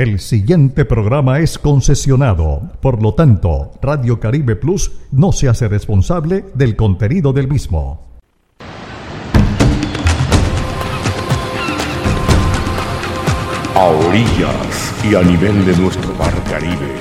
El 0.00 0.18
siguiente 0.18 0.86
programa 0.86 1.40
es 1.40 1.58
concesionado, 1.58 2.72
por 2.80 3.02
lo 3.02 3.12
tanto, 3.12 3.72
Radio 3.82 4.18
Caribe 4.18 4.56
Plus 4.56 4.92
no 5.12 5.30
se 5.30 5.46
hace 5.46 5.68
responsable 5.68 6.46
del 6.54 6.74
contenido 6.74 7.34
del 7.34 7.48
mismo. 7.48 8.00
A 13.74 13.84
orillas 13.84 15.04
y 15.04 15.14
a 15.16 15.20
nivel 15.20 15.66
de 15.66 15.76
nuestro 15.76 16.14
mar 16.14 16.32
Caribe, 16.44 16.94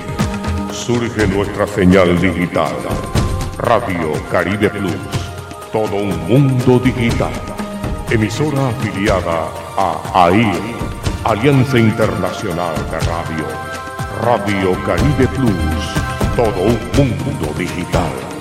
surge 0.73 1.25
nuestra 1.25 1.67
señal 1.67 2.19
digital, 2.19 2.75
Radio 3.59 4.11
Caribe 4.29 4.69
Plus, 4.71 4.91
todo 5.71 5.95
un 5.95 6.27
mundo 6.27 6.77
digital, 6.79 7.31
emisora 8.11 8.67
afiliada 8.67 9.47
a 9.77 10.25
AIR 10.25 10.88
Alianza 11.25 11.77
Internacional 11.77 12.75
de 12.89 12.99
Radio. 13.01 13.45
Radio 14.21 14.85
Caribe 14.85 15.27
Plus. 15.35 16.35
Todo 16.35 16.61
un 16.63 16.79
mundo 16.95 17.53
digital. 17.57 18.38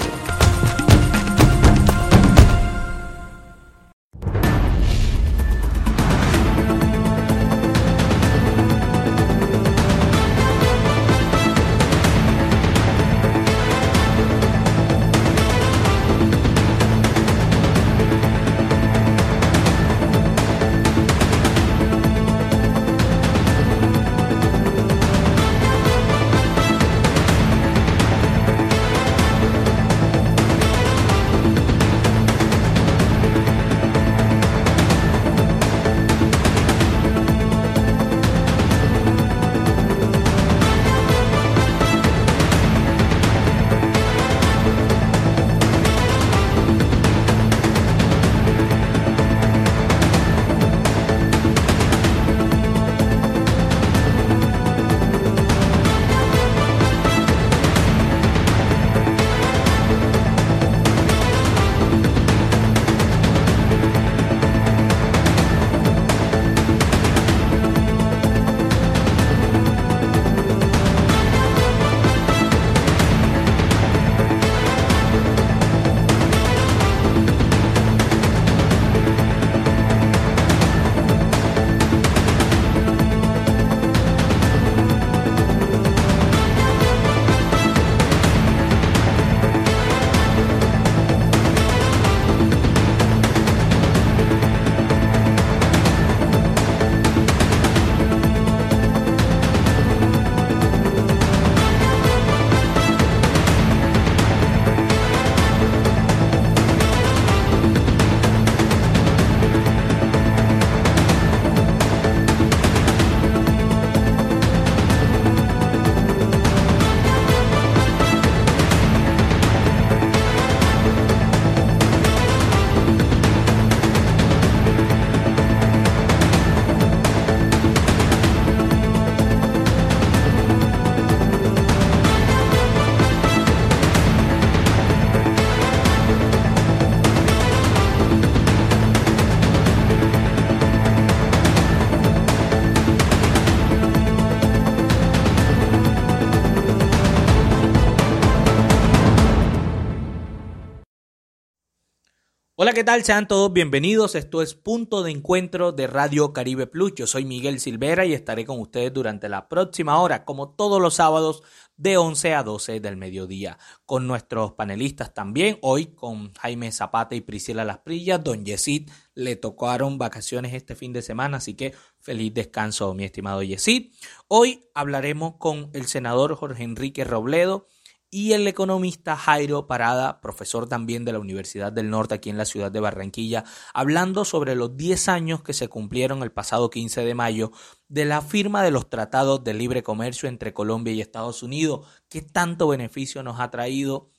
Hola, 152.60 152.72
¿qué 152.72 152.82
tal? 152.82 153.04
Sean 153.04 153.28
todos 153.28 153.52
bienvenidos. 153.52 154.16
Esto 154.16 154.42
es 154.42 154.54
Punto 154.54 155.04
de 155.04 155.12
Encuentro 155.12 155.70
de 155.70 155.86
Radio 155.86 156.32
Caribe 156.32 156.66
Plus. 156.66 156.92
Yo 156.96 157.06
soy 157.06 157.24
Miguel 157.24 157.60
Silvera 157.60 158.04
y 158.04 158.14
estaré 158.14 158.44
con 158.44 158.58
ustedes 158.58 158.92
durante 158.92 159.28
la 159.28 159.48
próxima 159.48 160.00
hora, 160.00 160.24
como 160.24 160.56
todos 160.56 160.82
los 160.82 160.94
sábados, 160.94 161.44
de 161.76 161.98
11 161.98 162.34
a 162.34 162.42
12 162.42 162.80
del 162.80 162.96
mediodía, 162.96 163.58
con 163.86 164.08
nuestros 164.08 164.54
panelistas 164.54 165.14
también. 165.14 165.60
Hoy 165.62 165.94
con 165.94 166.34
Jaime 166.34 166.72
Zapata 166.72 167.14
y 167.14 167.20
Priscila 167.20 167.64
Lasprilla. 167.64 168.18
Don 168.18 168.44
Yesid 168.44 168.90
le 169.14 169.36
tocaron 169.36 169.96
vacaciones 169.96 170.52
este 170.52 170.74
fin 170.74 170.92
de 170.92 171.02
semana, 171.02 171.36
así 171.36 171.54
que 171.54 171.76
feliz 172.00 172.34
descanso, 172.34 172.92
mi 172.92 173.04
estimado 173.04 173.40
Yesid. 173.44 173.92
Hoy 174.26 174.64
hablaremos 174.74 175.34
con 175.38 175.70
el 175.74 175.86
senador 175.86 176.34
Jorge 176.34 176.64
Enrique 176.64 177.04
Robledo 177.04 177.68
y 178.10 178.32
el 178.32 178.46
economista 178.48 179.16
Jairo 179.16 179.66
Parada, 179.66 180.20
profesor 180.20 180.68
también 180.68 181.04
de 181.04 181.12
la 181.12 181.18
Universidad 181.18 181.72
del 181.72 181.90
Norte 181.90 182.14
aquí 182.14 182.30
en 182.30 182.38
la 182.38 182.46
ciudad 182.46 182.72
de 182.72 182.80
Barranquilla, 182.80 183.44
hablando 183.74 184.24
sobre 184.24 184.54
los 184.54 184.76
10 184.76 185.08
años 185.08 185.42
que 185.42 185.52
se 185.52 185.68
cumplieron 185.68 186.22
el 186.22 186.32
pasado 186.32 186.70
15 186.70 187.04
de 187.04 187.14
mayo 187.14 187.52
de 187.88 188.06
la 188.06 188.22
firma 188.22 188.62
de 188.62 188.70
los 188.70 188.88
tratados 188.88 189.44
de 189.44 189.54
libre 189.54 189.82
comercio 189.82 190.28
entre 190.28 190.54
Colombia 190.54 190.92
y 190.94 191.00
Estados 191.00 191.42
Unidos, 191.42 191.86
qué 192.08 192.22
tanto 192.22 192.68
beneficio 192.68 193.22
nos 193.22 193.40
ha 193.40 193.50
traído, 193.50 194.10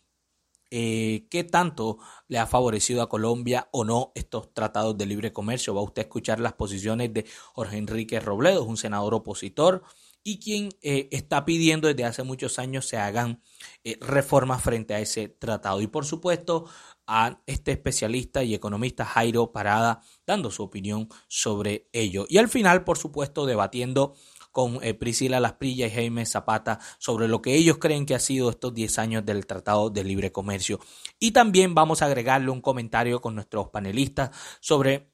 eh, 0.72 1.28
qué 1.32 1.44
tanto 1.44 1.98
le 2.28 2.38
ha 2.38 2.46
favorecido 2.46 3.02
a 3.02 3.10
Colombia 3.10 3.70
o 3.72 3.86
no 3.86 4.12
estos 4.14 4.54
tratados 4.54 4.96
de 5.00 5.08
libre 5.08 5.34
comercio. 5.34 5.74
Va 5.74 5.82
usted 5.82 6.04
a 6.04 6.06
escuchar 6.06 6.40
las 6.40 6.54
posiciones 6.54 7.12
de 7.12 7.26
Jorge 7.54 7.78
Enrique 7.78 8.20
Robledo, 8.20 8.64
un 8.64 8.78
senador 8.78 9.16
opositor 9.16 9.84
y 10.24 10.40
quien 10.40 10.70
eh, 10.82 11.08
está 11.12 11.46
pidiendo 11.46 11.88
desde 11.88 12.06
hace 12.06 12.24
muchos 12.24 12.60
años 12.60 12.88
se 12.88 12.98
hagan 12.98 13.42
eh, 13.84 13.98
reformas 14.02 14.62
frente 14.62 14.94
a 14.94 15.00
ese 15.00 15.28
tratado. 15.30 15.82
Y 15.82 15.88
por 15.88 16.06
supuesto 16.06 16.66
a 17.08 17.42
este 17.48 17.72
especialista 17.72 18.44
y 18.44 18.54
economista 18.54 19.06
Jairo 19.06 19.52
Parada 19.52 20.02
dando 20.28 20.52
su 20.52 20.64
opinión 20.64 21.10
sobre 21.28 21.90
ello. 21.92 22.26
Y 22.30 22.38
al 22.38 22.50
final, 22.50 22.84
por 22.84 22.98
supuesto, 22.98 23.46
debatiendo 23.46 24.14
con 24.52 24.80
eh, 24.84 24.94
Priscila 24.94 25.40
Lasprilla 25.40 25.88
y 25.88 25.92
Jaime 25.92 26.26
Zapata 26.26 26.80
sobre 26.98 27.28
lo 27.28 27.42
que 27.42 27.56
ellos 27.56 27.78
creen 27.78 28.06
que 28.06 28.16
ha 28.16 28.20
sido 28.20 28.50
estos 28.50 28.74
10 28.74 29.00
años 29.00 29.26
del 29.26 29.46
Tratado 29.46 29.90
de 29.90 30.04
Libre 30.04 30.32
Comercio. 30.32 30.80
Y 31.20 31.32
también 31.32 31.76
vamos 31.76 32.02
a 32.02 32.06
agregarle 32.06 32.52
un 32.52 32.62
comentario 32.62 33.22
con 33.22 33.36
nuestros 33.36 33.70
panelistas 33.70 34.32
sobre 34.60 35.12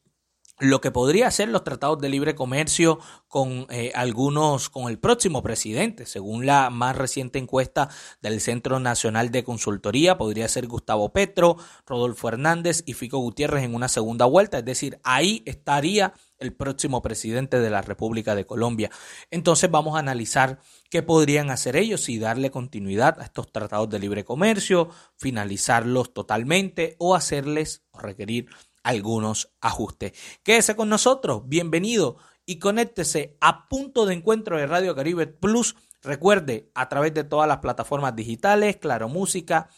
lo 0.60 0.80
que 0.80 0.92
podría 0.92 1.30
ser 1.32 1.50
los 1.50 1.64
tratados 1.64 2.00
de 2.00 2.08
libre 2.08 2.34
comercio 2.34 3.00
con 3.28 3.68
eh, 3.70 3.92
algunos, 3.94 4.70
con 4.70 4.90
el 4.90 4.98
próximo 4.98 5.44
presidente. 5.44 6.06
Según 6.06 6.46
la 6.46 6.70
más 6.70 6.96
reciente 6.96 7.40
encuesta 7.40 7.90
del 8.22 8.40
Centro 8.40 8.80
Nacional 8.80 9.32
de 9.32 9.44
Consultoría, 9.44 10.18
podría 10.18 10.48
ser 10.48 10.68
Gustavo 10.68 11.12
Petro, 11.12 11.58
Rodolfo 11.86 12.30
Hernández 12.30 12.84
y 12.86 12.94
Fico 12.94 13.20
Gutiérrez 13.20 13.64
en 13.64 13.76
una 13.76 13.90
segunda 13.90 14.26
vuelta. 14.26 14.60
Es 14.60 14.66
decir, 14.66 15.00
ahí 15.04 15.44
estaría 15.46 16.14
el 16.40 16.54
próximo 16.54 17.02
presidente 17.02 17.60
de 17.60 17.70
la 17.70 17.82
República 17.82 18.34
de 18.36 18.46
Colombia. 18.46 18.90
Entonces 19.32 19.70
vamos 19.70 19.96
a 19.96 20.00
analizar 20.00 20.60
qué 20.90 21.04
podrían 21.04 21.50
hacer 21.52 21.76
ellos 21.76 22.08
y 22.08 22.18
darle 22.18 22.50
continuidad 22.52 23.20
a 23.20 23.26
estos 23.26 23.52
tratados 23.52 23.90
de 23.90 24.00
libre 24.00 24.24
comercio, 24.24 24.90
finalizarlos 25.18 26.14
totalmente 26.14 26.96
o 27.00 27.16
hacerles 27.16 27.84
o 27.92 28.00
requerir 28.00 28.48
algunos 28.86 29.52
ajustes. 29.62 30.14
Quédese 30.44 30.76
con 30.76 30.90
nosotros, 30.90 31.42
bienvenido 31.48 32.18
y 32.46 32.60
conéctese 32.60 33.36
a 33.42 33.68
punto 33.68 34.06
de 34.06 34.14
encuentro 34.14 34.58
de 34.58 34.68
Radio 34.68 34.94
Caribe 34.96 35.26
Plus. 35.26 35.76
Recuerde, 36.04 36.70
a 36.76 36.88
través 36.88 37.16
de 37.16 37.24
todas 37.24 37.48
las 37.48 37.58
plataformas 37.58 38.16
digitales, 38.16 38.78
Claro 38.78 39.10
Música, 39.10 39.70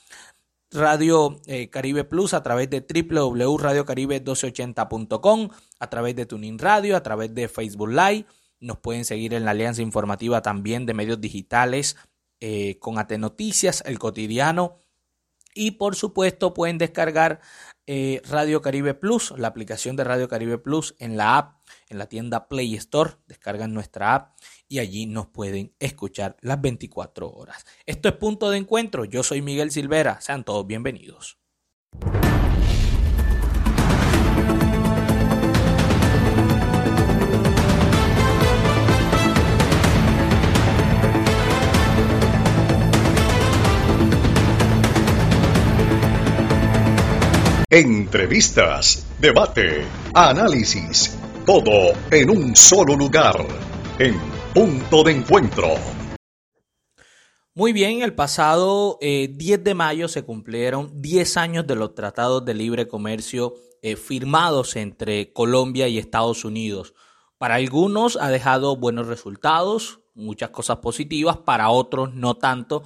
Radio 0.71 1.39
eh, 1.45 1.69
Caribe 1.69 2.03
Plus 2.03 2.33
a 2.33 2.43
través 2.43 2.69
de 2.69 2.81
www.radiocaribe1280.com, 2.81 5.49
a 5.79 5.89
través 5.89 6.17
de 6.17 6.25
Tuning 6.25 6.59
Radio, 6.59 6.97
a 6.97 7.03
través 7.03 7.33
de 7.33 7.47
Facebook 7.47 7.87
Live. 7.89 8.25
Nos 8.59 8.79
pueden 8.79 9.05
seguir 9.05 9.33
en 9.33 9.45
la 9.45 9.51
alianza 9.51 9.81
informativa 9.81 10.41
también 10.41 10.85
de 10.85 10.93
medios 10.93 11.21
digitales 11.21 11.95
eh, 12.41 12.77
con 12.79 12.99
AT 12.99 13.13
Noticias, 13.13 13.83
El 13.85 13.99
Cotidiano. 13.99 14.75
Y 15.55 15.71
por 15.71 15.95
supuesto 15.95 16.53
pueden 16.53 16.77
descargar 16.77 17.39
eh, 17.87 18.21
Radio 18.29 18.61
Caribe 18.61 18.93
Plus, 18.93 19.33
la 19.37 19.47
aplicación 19.47 19.95
de 19.95 20.03
Radio 20.03 20.27
Caribe 20.27 20.57
Plus 20.57 20.95
en 20.99 21.17
la 21.17 21.37
app, 21.37 21.55
en 21.89 21.97
la 21.97 22.07
tienda 22.07 22.47
Play 22.47 22.75
Store. 22.75 23.13
Descargan 23.27 23.73
nuestra 23.73 24.13
app 24.13 24.37
y 24.67 24.79
allí 24.79 25.05
nos 25.05 25.27
pueden 25.27 25.73
escuchar 25.79 26.37
las 26.41 26.61
24 26.61 27.29
horas. 27.29 27.65
Esto 27.85 28.09
es 28.09 28.15
Punto 28.15 28.49
de 28.49 28.57
Encuentro. 28.57 29.05
Yo 29.05 29.23
soy 29.23 29.41
Miguel 29.41 29.71
Silvera. 29.71 30.21
Sean 30.21 30.43
todos 30.43 30.67
bienvenidos. 30.67 31.39
Entrevistas, 47.69 49.05
debate, 49.19 49.83
análisis, 50.13 51.19
todo 51.45 51.91
en 52.11 52.29
un 52.29 52.55
solo 52.55 52.95
lugar. 52.95 53.45
En 53.99 54.15
Punto 54.53 55.03
de 55.03 55.11
Encuentro. 55.11 55.75
Muy 57.53 57.73
bien, 57.73 58.03
el 58.03 58.15
pasado 58.15 58.97
10 59.01 59.01
eh, 59.01 59.57
de 59.57 59.73
mayo 59.73 60.07
se 60.07 60.23
cumplieron 60.23 61.01
10 61.01 61.35
años 61.35 61.67
de 61.67 61.75
los 61.75 61.93
tratados 61.93 62.45
de 62.45 62.53
libre 62.53 62.87
comercio 62.87 63.55
eh, 63.81 63.97
firmados 63.97 64.77
entre 64.77 65.33
Colombia 65.33 65.89
y 65.89 65.97
Estados 65.97 66.45
Unidos. 66.45 66.93
Para 67.37 67.55
algunos 67.55 68.15
ha 68.15 68.29
dejado 68.29 68.77
buenos 68.77 69.07
resultados, 69.07 69.99
muchas 70.13 70.51
cosas 70.51 70.77
positivas, 70.77 71.35
para 71.35 71.69
otros 71.69 72.13
no 72.15 72.35
tanto, 72.35 72.83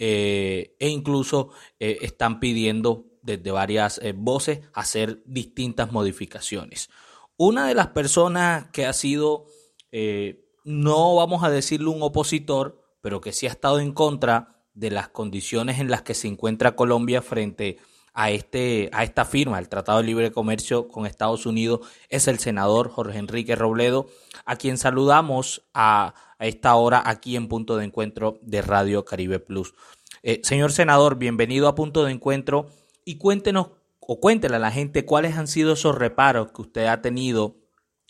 eh, 0.00 0.74
e 0.80 0.88
incluso 0.88 1.50
están 1.78 2.40
pidiendo 2.40 3.09
desde 3.22 3.50
varias 3.50 3.98
eh, 4.02 4.12
voces 4.16 4.60
hacer 4.72 5.22
distintas 5.26 5.92
modificaciones. 5.92 6.90
Una 7.36 7.66
de 7.66 7.74
las 7.74 7.88
personas 7.88 8.66
que 8.72 8.86
ha 8.86 8.92
sido, 8.92 9.46
eh, 9.92 10.44
no 10.64 11.16
vamos 11.16 11.42
a 11.42 11.50
decirle 11.50 11.88
un 11.88 12.02
opositor, 12.02 12.82
pero 13.00 13.20
que 13.20 13.32
sí 13.32 13.46
ha 13.46 13.50
estado 13.50 13.80
en 13.80 13.92
contra 13.92 14.60
de 14.74 14.90
las 14.90 15.08
condiciones 15.08 15.78
en 15.80 15.90
las 15.90 16.02
que 16.02 16.14
se 16.14 16.28
encuentra 16.28 16.76
Colombia 16.76 17.22
frente 17.22 17.78
a, 18.12 18.30
este, 18.30 18.90
a 18.92 19.04
esta 19.04 19.24
firma, 19.24 19.58
el 19.58 19.68
Tratado 19.68 19.98
de 19.98 20.04
Libre 20.04 20.32
Comercio 20.32 20.88
con 20.88 21.06
Estados 21.06 21.46
Unidos, 21.46 21.80
es 22.08 22.28
el 22.28 22.38
senador 22.38 22.90
Jorge 22.90 23.18
Enrique 23.18 23.56
Robledo, 23.56 24.08
a 24.44 24.56
quien 24.56 24.78
saludamos 24.78 25.62
a, 25.74 26.14
esta 26.38 26.74
hora 26.74 27.02
aquí 27.04 27.36
en 27.36 27.48
Punto 27.48 27.76
de 27.76 27.84
Encuentro 27.84 28.38
de 28.42 28.62
Radio 28.62 29.04
Caribe 29.04 29.40
Plus. 29.40 29.74
Eh, 30.22 30.40
señor 30.42 30.72
senador, 30.72 31.16
bienvenido 31.16 31.68
a 31.68 31.74
Punto 31.74 32.04
de 32.04 32.12
Encuentro 32.12 32.70
y 33.04 33.18
cuéntenos 33.18 33.70
o 34.00 34.20
cuéntele 34.20 34.56
a 34.56 34.60
la 34.60 34.72
gente 34.72 35.04
cuáles 35.04 35.36
han 35.36 35.46
sido 35.46 35.74
esos 35.74 35.96
reparos 35.96 36.52
que 36.52 36.62
usted 36.62 36.86
ha 36.86 37.00
tenido 37.00 37.56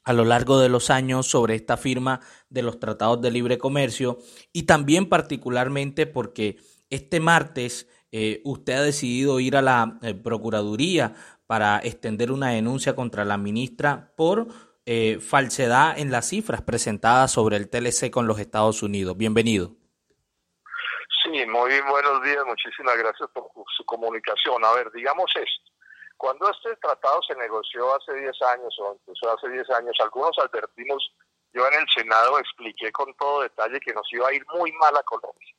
a 0.04 0.12
lo 0.12 0.24
largo 0.24 0.58
de 0.58 0.68
los 0.68 0.90
años 0.90 1.26
sobre 1.26 1.54
esta 1.54 1.76
firma 1.76 2.20
de 2.48 2.62
los 2.62 2.80
tratados 2.80 3.20
de 3.20 3.30
libre 3.30 3.58
comercio 3.58 4.18
y 4.52 4.62
también 4.62 5.08
particularmente 5.08 6.06
porque 6.06 6.56
este 6.88 7.20
martes 7.20 7.86
eh, 8.12 8.40
usted 8.44 8.72
ha 8.74 8.82
decidido 8.82 9.40
ir 9.40 9.56
a 9.56 9.62
la 9.62 9.98
eh, 10.02 10.14
Procuraduría 10.14 11.14
para 11.46 11.78
extender 11.78 12.32
una 12.32 12.50
denuncia 12.50 12.94
contra 12.94 13.24
la 13.24 13.36
ministra 13.36 14.12
por 14.16 14.48
eh, 14.86 15.18
falsedad 15.20 15.98
en 15.98 16.10
las 16.10 16.28
cifras 16.28 16.62
presentadas 16.62 17.30
sobre 17.30 17.56
el 17.56 17.68
TLC 17.68 18.10
con 18.10 18.26
los 18.26 18.40
Estados 18.40 18.82
Unidos. 18.82 19.16
Bienvenido. 19.16 19.79
Sí, 21.30 21.46
muy 21.46 21.80
buenos 21.82 22.22
días, 22.24 22.44
muchísimas 22.44 22.96
gracias 22.96 23.30
por 23.30 23.46
su 23.76 23.84
comunicación. 23.84 24.64
A 24.64 24.72
ver, 24.72 24.90
digamos 24.90 25.30
esto. 25.36 25.70
Cuando 26.16 26.50
este 26.50 26.74
tratado 26.76 27.22
se 27.22 27.36
negoció 27.36 27.94
hace 27.94 28.14
10 28.14 28.42
años 28.52 28.76
o 28.80 28.92
empezó 28.92 29.32
hace 29.32 29.48
10 29.48 29.70
años, 29.70 29.96
algunos 30.00 30.36
advertimos, 30.40 31.14
yo 31.52 31.64
en 31.68 31.74
el 31.74 31.86
Senado 31.94 32.36
expliqué 32.40 32.90
con 32.90 33.14
todo 33.14 33.42
detalle 33.42 33.78
que 33.78 33.94
nos 33.94 34.12
iba 34.12 34.26
a 34.26 34.32
ir 34.32 34.44
muy 34.54 34.72
mal 34.72 34.96
a 34.96 35.04
Colombia, 35.04 35.54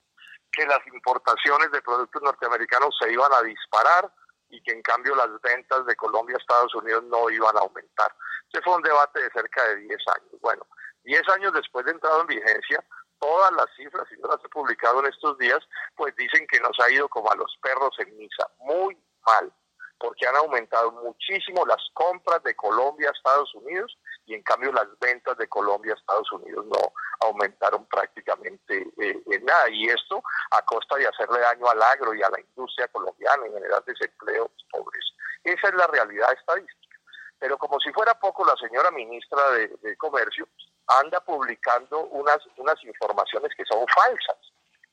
que 0.52 0.66
las 0.66 0.86
importaciones 0.88 1.72
de 1.72 1.82
productos 1.82 2.22
norteamericanos 2.22 2.94
se 3.00 3.10
iban 3.10 3.32
a 3.32 3.42
disparar 3.42 4.12
y 4.50 4.62
que 4.64 4.74
en 4.74 4.82
cambio 4.82 5.16
las 5.16 5.30
ventas 5.40 5.86
de 5.86 5.96
Colombia 5.96 6.36
a 6.36 6.42
Estados 6.42 6.76
Unidos 6.76 7.06
no 7.06 7.30
iban 7.30 7.56
a 7.56 7.62
aumentar. 7.62 8.14
Ese 8.52 8.62
fue 8.62 8.76
un 8.76 8.82
debate 8.82 9.24
de 9.24 9.30
cerca 9.32 9.64
de 9.70 9.78
10 9.78 10.00
años. 10.16 10.42
Bueno, 10.42 10.68
10 11.06 11.30
años 11.30 11.54
después 11.54 11.86
de 11.86 11.92
entrado 11.92 12.22
en 12.22 12.28
vigencia, 12.28 12.84
todas 13.22 13.52
las 13.54 13.68
cifras, 13.78 14.08
y 14.12 14.20
yo 14.20 14.28
las 14.28 14.44
he 14.44 14.50
publicado 14.50 15.00
en 15.00 15.06
estos 15.06 15.38
días, 15.38 15.60
pues 15.96 16.14
dicen 16.16 16.46
que 16.48 16.60
nos 16.60 16.78
ha 16.80 16.92
ido 16.92 17.08
como 17.08 17.32
a 17.32 17.36
los 17.36 17.56
perros 17.62 17.96
en 18.00 18.18
misa, 18.18 18.50
muy 18.60 18.98
mal, 19.26 19.54
porque 20.00 20.28
han 20.28 20.36
aumentado 20.36 20.92
muchísimo 20.92 21.64
las 21.68 21.82
compras 21.94 22.42
de 22.44 22.56
Colombia 22.56 23.10
a 23.10 23.12
Estados 23.12 23.54
Unidos 23.54 23.96
y 24.26 24.34
en 24.34 24.42
cambio 24.42 24.72
las 24.72 24.88
ventas 25.00 25.38
de 25.38 25.48
Colombia 25.48 25.94
a 25.94 25.98
Estados 25.98 26.32
Unidos 26.32 26.66
no 26.66 26.94
aumentaron 27.20 27.86
prácticamente 27.86 28.88
eh, 29.00 29.22
en 29.28 29.46
nada. 29.46 29.70
Y 29.70 29.88
esto 29.88 30.24
a 30.50 30.66
costa 30.66 30.96
de 30.96 31.08
hacerle 31.08 31.40
daño 31.40 31.68
al 31.70 31.82
agro 31.84 32.16
y 32.16 32.24
a 32.24 32.30
la 32.32 32.40
industria 32.40 32.88
colombiana 32.88 33.46
en 33.46 33.54
general 33.54 33.84
desempleo 33.86 34.50
pobres. 34.72 35.06
Esa 35.44 35.68
es 35.68 35.76
la 35.76 35.86
realidad 35.86 36.34
estadística. 36.34 36.98
Pero 37.38 37.60
como 37.60 37.80
si 37.80 37.92
fuera 37.94 38.20
poco, 38.20 38.44
la 38.44 38.56
señora 38.56 38.90
ministra 38.90 39.52
de 39.52 39.98
Comercio 39.98 40.48
anda 40.88 41.20
publicando 41.22 42.06
unas, 42.08 42.40
unas 42.58 42.84
informaciones 42.84 43.52
que 43.56 43.66
son 43.66 43.86
falsas, 43.88 44.38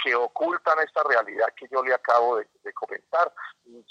que 0.02 0.14
ocultan 0.14 0.78
esta 0.80 1.02
realidad 1.02 1.48
que 1.56 1.66
yo 1.70 1.82
le 1.82 1.92
acabo 1.92 2.36
de, 2.36 2.46
comentar, 2.74 3.32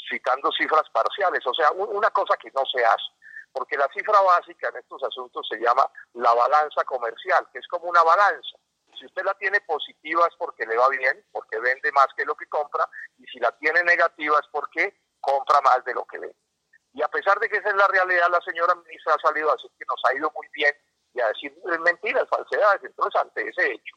citando 0.09 0.51
cifras 0.51 0.89
parciales, 0.91 1.45
o 1.45 1.53
sea, 1.53 1.71
una 1.71 2.09
cosa 2.11 2.38
que 2.38 2.51
no 2.51 2.63
se 2.65 2.83
hace, 2.85 3.11
porque 3.51 3.77
la 3.77 3.89
cifra 3.94 4.19
básica 4.21 4.69
en 4.69 4.77
estos 4.77 5.03
asuntos 5.03 5.45
se 5.49 5.57
llama 5.57 5.85
la 6.13 6.33
balanza 6.33 6.83
comercial, 6.85 7.47
que 7.51 7.59
es 7.59 7.67
como 7.67 7.89
una 7.89 8.03
balanza. 8.03 8.57
Si 8.97 9.05
usted 9.05 9.23
la 9.23 9.33
tiene 9.35 9.59
positiva 9.61 10.25
es 10.27 10.35
porque 10.38 10.65
le 10.65 10.77
va 10.77 10.89
bien, 10.89 11.23
porque 11.31 11.60
vende 11.60 11.91
más 11.91 12.07
que 12.15 12.25
lo 12.25 12.36
que 12.36 12.48
compra, 12.48 12.88
y 13.17 13.25
si 13.25 13.39
la 13.39 13.51
tiene 13.57 13.83
negativa 13.83 14.39
es 14.39 14.48
porque 14.51 15.01
compra 15.19 15.60
más 15.62 15.83
de 15.83 15.93
lo 15.93 16.05
que 16.05 16.19
vende. 16.19 16.36
Y 16.93 17.01
a 17.03 17.07
pesar 17.10 17.38
de 17.39 17.50
que 17.50 17.57
esa 17.57 17.69
es 17.69 17.75
la 17.75 17.88
realidad, 17.88 18.27
la 18.31 18.41
señora 18.41 18.74
ministra 18.74 19.13
ha 19.13 19.19
salido 19.19 19.50
a 19.50 19.53
decir 19.53 19.69
que 19.77 19.86
nos 19.88 20.01
ha 20.05 20.15
ido 20.15 20.31
muy 20.36 20.48
bien 20.53 20.74
y 21.17 21.21
a 21.21 21.27
decir 21.29 21.53
mentiras, 21.79 22.29
falsedades. 22.29 22.83
Entonces, 22.83 23.19
ante 23.19 23.50
ese 23.50 23.74
hecho, 23.74 23.95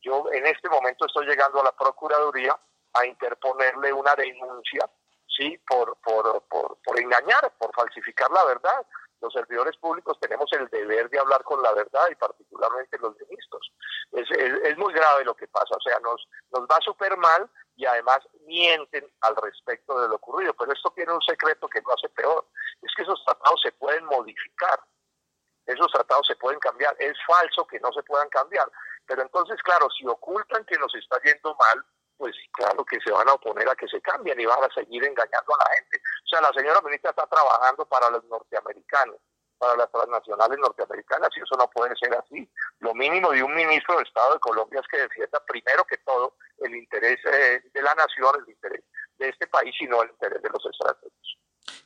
yo 0.00 0.24
en 0.32 0.46
este 0.46 0.68
momento 0.68 1.06
estoy 1.06 1.26
llegando 1.26 1.60
a 1.60 1.64
la 1.64 1.72
Procuraduría 1.72 2.58
a 2.94 3.06
interponerle 3.06 3.92
una 3.92 4.14
denuncia, 4.14 4.88
¿sí? 5.26 5.58
Por, 5.68 5.96
por, 5.98 6.42
por, 6.44 6.78
por 6.82 6.98
engañar, 6.98 7.52
por 7.58 7.74
falsificar 7.74 8.30
la 8.30 8.44
verdad. 8.44 8.86
Los 9.20 9.32
servidores 9.32 9.76
públicos 9.76 10.18
tenemos 10.18 10.50
el 10.52 10.66
deber 10.68 11.08
de 11.10 11.18
hablar 11.18 11.44
con 11.44 11.62
la 11.62 11.72
verdad 11.72 12.08
y 12.10 12.16
particularmente 12.16 12.98
los 12.98 13.14
ministros. 13.20 13.72
Es, 14.12 14.28
es, 14.30 14.76
muy 14.76 14.92
grave 14.92 15.24
lo 15.24 15.34
que 15.34 15.46
pasa, 15.46 15.76
o 15.76 15.80
sea, 15.80 16.00
nos, 16.00 16.26
nos 16.50 16.62
va 16.62 16.78
súper 16.80 17.16
mal 17.16 17.48
y 17.76 17.86
además 17.86 18.18
mienten 18.46 19.08
al 19.20 19.36
respecto 19.36 20.00
de 20.00 20.08
lo 20.08 20.16
ocurrido. 20.16 20.54
Pero 20.54 20.72
esto 20.72 20.92
tiene 20.96 21.12
un 21.12 21.22
secreto 21.22 21.68
que 21.68 21.80
no 21.82 21.92
hace 21.92 22.08
peor, 22.08 22.46
es 22.82 22.92
que 22.96 23.02
esos 23.02 23.24
tratados 23.24 23.60
se 23.62 23.72
pueden 23.72 24.04
modificar 24.06 24.80
esos 25.72 25.90
tratados 25.92 26.26
se 26.26 26.36
pueden 26.36 26.60
cambiar. 26.60 26.94
Es 26.98 27.16
falso 27.26 27.66
que 27.66 27.80
no 27.80 27.92
se 27.92 28.02
puedan 28.02 28.28
cambiar. 28.28 28.70
Pero 29.06 29.22
entonces, 29.22 29.60
claro, 29.62 29.88
si 29.90 30.06
ocultan 30.06 30.64
que 30.64 30.78
nos 30.78 30.94
está 30.94 31.20
yendo 31.22 31.54
mal, 31.56 31.84
pues 32.16 32.36
claro 32.52 32.84
que 32.84 33.00
se 33.00 33.10
van 33.10 33.28
a 33.28 33.34
oponer 33.34 33.68
a 33.68 33.74
que 33.74 33.88
se 33.88 34.00
cambien 34.00 34.38
y 34.38 34.46
van 34.46 34.62
a 34.62 34.72
seguir 34.72 35.04
engañando 35.04 35.54
a 35.54 35.64
la 35.64 35.74
gente. 35.74 35.98
O 36.24 36.28
sea, 36.28 36.40
la 36.40 36.52
señora 36.52 36.80
ministra 36.82 37.10
está 37.10 37.26
trabajando 37.26 37.84
para 37.86 38.10
los 38.10 38.22
norteamericanos, 38.24 39.16
para 39.58 39.76
las 39.76 39.90
transnacionales 39.90 40.58
norteamericanas, 40.58 41.30
y 41.36 41.40
eso 41.40 41.56
no 41.58 41.68
puede 41.70 41.96
ser 41.96 42.16
así. 42.16 42.48
Lo 42.78 42.94
mínimo 42.94 43.30
de 43.32 43.42
un 43.42 43.54
ministro 43.54 43.96
de 43.96 44.04
Estado 44.04 44.34
de 44.34 44.40
Colombia 44.40 44.80
es 44.80 44.86
que 44.86 45.02
defienda 45.02 45.44
primero 45.46 45.84
que 45.84 45.98
todo 45.98 46.36
el 46.58 46.76
interés 46.76 47.18
eh, 47.24 47.62
de 47.72 47.82
la 47.82 47.94
nación, 47.94 48.36
el 48.46 48.52
interés 48.52 48.84
de 49.18 49.28
este 49.28 49.46
país 49.48 49.74
y 49.80 49.86
no 49.86 50.02
el 50.02 50.10
interés 50.10 50.42
de 50.42 50.48
los 50.48 50.64
extranjeros. 50.64 51.12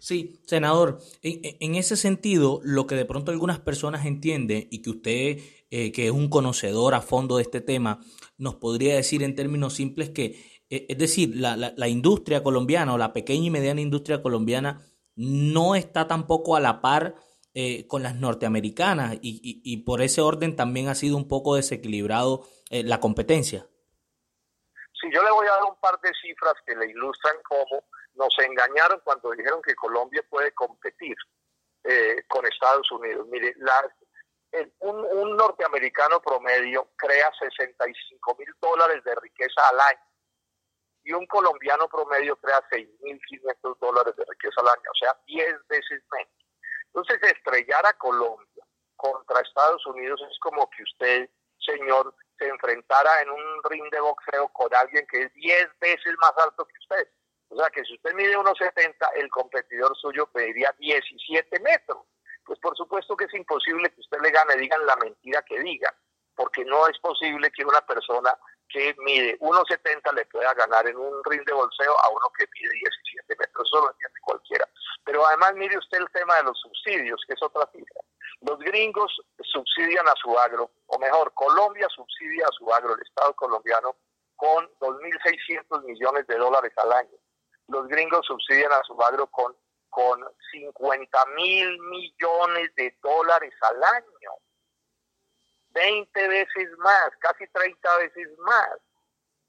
Sí, 0.06 0.40
senador, 0.46 1.00
en, 1.24 1.74
ese 1.74 1.96
sentido, 1.96 2.60
lo 2.62 2.86
que 2.86 2.94
de 2.94 3.06
pronto 3.06 3.32
algunas 3.32 3.58
personas 3.58 4.06
entienden 4.06 4.68
y 4.70 4.80
que 4.80 4.90
usted, 4.90 5.38
eh, 5.68 5.90
que 5.90 6.06
es 6.06 6.12
un 6.12 6.30
conocedor 6.30 6.94
a 6.94 7.00
fondo 7.00 7.38
de 7.38 7.42
este 7.42 7.60
tema, 7.60 7.98
nos 8.38 8.54
podría 8.54 8.94
decir 8.94 9.24
en 9.24 9.34
términos 9.34 9.74
simples 9.74 10.10
que, 10.10 10.62
eh, 10.70 10.86
es 10.88 10.96
decir, 10.96 11.32
la, 11.34 11.56
la, 11.56 11.88
industria 11.88 12.44
colombiana 12.44 12.94
o 12.94 12.98
la 12.98 13.12
pequeña 13.12 13.46
y 13.46 13.50
mediana 13.50 13.80
industria 13.80 14.22
colombiana 14.22 14.86
no 15.16 15.74
está 15.74 16.06
tampoco 16.06 16.54
a 16.54 16.60
la 16.60 16.80
par 16.80 17.16
eh, 17.54 17.88
con 17.88 18.04
las 18.04 18.14
norteamericanas 18.14 19.14
y, 19.22 19.60
y, 19.64 19.76
por 19.78 20.02
ese 20.02 20.20
orden 20.20 20.54
también 20.54 20.86
ha 20.86 20.94
sido 20.94 21.16
un 21.16 21.26
poco 21.26 21.56
desequilibrado 21.56 22.46
eh, 22.70 22.84
la 22.84 23.00
competencia. 23.00 23.66
Sí, 25.00 25.08
yo 25.12 25.20
le 25.24 25.32
voy 25.32 25.48
a 25.48 25.50
dar 25.50 25.64
un 25.64 25.80
par 25.80 25.98
de 26.00 26.12
cifras 26.22 26.54
que 26.64 26.76
le 26.76 26.92
ilustran 26.92 27.34
cómo 27.48 27.82
nos 28.16 28.34
engañaron 28.38 29.00
cuando 29.04 29.30
dijeron 29.32 29.62
que 29.62 29.74
Colombia 29.74 30.24
puede 30.28 30.52
competir 30.52 31.16
eh, 31.84 32.22
con 32.28 32.46
Estados 32.46 32.90
Unidos. 32.90 33.26
Mire, 33.28 33.54
la, 33.58 33.94
un, 34.80 35.04
un, 35.04 35.36
norteamericano 35.36 36.20
promedio 36.20 36.90
crea 36.96 37.30
65 37.38 38.36
mil 38.38 38.48
dólares 38.60 39.04
de 39.04 39.14
riqueza 39.16 39.68
al 39.68 39.80
año 39.80 40.06
y 41.06 41.12
un 41.12 41.26
colombiano 41.26 41.88
promedio 41.88 42.36
crea 42.36 42.60
6.500 42.68 43.78
dólares 43.78 44.16
de 44.16 44.24
riqueza 44.28 44.60
al 44.60 44.68
año, 44.68 44.90
o 44.90 44.98
sea, 44.98 45.16
10 45.26 45.68
veces 45.68 46.02
menos. 46.10 46.34
Entonces, 46.86 47.22
estrellar 47.22 47.86
a 47.86 47.92
Colombia 47.92 48.64
contra 48.96 49.40
Estados 49.40 49.86
Unidos 49.86 50.20
es 50.28 50.38
como 50.40 50.68
que 50.70 50.82
usted, 50.82 51.30
señor, 51.60 52.12
se 52.38 52.48
enfrentara 52.48 53.22
en 53.22 53.30
un 53.30 53.62
ring 53.70 53.88
de 53.92 54.00
boxeo 54.00 54.48
con 54.48 54.74
alguien 54.74 55.06
que 55.06 55.22
es 55.22 55.32
10 55.34 55.78
veces 55.78 56.14
más 56.18 56.32
alto 56.38 56.66
que 56.66 56.78
usted. 56.80 57.08
O 57.48 57.56
sea 57.56 57.70
que 57.70 57.84
si 57.84 57.94
usted 57.94 58.12
mide 58.14 58.36
1,70, 58.36 58.94
el 59.16 59.28
competidor 59.30 59.96
suyo 59.96 60.26
pediría 60.26 60.74
17 60.78 61.60
metros. 61.60 61.98
Pues 62.44 62.58
por 62.60 62.76
supuesto 62.76 63.16
que 63.16 63.24
es 63.24 63.34
imposible 63.34 63.90
que 63.90 64.00
usted 64.00 64.18
le 64.22 64.30
gane, 64.30 64.56
digan 64.56 64.84
la 64.86 64.96
mentira 64.96 65.42
que 65.42 65.58
diga, 65.60 65.92
porque 66.34 66.64
no 66.64 66.86
es 66.88 66.98
posible 66.98 67.50
que 67.50 67.64
una 67.64 67.80
persona 67.82 68.36
que 68.68 68.94
mide 68.98 69.38
1,70 69.38 70.12
le 70.14 70.26
pueda 70.26 70.52
ganar 70.54 70.86
en 70.86 70.96
un 70.96 71.22
ring 71.24 71.44
de 71.44 71.52
bolseo 71.52 71.98
a 72.00 72.08
uno 72.10 72.30
que 72.36 72.46
mide 72.54 72.72
17 72.72 73.36
metros. 73.38 73.68
Eso 73.68 73.82
lo 73.82 73.90
entiende 73.90 74.20
cualquiera. 74.20 74.68
Pero 75.04 75.26
además 75.26 75.54
mire 75.54 75.78
usted 75.78 75.98
el 75.98 76.10
tema 76.10 76.36
de 76.36 76.44
los 76.44 76.60
subsidios, 76.60 77.22
que 77.26 77.34
es 77.34 77.42
otra 77.42 77.68
cifra. 77.72 78.00
Los 78.42 78.58
gringos 78.58 79.20
subsidian 79.40 80.06
a 80.08 80.14
su 80.16 80.38
agro, 80.38 80.70
o 80.86 80.98
mejor, 80.98 81.32
Colombia 81.34 81.88
subsidia 81.88 82.46
a 82.46 82.52
su 82.52 82.72
agro, 82.72 82.94
el 82.94 83.02
Estado 83.02 83.32
colombiano, 83.34 83.96
con 84.36 84.68
2.600 84.78 85.84
millones 85.84 86.26
de 86.26 86.36
dólares 86.36 86.72
al 86.76 86.92
año. 86.92 87.16
Los 87.68 87.88
gringos 87.88 88.24
subsidian 88.26 88.72
a 88.72 88.82
su 88.84 89.00
agro 89.02 89.26
con, 89.28 89.56
con 89.90 90.20
50 90.52 91.26
mil 91.36 91.78
millones 91.80 92.74
de 92.76 92.96
dólares 93.02 93.54
al 93.62 93.82
año. 93.82 94.30
20 95.70 96.28
veces 96.28 96.70
más, 96.78 97.10
casi 97.20 97.46
30 97.48 97.96
veces 97.98 98.28
más. 98.38 98.78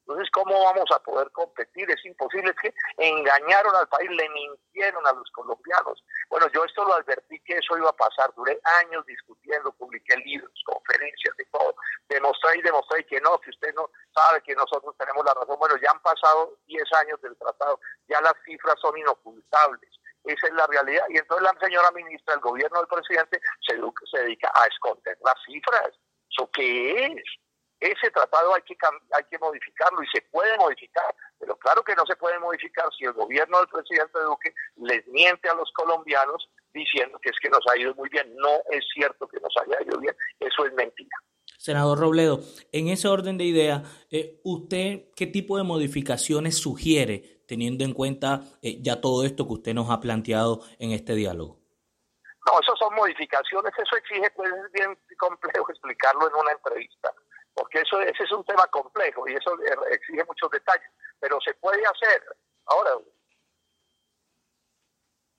Entonces, 0.08 0.30
¿cómo 0.32 0.58
vamos 0.64 0.90
a 0.90 0.98
poder 1.00 1.30
competir? 1.32 1.90
Es 1.90 2.02
imposible, 2.06 2.50
es 2.50 2.56
que 2.56 2.74
engañaron 2.96 3.76
al 3.76 3.86
país, 3.88 4.10
le 4.10 4.26
mintieron 4.30 5.06
a 5.06 5.12
los 5.12 5.30
colombianos. 5.32 6.02
Bueno, 6.30 6.46
yo 6.54 6.64
esto 6.64 6.82
lo 6.82 6.94
advertí 6.94 7.38
que 7.40 7.58
eso 7.58 7.76
iba 7.76 7.90
a 7.90 7.92
pasar, 7.92 8.32
duré 8.34 8.58
años 8.80 9.04
discutiendo, 9.04 9.70
publiqué 9.72 10.16
libros, 10.16 10.50
conferencias, 10.64 11.36
de 11.36 11.44
todo, 11.52 11.74
demostré 12.08 12.56
y 12.56 12.62
demostré 12.62 13.04
que 13.04 13.20
no, 13.20 13.38
que 13.38 13.50
usted 13.50 13.74
no 13.74 13.90
sabe 14.14 14.40
que 14.40 14.54
nosotros 14.54 14.96
tenemos 14.96 15.22
la 15.26 15.34
razón. 15.34 15.58
Bueno, 15.58 15.76
ya 15.76 15.90
han 15.90 16.00
pasado 16.00 16.56
10 16.64 16.82
años 17.04 17.20
del 17.20 17.36
tratado, 17.36 17.78
ya 18.08 18.18
las 18.22 18.34
cifras 18.46 18.76
son 18.80 18.96
inocultables. 18.96 19.90
Esa 20.24 20.46
es 20.46 20.54
la 20.54 20.66
realidad. 20.68 21.04
Y 21.10 21.18
entonces 21.18 21.42
la 21.42 21.60
señora 21.60 21.90
ministra, 21.90 22.32
el 22.32 22.40
gobierno 22.40 22.78
del 22.78 22.88
presidente, 22.88 23.42
se, 23.60 23.76
dedica 24.22 24.50
a 24.54 24.66
esconder 24.68 25.18
las 25.22 25.36
cifras. 25.44 25.90
¿Eso 26.30 26.48
qué 26.52 27.04
es? 27.04 27.47
Ese 27.80 28.10
tratado 28.10 28.54
hay 28.54 28.62
que, 28.62 28.76
hay 29.12 29.24
que 29.30 29.38
modificarlo 29.38 30.02
y 30.02 30.06
se 30.08 30.22
puede 30.30 30.56
modificar, 30.58 31.14
pero 31.38 31.56
claro 31.56 31.82
que 31.84 31.94
no 31.94 32.04
se 32.06 32.16
puede 32.16 32.38
modificar 32.38 32.86
si 32.96 33.04
el 33.04 33.12
gobierno 33.12 33.58
del 33.58 33.68
presidente 33.68 34.18
Duque 34.20 34.52
les 34.76 35.06
miente 35.08 35.48
a 35.48 35.54
los 35.54 35.70
colombianos 35.72 36.48
diciendo 36.72 37.18
que 37.20 37.30
es 37.30 37.36
que 37.40 37.48
nos 37.48 37.64
ha 37.70 37.78
ido 37.78 37.94
muy 37.94 38.08
bien. 38.08 38.34
No 38.36 38.50
es 38.70 38.84
cierto 38.92 39.28
que 39.28 39.38
nos 39.40 39.54
haya 39.62 39.82
ido 39.82 39.98
bien, 40.00 40.14
eso 40.40 40.66
es 40.66 40.72
mentira. 40.74 41.16
Senador 41.56 41.98
Robledo, 41.98 42.40
en 42.72 42.88
ese 42.88 43.08
orden 43.08 43.36
de 43.36 43.44
ideas, 43.44 43.82
eh, 44.10 44.40
¿usted 44.44 45.12
qué 45.16 45.26
tipo 45.26 45.56
de 45.56 45.64
modificaciones 45.64 46.58
sugiere 46.58 47.42
teniendo 47.46 47.84
en 47.84 47.94
cuenta 47.94 48.42
eh, 48.62 48.78
ya 48.80 49.00
todo 49.00 49.24
esto 49.24 49.46
que 49.46 49.54
usted 49.54 49.74
nos 49.74 49.90
ha 49.90 50.00
planteado 50.00 50.60
en 50.78 50.92
este 50.92 51.14
diálogo? 51.14 51.58
No, 52.46 52.60
eso 52.60 52.74
son 52.76 52.94
modificaciones, 52.94 53.72
eso 53.76 53.96
exige, 53.96 54.30
pues 54.30 54.50
es 54.50 54.72
bien 54.72 54.96
complejo 55.18 55.70
explicarlo 55.70 56.28
en 56.28 56.34
una 56.34 56.52
entrevista 56.52 57.12
porque 57.58 57.80
eso 57.80 58.00
ese 58.00 58.22
es 58.22 58.30
un 58.30 58.44
tema 58.44 58.66
complejo 58.68 59.26
y 59.26 59.34
eso 59.34 59.50
exige 59.90 60.24
muchos 60.24 60.48
detalles, 60.50 60.88
pero 61.18 61.40
se 61.40 61.52
puede 61.54 61.82
hacer. 61.84 62.22
Ahora, 62.66 62.92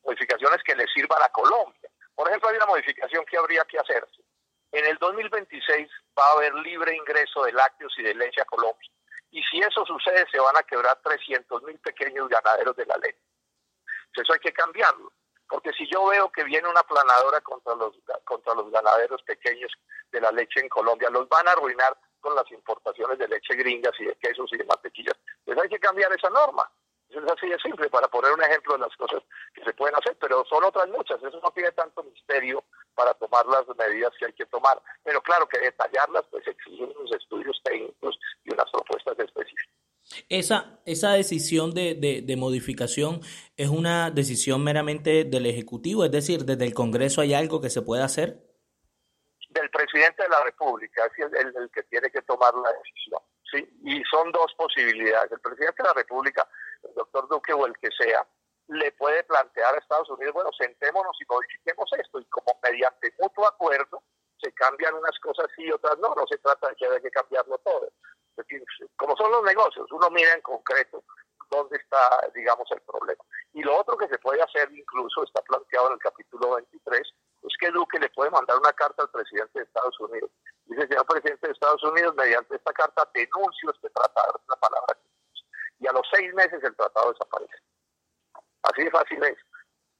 modificaciones 0.03 0.61
que 0.63 0.75
le 0.75 0.85
sirvan 0.87 1.21
a 1.23 1.29
Colombia. 1.29 1.89
Por 2.15 2.27
ejemplo, 2.27 2.49
hay 2.49 2.57
una 2.57 2.65
modificación 2.65 3.23
que 3.25 3.37
habría 3.37 3.63
que 3.63 3.79
hacerse. 3.79 4.21
En 4.73 4.85
el 4.85 4.97
2026 4.97 5.89
va 6.17 6.27
a 6.27 6.31
haber 6.33 6.53
libre 6.55 6.93
ingreso 6.93 7.43
de 7.43 7.53
lácteos 7.53 7.93
y 7.97 8.03
de 8.03 8.13
leche 8.13 8.41
a 8.41 8.45
Colombia. 8.45 8.89
Y 9.31 9.41
si 9.43 9.59
eso 9.59 9.85
sucede, 9.85 10.25
se 10.29 10.39
van 10.39 10.57
a 10.57 10.63
quebrar 10.63 10.99
300 11.01 11.63
mil 11.63 11.79
pequeños 11.79 12.27
ganaderos 12.27 12.75
de 12.75 12.85
la 12.85 12.97
leche. 12.97 13.21
Eso 14.13 14.33
hay 14.33 14.39
que 14.39 14.51
cambiarlo. 14.51 15.13
Porque 15.47 15.71
si 15.71 15.87
yo 15.87 16.05
veo 16.07 16.29
que 16.31 16.43
viene 16.43 16.67
una 16.67 16.83
planadora 16.83 17.39
contra 17.39 17.75
los, 17.75 17.95
contra 18.25 18.53
los 18.55 18.69
ganaderos 18.71 19.23
pequeños 19.23 19.71
de 20.11 20.19
la 20.19 20.31
leche 20.31 20.59
en 20.59 20.67
Colombia, 20.67 21.09
los 21.09 21.29
van 21.29 21.47
a 21.47 21.53
arruinar 21.53 21.97
con 22.19 22.35
las 22.35 22.49
importaciones 22.51 23.17
de 23.17 23.27
leche 23.27 23.55
gringas 23.55 23.93
y 23.99 24.05
de 24.05 24.15
quesos 24.15 24.51
y 24.53 24.57
de 24.57 24.65
mantequillas. 24.65 25.15
Pues 25.45 25.57
hay 25.57 25.69
que 25.69 25.79
cambiar 25.79 26.11
esa 26.13 26.29
norma. 26.29 26.69
Es 27.09 27.17
así 27.17 27.47
de 27.47 27.57
simple, 27.57 27.89
para 27.89 28.07
poner 28.07 28.31
un 28.31 28.43
ejemplo 28.43 28.73
de 28.73 28.81
las 28.81 28.95
cosas 28.95 29.23
que 29.53 29.63
se 29.63 29.73
pueden 29.73 29.95
hacer, 29.95 30.15
pero 30.21 30.45
son 30.45 30.63
otras 30.63 30.87
muchas. 30.89 31.21
Eso 31.23 31.39
no 31.41 31.49
tiene 31.51 31.71
tanto 31.71 32.03
misterio 32.03 32.63
para 32.93 33.13
tomar 33.15 33.45
las 33.47 33.65
medidas 33.75 34.11
que 34.19 34.27
hay 34.27 34.33
que 34.33 34.45
tomar. 34.45 34.79
Pero 35.03 35.21
claro 35.21 35.47
que 35.47 35.59
detallarlas 35.59 36.25
pues 36.29 36.45
exigen 36.47 36.93
unos 36.95 37.11
estudios 37.13 37.59
técnicos 37.63 38.19
y 38.45 38.53
unas 38.53 38.69
propuestas 38.71 39.17
específicas. 39.17 39.73
Esa, 40.27 40.79
esa 40.85 41.13
decisión 41.13 41.73
de, 41.73 41.95
de, 41.95 42.21
de, 42.21 42.35
modificación 42.35 43.21
es 43.57 43.69
una 43.69 44.09
decisión 44.09 44.63
meramente 44.63 45.23
del 45.23 45.45
Ejecutivo, 45.45 46.03
es 46.03 46.11
decir, 46.11 46.45
desde 46.45 46.65
el 46.65 46.73
Congreso 46.73 47.21
hay 47.21 47.35
algo 47.35 47.61
que 47.61 47.69
se 47.69 47.83
puede 47.83 48.01
hacer 48.01 48.48
del 49.49 49.69
presidente 49.69 50.23
de 50.23 50.29
la 50.29 50.43
República, 50.43 51.05
es 51.05 51.31
el, 51.33 51.55
el, 51.55 51.69
que 51.71 51.83
tiene 51.83 52.09
que 52.09 52.21
tomar 52.21 52.53
la 52.53 52.71
decisión. 52.73 53.21
¿sí? 53.51 53.67
Y 53.83 54.03
son 54.03 54.31
dos 54.31 54.53
posibilidades. 54.55 55.31
El 55.31 55.39
presidente 55.39 55.81
de 55.83 55.89
la 55.89 55.93
República, 55.93 56.47
el 56.83 56.93
doctor 56.93 57.27
Duque 57.27 57.53
o 57.53 57.65
el 57.65 57.73
que 57.79 57.89
sea, 57.97 58.25
le 58.67 58.91
puede 58.93 59.23
plantear 59.23 59.73
a 59.73 59.79
Estados 59.79 60.09
Unidos, 60.11 60.33
bueno, 60.33 60.51
sentémonos 60.57 61.17
y 61.19 61.25
modifiquemos 61.27 61.89
esto, 61.97 62.19
y 62.19 62.25
como 62.25 62.59
mediante 62.63 63.11
mutuo 63.17 63.47
acuerdo 63.47 64.03
se 64.39 64.53
cambian 64.53 64.93
unas 64.93 65.17
cosas 65.19 65.47
y 65.57 65.71
otras 65.71 65.97
no, 65.97 66.13
no 66.15 66.25
se 66.27 66.37
trata 66.37 66.69
de 66.69 66.75
que 66.75 66.85
haya 66.85 66.99
que 66.99 67.11
cambiarlo 67.11 67.57
todo. 67.59 67.91
Como 68.95 69.17
son 69.17 69.31
los 69.31 69.43
negocios, 69.43 69.91
uno 69.91 70.09
mira 70.11 70.33
en 70.33 70.41
concreto 70.41 71.03
dónde 71.49 71.77
está, 71.77 72.29
digamos, 72.33 72.69
el 72.71 72.81
problema. 72.81 73.23
Y 73.53 73.63
lo 73.63 73.77
otro 73.77 73.97
que 73.97 74.07
se 74.07 74.19
puede 74.19 74.41
hacer, 74.41 74.71
incluso 74.71 75.23
está 75.23 75.41
planteado 75.41 75.87
en 75.87 75.93
el 75.93 75.99
capítulo 75.99 76.55
23, 76.55 77.01
es 77.43 77.53
que 77.59 77.71
Duque 77.71 77.99
le 77.99 78.09
puede 78.09 78.31
mandar 78.31 78.57
una 78.57 78.73
carta 78.73 79.03
al 79.03 79.09
presidente 79.09 79.59
de 79.59 79.65
Estados 79.65 79.99
Unidos. 79.99 80.29
Dice, 80.65 80.87
señor 80.87 81.05
presidente 81.05 81.47
de 81.47 81.53
Estados 81.53 81.83
Unidos, 81.83 82.15
mediante 82.15 82.55
esta 82.55 82.73
carta 82.73 83.09
denuncio 83.13 83.71
este 83.71 83.89
tratado, 83.89 84.41
la 84.47 84.55
palabra. 84.57 84.97
Y 85.79 85.87
a 85.87 85.93
los 85.93 86.07
seis 86.11 86.33
meses 86.33 86.61
el 86.63 86.75
tratado 86.75 87.11
desaparece. 87.11 87.57
Así 88.63 88.83
de 88.83 88.91
fácil 88.91 89.23
es. 89.23 89.37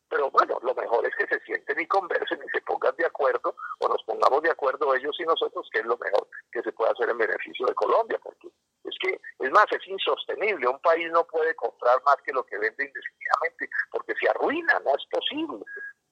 Pero 0.10 0.32
bueno, 0.32 0.58
lo 0.64 0.74
mejor 0.74 1.06
es 1.06 1.16
que 1.16 1.28
se 1.28 1.40
sienten 1.46 1.80
y 1.80 1.88
conversen 1.88 2.40
y 2.44 2.50
se 2.50 2.62
pongan 2.62 2.96
de 2.98 3.06
acuerdo, 3.06 3.56
o 3.80 3.88
nos 3.88 4.04
pongamos 4.04 4.42
de 4.42 4.50
acuerdo 4.50 4.94
ellos 4.96 5.16
y 5.20 5.24
nosotros, 5.24 5.70
que 5.72 5.80
es 5.80 5.86
lo 5.86 5.98
mejor 5.98 6.28
que 6.52 6.64
se 6.64 6.72
puede 6.72 6.92
hacer 6.92 7.10
en 7.10 7.18
beneficio 7.20 7.68
de 7.68 7.76
Colombia, 7.76 8.20
porque 8.24 8.50
es 8.84 8.98
que, 9.00 9.22
es 9.40 9.52
más, 9.52 9.66
es 9.72 9.88
insostenible. 9.88 10.68
Un 10.68 10.80
país 10.80 11.12
no 11.12 11.26
puede 11.28 11.54
comprar 11.56 12.02
más 12.06 12.16
que 12.26 12.34
lo 12.34 12.44
que 12.44 12.58
vende 12.58 12.86
indefinidamente, 12.86 13.70
porque 13.92 14.16
se 14.20 14.30
arruina, 14.30 14.80
no 14.84 14.96
es 14.96 15.06
posible. 15.12 15.64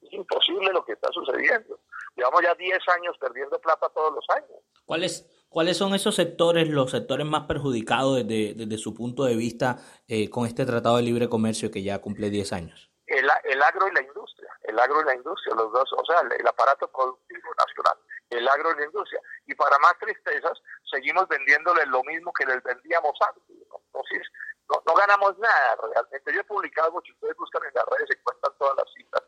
Es 0.08 0.14
imposible 0.14 0.72
lo 0.72 0.86
que 0.86 0.94
está 0.94 1.10
sucediendo. 1.12 1.80
Llevamos 2.16 2.42
ya 2.42 2.56
10 2.56 2.80
años 2.96 3.16
perdiendo 3.20 3.60
plata 3.60 3.90
todos 3.90 4.14
los 4.14 4.26
años. 4.36 4.60
¿Cuáles, 4.86 5.46
¿Cuáles 5.50 5.78
son 5.78 5.94
esos 5.94 6.16
sectores, 6.16 6.70
los 6.70 6.92
sectores 6.92 7.26
más 7.26 7.44
perjudicados 7.44 8.18
desde, 8.18 8.54
desde 8.54 8.78
su 8.78 8.94
punto 8.94 9.26
de 9.26 9.36
vista 9.36 9.78
eh, 10.08 10.30
con 10.30 10.46
este 10.46 10.66
Tratado 10.66 10.98
de 10.98 11.04
Libre 11.04 11.30
Comercio 11.30 11.70
que 11.72 11.84
ya 11.84 12.00
cumple 12.00 12.30
10 12.30 12.54
años? 12.54 12.90
El, 13.06 13.28
el 13.44 13.62
agro 13.62 13.88
y 13.88 13.94
la 13.94 14.02
industria, 14.02 14.50
el 14.64 14.80
agro 14.80 15.02
y 15.02 15.06
la 15.06 15.16
industria, 15.16 15.56
los 15.56 15.72
dos, 15.72 15.94
o 15.94 16.06
sea, 16.06 16.22
el, 16.22 16.48
aparato 16.48 16.90
productivo 16.92 17.50
nacional, 17.58 17.98
el 18.30 18.48
agro 18.48 18.72
y 18.72 18.80
la 18.80 18.86
industria. 18.86 19.22
Y 19.46 19.56
para 19.56 19.78
más 19.80 19.98
tristezas, 20.00 20.62
seguimos 20.90 21.28
vendiéndoles 21.28 21.88
lo 21.88 22.04
mismo 22.04 22.32
que 22.34 22.46
les 22.46 22.62
vendíamos 22.64 23.14
antes. 23.28 23.44
Entonces, 23.50 24.28
no, 24.70 24.82
no 24.86 24.94
ganamos 24.96 25.38
nada 25.38 25.78
realmente. 25.94 26.34
Yo 26.34 26.42
he 26.42 26.44
publicado 26.44 26.92
mucho, 26.92 27.14
ustedes 27.14 27.36
buscan 27.38 27.64
en 27.64 27.74
las 27.74 27.86
redes, 27.86 28.10
se 28.10 28.22
cuentan 28.24 28.52
todas 28.58 28.76
las 28.76 28.94
citas 28.94 29.27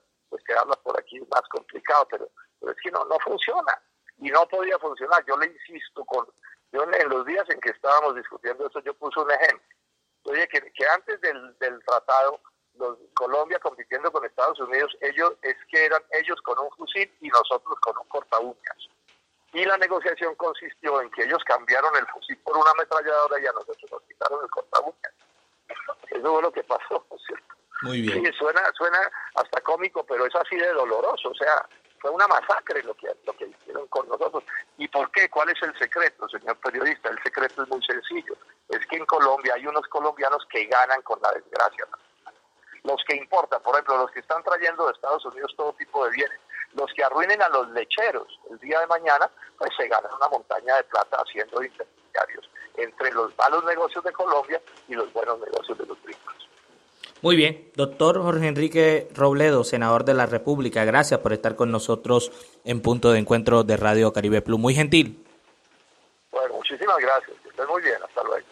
pues 0.49 0.57
quedarlas 0.57 0.77
por 0.77 0.99
aquí 0.99 1.17
es 1.17 1.29
más 1.29 1.43
complicado, 1.49 2.07
pero, 2.09 2.29
es 2.71 2.77
que 2.81 2.91
no, 2.91 3.05
no 3.05 3.17
funciona 3.19 3.79
y 4.17 4.29
no 4.29 4.47
podía 4.47 4.77
funcionar. 4.79 5.23
Yo 5.25 5.37
le 5.37 5.47
insisto 5.47 6.03
con, 6.05 6.25
yo 6.71 6.83
en 6.83 7.09
los 7.09 7.25
días 7.25 7.45
en 7.49 7.59
que 7.59 7.69
estábamos 7.69 8.15
discutiendo 8.15 8.67
eso, 8.67 8.79
yo 8.81 8.93
puse 8.95 9.19
un 9.19 9.31
ejemplo. 9.31 9.67
Oye, 10.23 10.47
que, 10.47 10.59
que 10.73 10.85
antes 10.87 11.21
del, 11.21 11.57
del 11.59 11.83
tratado 11.85 12.39
Colombia 13.13 13.59
compitiendo 13.59 14.11
con 14.11 14.25
Estados 14.25 14.59
Unidos, 14.59 14.95
ellos 15.01 15.33
es 15.41 15.55
que 15.69 15.85
eran 15.85 16.01
ellos 16.11 16.39
con 16.41 16.57
un 16.59 16.69
fusil 16.71 17.11
y 17.19 17.27
nosotros 17.29 17.77
con 17.81 17.97
un 17.97 18.07
corta 18.07 18.39
uñas. 18.39 18.89
Y 19.51 19.65
la 19.65 19.77
negociación 19.77 20.35
consistió 20.35 21.01
en 21.01 21.09
que 21.11 21.23
ellos 21.23 21.43
cambiaron 21.45 21.93
el 21.95 22.05
fusil 22.07 22.37
por 22.37 22.55
una 22.55 22.71
ametralladora 22.71 23.39
y 23.41 23.47
a 23.47 23.51
nosotros 23.51 23.91
nos 23.91 24.01
quitaron 24.03 24.43
el 24.43 24.49
corta 24.49 24.79
uñas. 24.81 25.13
Eso 26.09 26.33
fue 26.33 26.41
lo 26.41 26.51
que 26.51 26.63
pasó, 26.63 27.05
¿cierto? 27.25 27.58
Muy 27.81 28.01
bien. 28.01 28.25
Sí, 28.25 28.31
suena, 28.38 28.62
suena 28.77 29.00
hasta 29.36 29.62
cómico, 29.62 30.05
pero 30.05 30.25
es 30.25 30.36
así 30.36 30.55
de 30.57 30.71
doloroso. 30.74 31.29
O 31.29 31.36
sea, 31.36 31.65
fue 32.00 32.12
una 32.12 32.27
masacre 32.27 32.83
lo 32.83 32.93
que, 32.95 33.07
lo 33.25 33.33
que 33.33 33.48
hicieron 33.48 33.88
con 33.88 34.07
nosotros. 34.07 34.43
¿Y 34.77 34.88
por 34.88 35.12
qué? 35.12 35.29
¿Cuál 35.29 35.50
es 35.50 35.62
el 35.62 35.77
secreto, 35.77 36.27
señor 36.29 36.57
periodista? 36.57 37.09
El 37.09 37.21
secreto 37.24 37.63
es 37.63 37.69
muy 37.69 37.83
sencillo. 37.83 38.36
Es 38.69 38.86
que 38.88 38.98
en 38.98 39.05
Colombia 39.05 39.53
hay 39.55 39.67
unos 39.67 39.88
colombianos 39.88 40.45
que 40.51 40.65
ganan 40.65 41.01
con 41.01 41.19
la 41.21 41.31
desgracia. 41.31 41.86
Los 42.83 43.03
que 43.07 43.15
importan, 43.15 43.62
por 43.62 43.74
ejemplo, 43.75 43.98
los 43.98 44.12
que 44.12 44.21
están 44.21 44.43
trayendo 44.43 44.86
de 44.86 44.93
Estados 44.93 45.25
Unidos 45.25 45.53
todo 45.57 45.74
tipo 45.74 46.05
de 46.05 46.12
bienes, 46.12 46.39
los 46.74 46.91
que 46.93 47.03
arruinen 47.03 47.41
a 47.41 47.50
los 47.50 47.69
lecheros 47.71 48.39
el 48.50 48.59
día 48.59 48.79
de 48.79 48.88
mañana, 48.88 49.29
pues 49.57 49.71
se 49.75 49.88
ganan 49.88 50.13
una 50.13 50.29
montaña 50.29 50.75
de 50.75 50.83
plata 50.83 51.17
haciendo 51.17 51.62
intermediarios 51.62 52.50
entre 52.77 53.12
los 53.12 53.38
malos 53.38 53.63
negocios 53.65 54.03
de 54.03 54.13
Colombia 54.13 54.62
y 54.88 54.93
los 54.93 55.12
buenos 55.12 55.39
negocios 55.39 55.77
de 55.77 55.86
los 55.86 56.01
gringos. 56.03 56.50
Muy 57.21 57.35
bien, 57.35 57.69
doctor 57.75 58.21
Jorge 58.21 58.47
Enrique 58.47 59.09
Robledo, 59.13 59.65
senador 59.65 60.05
de 60.05 60.13
la 60.13 60.25
República, 60.25 60.85
gracias 60.85 61.19
por 61.19 61.33
estar 61.33 61.55
con 61.55 61.69
nosotros 61.69 62.31
en 62.63 62.81
punto 62.81 63.11
de 63.11 63.19
encuentro 63.19 63.63
de 63.63 63.75
Radio 63.75 64.13
Caribe 64.13 64.41
Plus. 64.41 64.57
Muy 64.57 64.73
gentil. 64.73 65.21
Bueno, 66.31 66.55
muchísimas 66.55 66.97
gracias, 66.97 67.38
que 67.43 67.49
estén 67.49 67.67
muy 67.67 67.81
bien, 67.81 67.95
hasta 68.07 68.23
luego. 68.23 68.47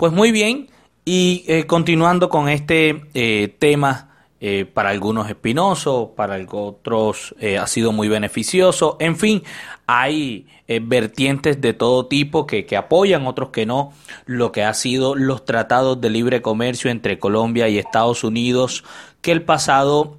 Pues 0.00 0.14
muy 0.14 0.32
bien, 0.32 0.68
y 1.04 1.44
eh, 1.46 1.66
continuando 1.66 2.30
con 2.30 2.48
este 2.48 3.02
eh, 3.12 3.54
tema, 3.58 4.24
eh, 4.40 4.64
para 4.64 4.88
algunos 4.88 5.28
espinoso, 5.28 6.14
para 6.16 6.42
otros 6.52 7.34
ha 7.60 7.66
sido 7.66 7.92
muy 7.92 8.08
beneficioso, 8.08 8.96
en 8.98 9.18
fin, 9.18 9.42
hay 9.86 10.46
vertientes 10.80 11.60
de 11.60 11.74
todo 11.74 12.06
tipo 12.06 12.46
que, 12.46 12.64
que 12.64 12.78
apoyan, 12.78 13.26
otros 13.26 13.50
que 13.50 13.66
no, 13.66 13.92
lo 14.24 14.52
que 14.52 14.64
ha 14.64 14.72
sido 14.72 15.14
los 15.14 15.44
tratados 15.44 16.00
de 16.00 16.08
libre 16.08 16.40
comercio 16.40 16.90
entre 16.90 17.18
Colombia 17.18 17.68
y 17.68 17.76
Estados 17.76 18.24
Unidos, 18.24 18.84
que 19.20 19.32
el 19.32 19.42
pasado, 19.42 20.16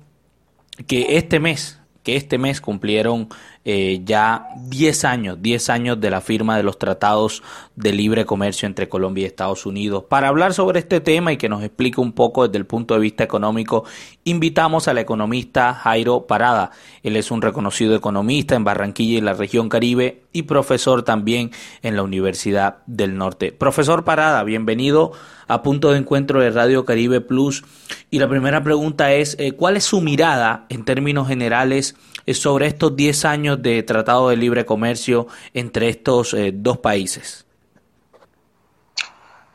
que 0.85 1.17
este 1.17 1.39
mes, 1.39 1.79
que 2.03 2.17
este 2.17 2.37
mes 2.37 2.61
cumplieron 2.61 3.29
eh, 3.63 4.01
ya 4.03 4.47
10 4.55 5.05
años, 5.05 5.37
10 5.41 5.69
años 5.69 6.01
de 6.01 6.09
la 6.09 6.21
firma 6.21 6.57
de 6.57 6.63
los 6.63 6.79
tratados 6.79 7.43
de 7.75 7.91
libre 7.93 8.25
comercio 8.25 8.65
entre 8.65 8.89
Colombia 8.89 9.23
y 9.23 9.25
Estados 9.25 9.65
Unidos. 9.65 10.05
Para 10.09 10.29
hablar 10.29 10.53
sobre 10.53 10.79
este 10.79 10.99
tema 10.99 11.31
y 11.31 11.37
que 11.37 11.49
nos 11.49 11.63
explique 11.63 12.01
un 12.01 12.13
poco 12.13 12.47
desde 12.47 12.57
el 12.57 12.65
punto 12.65 12.95
de 12.95 13.01
vista 13.01 13.23
económico, 13.23 13.83
invitamos 14.23 14.87
al 14.87 14.97
economista 14.97 15.73
Jairo 15.73 16.27
Parada. 16.27 16.71
Él 17.03 17.15
es 17.15 17.31
un 17.31 17.41
reconocido 17.41 17.95
economista 17.95 18.55
en 18.55 18.63
Barranquilla 18.63 19.17
y 19.17 19.21
la 19.21 19.33
región 19.33 19.69
Caribe 19.69 20.23
y 20.31 20.43
profesor 20.43 21.03
también 21.03 21.51
en 21.81 21.95
la 21.95 22.03
Universidad 22.03 22.77
del 22.85 23.17
Norte. 23.17 23.51
Profesor 23.51 24.03
Parada, 24.03 24.43
bienvenido 24.43 25.11
a 25.47 25.63
punto 25.63 25.91
de 25.91 25.97
encuentro 25.97 26.39
de 26.39 26.51
Radio 26.51 26.85
Caribe 26.85 27.21
Plus. 27.21 27.63
Y 28.09 28.19
la 28.19 28.29
primera 28.29 28.63
pregunta 28.63 29.13
es, 29.13 29.35
eh, 29.39 29.53
¿cuál 29.53 29.77
es 29.77 29.83
su 29.83 30.01
mirada 30.01 30.65
en 30.69 30.85
términos 30.85 31.27
generales 31.27 31.95
eh, 32.25 32.33
sobre 32.33 32.67
estos 32.67 32.95
10 32.95 33.25
años 33.25 33.61
de 33.61 33.83
tratado 33.83 34.29
de 34.29 34.37
libre 34.37 34.65
comercio 34.65 35.27
entre 35.53 35.89
estos 35.89 36.33
eh, 36.33 36.51
dos 36.53 36.77
países? 36.77 37.45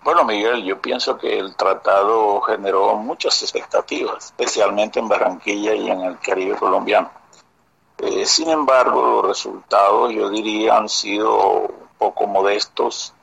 Bueno, 0.06 0.22
Miguel, 0.22 0.62
yo 0.62 0.80
pienso 0.80 1.18
que 1.18 1.36
el 1.36 1.56
tratado 1.56 2.40
generó 2.42 2.94
muchas 2.94 3.42
expectativas, 3.42 4.26
especialmente 4.26 5.00
en 5.00 5.08
Barranquilla 5.08 5.74
y 5.74 5.90
en 5.90 6.00
el 6.00 6.20
Caribe 6.20 6.54
colombiano. 6.54 7.10
sin 8.24 8.50
embargo, 8.50 9.02
los 9.02 9.26
resultados, 9.26 10.12
yo 10.12 10.30
diría, 10.30 10.76
han 10.76 10.88
sido 10.88 11.36
un 11.62 11.88
poco 11.98 12.28
modestos 12.28 13.14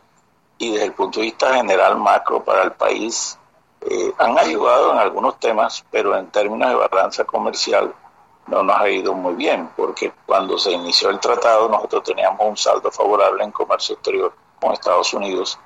y 0.58 0.74
desde 0.74 0.88
el 0.88 0.92
punto 0.92 1.22
de 1.22 1.28
vista 1.28 1.54
general 1.56 1.98
macro 2.00 2.44
para 2.44 2.64
el 2.64 2.74
país 2.74 3.40
eh, 3.80 4.14
han 4.18 4.38
ayudado 4.38 4.92
en 4.92 4.98
algunos 4.98 5.40
temas, 5.40 5.86
pero 5.90 6.18
en 6.18 6.32
términos 6.32 6.68
de 6.68 6.76
balanza 6.76 7.24
comercial 7.24 7.94
no 8.48 8.62
nos 8.62 8.76
ha 8.78 8.90
ido 8.90 9.14
muy 9.14 9.36
bien, 9.36 9.70
porque 9.78 10.12
cuando 10.26 10.58
se 10.58 10.74
inició 10.74 11.12
el 11.12 11.22
tratado 11.22 11.70
nosotros 11.70 12.04
teníamos 12.04 12.46
un 12.46 12.58
saldo 12.58 12.92
favorable 12.92 13.42
en 13.42 13.52
comercio 13.52 13.96
exterior 13.96 14.34
con 14.60 14.74
Estados 14.74 15.14
Unidos 15.14 15.58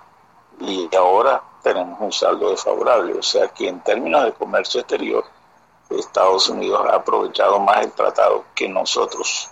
y 0.59 0.93
ahora 0.95 1.41
tenemos 1.61 1.99
un 1.99 2.11
saldo 2.11 2.49
desfavorable, 2.51 3.13
o 3.17 3.23
sea 3.23 3.47
que 3.49 3.67
en 3.67 3.81
términos 3.81 4.23
de 4.23 4.33
comercio 4.33 4.81
exterior 4.81 5.23
Estados 5.89 6.49
Unidos 6.49 6.85
ha 6.89 6.95
aprovechado 6.95 7.59
más 7.59 7.85
el 7.85 7.91
tratado 7.91 8.45
que 8.53 8.67
nosotros. 8.67 9.49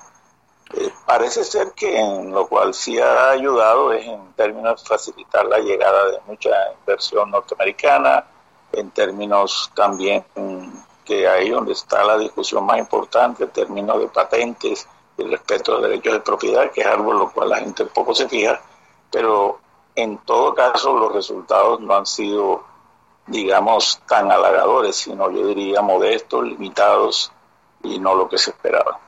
Eh, 0.74 0.92
parece 1.06 1.44
ser 1.44 1.72
que 1.74 2.00
en 2.00 2.32
lo 2.32 2.48
cual 2.48 2.74
sí 2.74 3.00
ha 3.00 3.30
ayudado 3.30 3.94
es 3.94 4.06
en 4.06 4.34
términos 4.34 4.82
de 4.82 4.88
facilitar 4.88 5.46
la 5.46 5.60
llegada 5.60 6.12
de 6.12 6.20
mucha 6.26 6.50
inversión 6.80 7.32
norteamericana, 7.32 8.26
en 8.72 8.92
términos 8.92 9.72
también 9.74 10.26
que 11.06 11.28
ahí 11.28 11.50
donde 11.50 11.74
está 11.74 12.04
la 12.04 12.18
discusión 12.18 12.66
más 12.66 12.80
importante, 12.80 13.44
en 13.44 13.52
términos 13.52 14.00
de 14.00 14.08
patentes 14.08 14.88
y 15.18 15.24
respeto 15.24 15.72
a 15.72 15.76
los 15.76 15.84
derechos 15.84 16.14
de 16.14 16.20
propiedad, 16.20 16.72
que 16.72 16.82
es 16.82 16.88
algo 16.88 17.12
en 17.12 17.20
lo 17.20 17.32
cual 17.32 17.50
la 17.50 17.60
gente 17.60 17.86
poco 17.86 18.14
se 18.14 18.28
fija, 18.28 18.60
pero 19.12 19.60
en 19.96 20.18
todo 20.20 20.54
caso 20.54 20.98
los 20.98 21.14
resultados 21.14 21.80
no 21.80 21.96
han 21.96 22.06
sido, 22.06 22.64
digamos, 23.28 24.02
tan 24.08 24.32
halagadores, 24.32 24.96
sino 24.96 25.32
yo 25.32 25.48
diría 25.48 25.82
modestos, 25.82 26.46
limitados 26.46 27.32
y 27.84 28.00
no 28.00 28.16
lo 28.16 28.28
que 28.30 28.38
se 28.38 28.52
esperaba. 28.52 29.00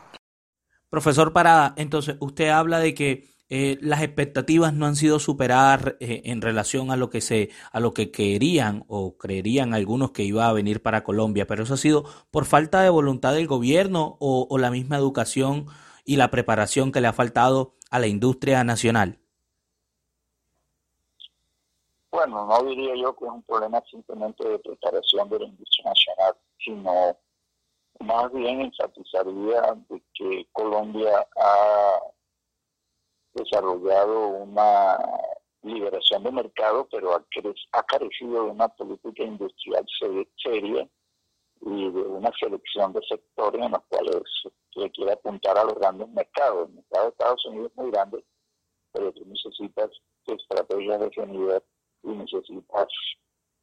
Profesor 0.89 1.33
Parada, 1.33 1.73
entonces 1.75 2.15
usted 2.19 2.49
habla 2.49 2.79
de 2.79 2.93
que 2.93 3.37
eh, 3.49 3.77
las 3.81 4.01
expectativas 4.01 4.73
no 4.73 4.85
han 4.85 4.95
sido 4.95 5.19
superadas 5.19 5.95
eh, 5.99 6.23
en 6.25 6.41
relación 6.41 6.91
a 6.91 6.97
lo 6.97 7.09
que 7.09 7.21
se 7.21 7.49
a 7.71 7.79
lo 7.79 7.93
que 7.93 8.11
querían 8.11 8.83
o 8.87 9.17
creerían 9.17 9.73
algunos 9.73 10.11
que 10.11 10.23
iba 10.23 10.47
a 10.47 10.53
venir 10.53 10.81
para 10.81 11.03
Colombia, 11.03 11.47
pero 11.47 11.63
eso 11.63 11.75
ha 11.75 11.77
sido 11.77 12.03
por 12.29 12.45
falta 12.45 12.81
de 12.81 12.89
voluntad 12.89 13.33
del 13.33 13.47
gobierno 13.47 14.17
o, 14.19 14.47
o 14.49 14.57
la 14.57 14.69
misma 14.69 14.97
educación 14.97 15.67
y 16.03 16.17
la 16.17 16.29
preparación 16.29 16.91
que 16.91 16.99
le 16.99 17.07
ha 17.07 17.13
faltado 17.13 17.75
a 17.89 17.99
la 17.99 18.07
industria 18.07 18.63
nacional. 18.65 19.19
Bueno, 22.17 22.47
no 22.47 22.63
diría 22.63 22.95
yo 22.95 23.15
que 23.15 23.25
es 23.25 23.31
un 23.31 23.43
problema 23.43 23.79
simplemente 23.91 24.43
de 24.43 24.57
preparación 24.57 25.29
de 25.29 25.37
la 25.37 25.45
industria 25.45 25.85
nacional, 25.85 26.35
sino 26.57 27.15
más 27.99 28.33
bien 28.33 28.61
enfatizaría 28.61 29.61
de 29.87 30.01
que 30.15 30.47
Colombia 30.51 31.27
ha 31.39 31.99
desarrollado 33.33 34.29
una 34.29 34.97
liberación 35.61 36.23
de 36.23 36.31
mercado, 36.31 36.87
pero 36.89 37.13
ha, 37.13 37.83
carecido 37.83 38.45
de 38.45 38.49
una 38.49 38.67
política 38.67 39.23
industrial 39.23 39.85
seria 40.41 40.89
y 41.61 41.91
de 41.91 42.01
una 42.01 42.31
selección 42.39 42.93
de 42.93 43.01
sectores 43.07 43.61
en 43.61 43.73
los 43.73 43.83
cuales 43.89 44.23
se 44.73 44.89
quiere 44.89 45.11
apuntar 45.11 45.55
a 45.55 45.65
los 45.65 45.75
grandes 45.75 46.09
mercados. 46.09 46.67
El 46.67 46.73
mercado 46.77 47.03
de 47.03 47.09
Estados 47.11 47.45
Unidos 47.45 47.71
es 47.71 47.77
muy 47.77 47.91
grande, 47.91 48.25
pero 48.91 49.11
tú 49.11 49.23
necesitas 49.23 49.91
estrategias 50.25 50.99
definidas 50.99 51.61
y 52.03 52.09
necesitas 52.09 52.87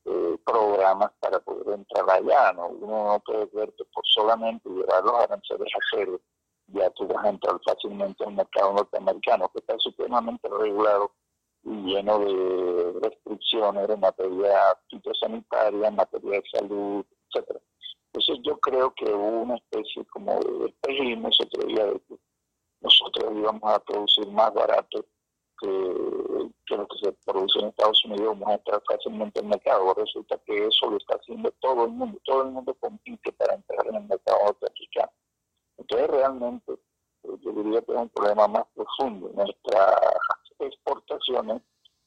eh, 0.05 0.37
programas 0.45 1.11
para 1.21 1.41
poder 1.41 1.79
entrar 1.79 2.11
allá. 2.11 2.53
¿no? 2.53 2.69
Uno 2.69 3.13
no 3.13 3.21
puede 3.21 3.47
ver 3.53 3.73
que 3.77 3.85
por 3.87 4.05
solamente 4.07 4.69
llevar 4.69 5.03
los 5.05 5.15
aranceles 5.15 5.73
a 5.75 5.79
cero 5.91 6.21
ya 6.69 6.91
tú 6.91 7.07
vas 7.07 7.25
a 7.25 7.29
entrar 7.29 7.61
fácilmente 7.65 8.25
en 8.25 8.31
el 8.31 8.37
mercado 8.37 8.73
norteamericano, 8.73 9.51
que 9.51 9.59
está 9.59 9.79
supremamente 9.79 10.49
regulado 10.49 11.13
y 11.63 11.71
lleno 11.71 12.19
de 12.19 13.01
restricciones 13.03 13.89
en 13.89 14.01
materia 14.01 14.79
fitosanitaria, 14.89 15.89
en 15.89 15.97
materia 15.97 16.31
de 16.31 16.43
salud, 16.53 17.05
etcétera. 17.29 17.61
Entonces 18.13 18.45
yo 18.45 18.59
creo 18.61 18.95
que 18.95 19.07
hubo 19.07 19.43
una 19.43 19.57
especie 19.57 20.05
como 20.07 20.39
de 20.41 20.67
espejismo 20.67 21.29
ese 21.29 21.43
otro 21.45 21.67
de 21.67 22.01
que 22.09 22.19
nosotros 22.81 23.33
íbamos 23.35 23.63
a 23.73 23.79
producir 23.81 24.27
más 24.29 24.53
barato 24.55 25.05
que, 25.61 26.77
lo 26.77 26.89
que 26.89 26.99
se 27.03 27.13
produce 27.25 27.59
en 27.61 27.67
Estados 27.67 28.05
Unidos, 28.05 28.39
vamos 28.39 28.49
a 28.49 28.55
entrar 28.55 28.83
fácilmente 28.87 29.41
en 29.41 29.47
el 29.47 29.51
mercado. 29.51 29.95
Resulta 29.95 30.39
que 30.47 30.67
eso 30.67 30.91
lo 30.91 30.97
está 30.97 31.17
haciendo 31.17 31.51
todo 31.61 31.85
el 31.85 31.91
mundo, 31.91 32.19
todo 32.25 32.43
el 32.43 32.51
mundo 32.51 32.75
compite 32.81 33.33
para 33.33 33.55
entrar 33.55 33.87
en 33.87 33.97
el 33.97 34.05
mercado 34.05 34.39
norteamericano. 34.45 35.13
Entonces 35.79 36.09
realmente 36.09 36.73
eh, 36.73 37.37
yo 37.41 37.53
diría 37.53 37.83
que 37.83 37.93
es 37.93 37.99
un 37.99 38.09
problema 38.09 38.49
más 38.49 38.65
profundo. 38.75 39.31
Nuestras 39.35 39.97
exportaciones, 40.59 41.63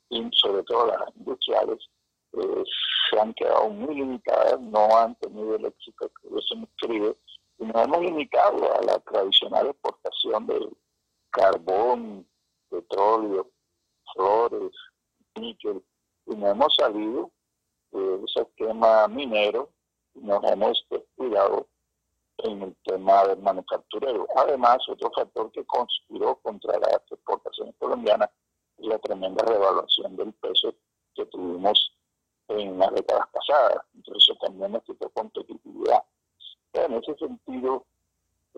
y 0.10 0.30
sobre 0.34 0.64
todo 0.64 0.88
las 0.88 1.16
industriales, 1.16 1.90
eh, 2.34 2.64
se 3.10 3.20
han 3.20 3.34
quedado 3.34 3.70
muy 3.70 3.96
limitadas, 3.96 4.60
no 4.60 4.98
han 4.98 5.16
tenido 5.16 5.56
el 5.56 5.66
éxito 5.66 6.10
que 6.22 6.28
y 7.60 7.66
nos 7.66 7.86
hemos 7.86 8.02
limitado 8.02 8.76
a 8.76 8.82
la 8.84 9.00
tradicional 9.00 9.68
exportación 9.68 10.48
de 10.48 10.70
carbón, 11.32 12.28
petróleo, 12.70 13.50
flores, 14.14 14.72
níquel, 15.36 15.84
y 16.26 16.36
nos 16.36 16.52
hemos 16.52 16.76
salido 16.76 17.32
de 17.92 18.24
ese 18.26 18.42
esquema 18.42 19.08
minero 19.08 19.70
y 20.14 20.20
nos 20.20 20.44
hemos 20.44 20.86
descuidado 20.90 21.68
en 22.40 22.62
el 22.62 22.76
tema 22.84 23.26
del 23.26 23.40
manufacturero. 23.40 24.28
Además, 24.36 24.78
otro 24.90 25.12
factor 25.16 25.52
que 25.52 25.66
conspiró 25.66 26.36
contra 26.38 26.78
las 26.80 27.02
exportaciones 27.10 27.76
colombianas 27.80 28.30
es 28.78 28.88
la 28.88 29.00
tremenda 29.00 29.44
revaluación 29.46 30.16
del 30.16 30.34
peso 30.34 30.74
que 31.16 31.26
tuvimos 31.28 31.94
en 32.50 32.78
las 32.78 32.94
décadas 32.94 33.28
pasadas. 33.32 33.84
Entonces, 33.96 34.38
también 34.40 34.72
nos 34.74 34.84
quitó 34.84 35.10
competitividad. 35.10 36.04
en 36.74 36.94
ese 36.94 37.16
sentido, 37.16 37.86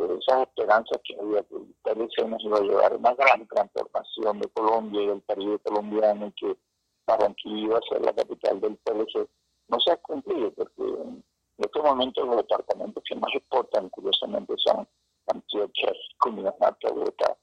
esas 0.05 0.47
esperanzas 0.47 0.99
que 1.03 1.15
había 1.19 1.43
que 1.43 1.55
PLC 1.83 2.27
nos 2.27 2.43
iba 2.43 2.57
a 2.57 2.62
llevar 2.62 2.95
una 2.95 3.13
gran 3.13 3.47
transformación 3.47 4.39
de 4.39 4.49
Colombia 4.49 5.01
y 5.01 5.07
del 5.07 5.23
Caribe 5.25 5.59
colombiano 5.59 6.27
y 6.27 6.31
que 6.33 6.57
Barranquilla 7.05 7.65
iba 7.65 7.77
a 7.77 7.89
ser 7.89 8.01
la 8.01 8.13
capital 8.13 8.62
del 8.62 8.77
PLC, 8.77 9.27
no 9.67 9.79
se 9.79 9.91
ha 9.91 9.97
cumplido 9.97 10.51
porque 10.53 10.83
en 10.83 11.23
estos 11.57 11.83
momentos 11.83 12.25
los 12.25 12.38
departamentos 12.38 13.03
que 13.07 13.15
más 13.15 13.31
exportan, 13.33 13.89
curiosamente, 13.89 14.53
son 14.57 14.88
Antioquia, 15.27 15.91
Cundinamarca, 16.19 16.89
Bogotá 16.91 17.38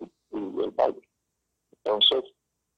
y, 0.00 0.04
el 0.34 0.70
Valle. 0.72 1.08
Entonces, 1.72 2.24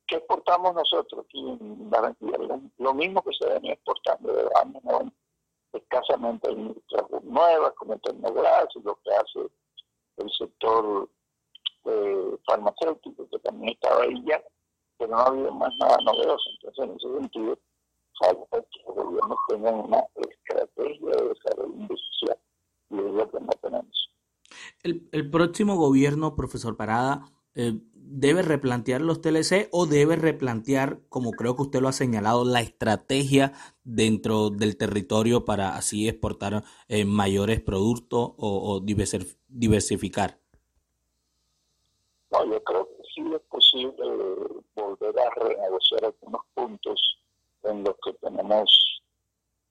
¿qué 0.06 0.16
exportamos 0.16 0.74
nosotros 0.74 1.24
aquí 1.24 1.40
en 1.40 1.90
Barranquilla? 1.90 2.38
Lo 2.78 2.94
mismo 2.94 3.22
que 3.22 3.32
se 3.38 3.48
venía 3.48 3.72
exportando 3.72 4.32
de 4.32 4.48
años 4.60 4.84
¿no? 4.84 5.12
Escasamente 5.72 6.50
industrias 6.50 7.04
nuevas 7.24 7.72
como 7.74 7.94
el 7.94 8.00
Tecnoglas 8.00 8.68
y 8.74 8.82
lo 8.82 8.98
que 9.02 9.10
hace 9.10 9.50
el 10.18 10.30
sector 10.38 11.08
eh, 11.84 12.36
farmacéutico, 12.46 13.28
que 13.28 13.38
también 13.40 13.74
estaba 13.74 14.02
ahí 14.02 14.22
ya, 14.26 14.42
pero 14.98 15.10
no 15.10 15.18
había 15.18 15.50
más 15.50 15.72
nada 15.78 15.96
novedoso. 16.04 16.50
Entonces, 16.60 16.84
en 16.84 16.96
ese 16.96 17.20
sentido, 17.20 17.58
falta 18.20 18.60
que 18.70 18.80
los 18.86 18.96
gobiernos 18.96 19.38
tengan 19.48 19.74
una 19.74 20.04
estrategia 20.16 21.10
de 21.10 21.28
desarrollo 21.28 21.74
industrial 21.74 22.38
y 22.90 22.98
es 22.98 23.14
lo 23.14 23.30
que 23.30 23.40
no 23.40 23.52
tenemos. 23.62 24.10
El, 24.82 25.08
el 25.12 25.30
próximo 25.30 25.76
gobierno, 25.76 26.36
profesor 26.36 26.76
Parada, 26.76 27.24
eh, 27.54 27.74
debe 28.14 28.42
replantear 28.42 29.00
los 29.00 29.22
TLC 29.22 29.68
o 29.72 29.86
debe 29.86 30.16
replantear, 30.16 31.00
como 31.08 31.30
creo 31.32 31.56
que 31.56 31.62
usted 31.62 31.80
lo 31.80 31.88
ha 31.88 31.92
señalado, 31.92 32.44
la 32.44 32.60
estrategia 32.60 33.52
dentro 33.84 34.50
del 34.50 34.76
territorio 34.76 35.46
para 35.46 35.76
así 35.76 36.08
exportar 36.08 36.62
eh, 36.88 37.06
mayores 37.06 37.62
productos 37.62 38.32
o, 38.36 38.80
diversificar? 38.80 40.38
No, 42.30 42.44
yo 42.44 42.62
creo 42.62 42.86
que 42.86 43.02
sí 43.14 43.22
es 43.34 43.40
posible 43.48 44.04
volver 44.74 45.14
a 45.18 45.30
renegociar 45.42 46.04
algunos 46.04 46.42
puntos 46.54 47.00
en 47.64 47.82
los 47.82 47.94
que 48.04 48.12
tenemos 48.14 49.02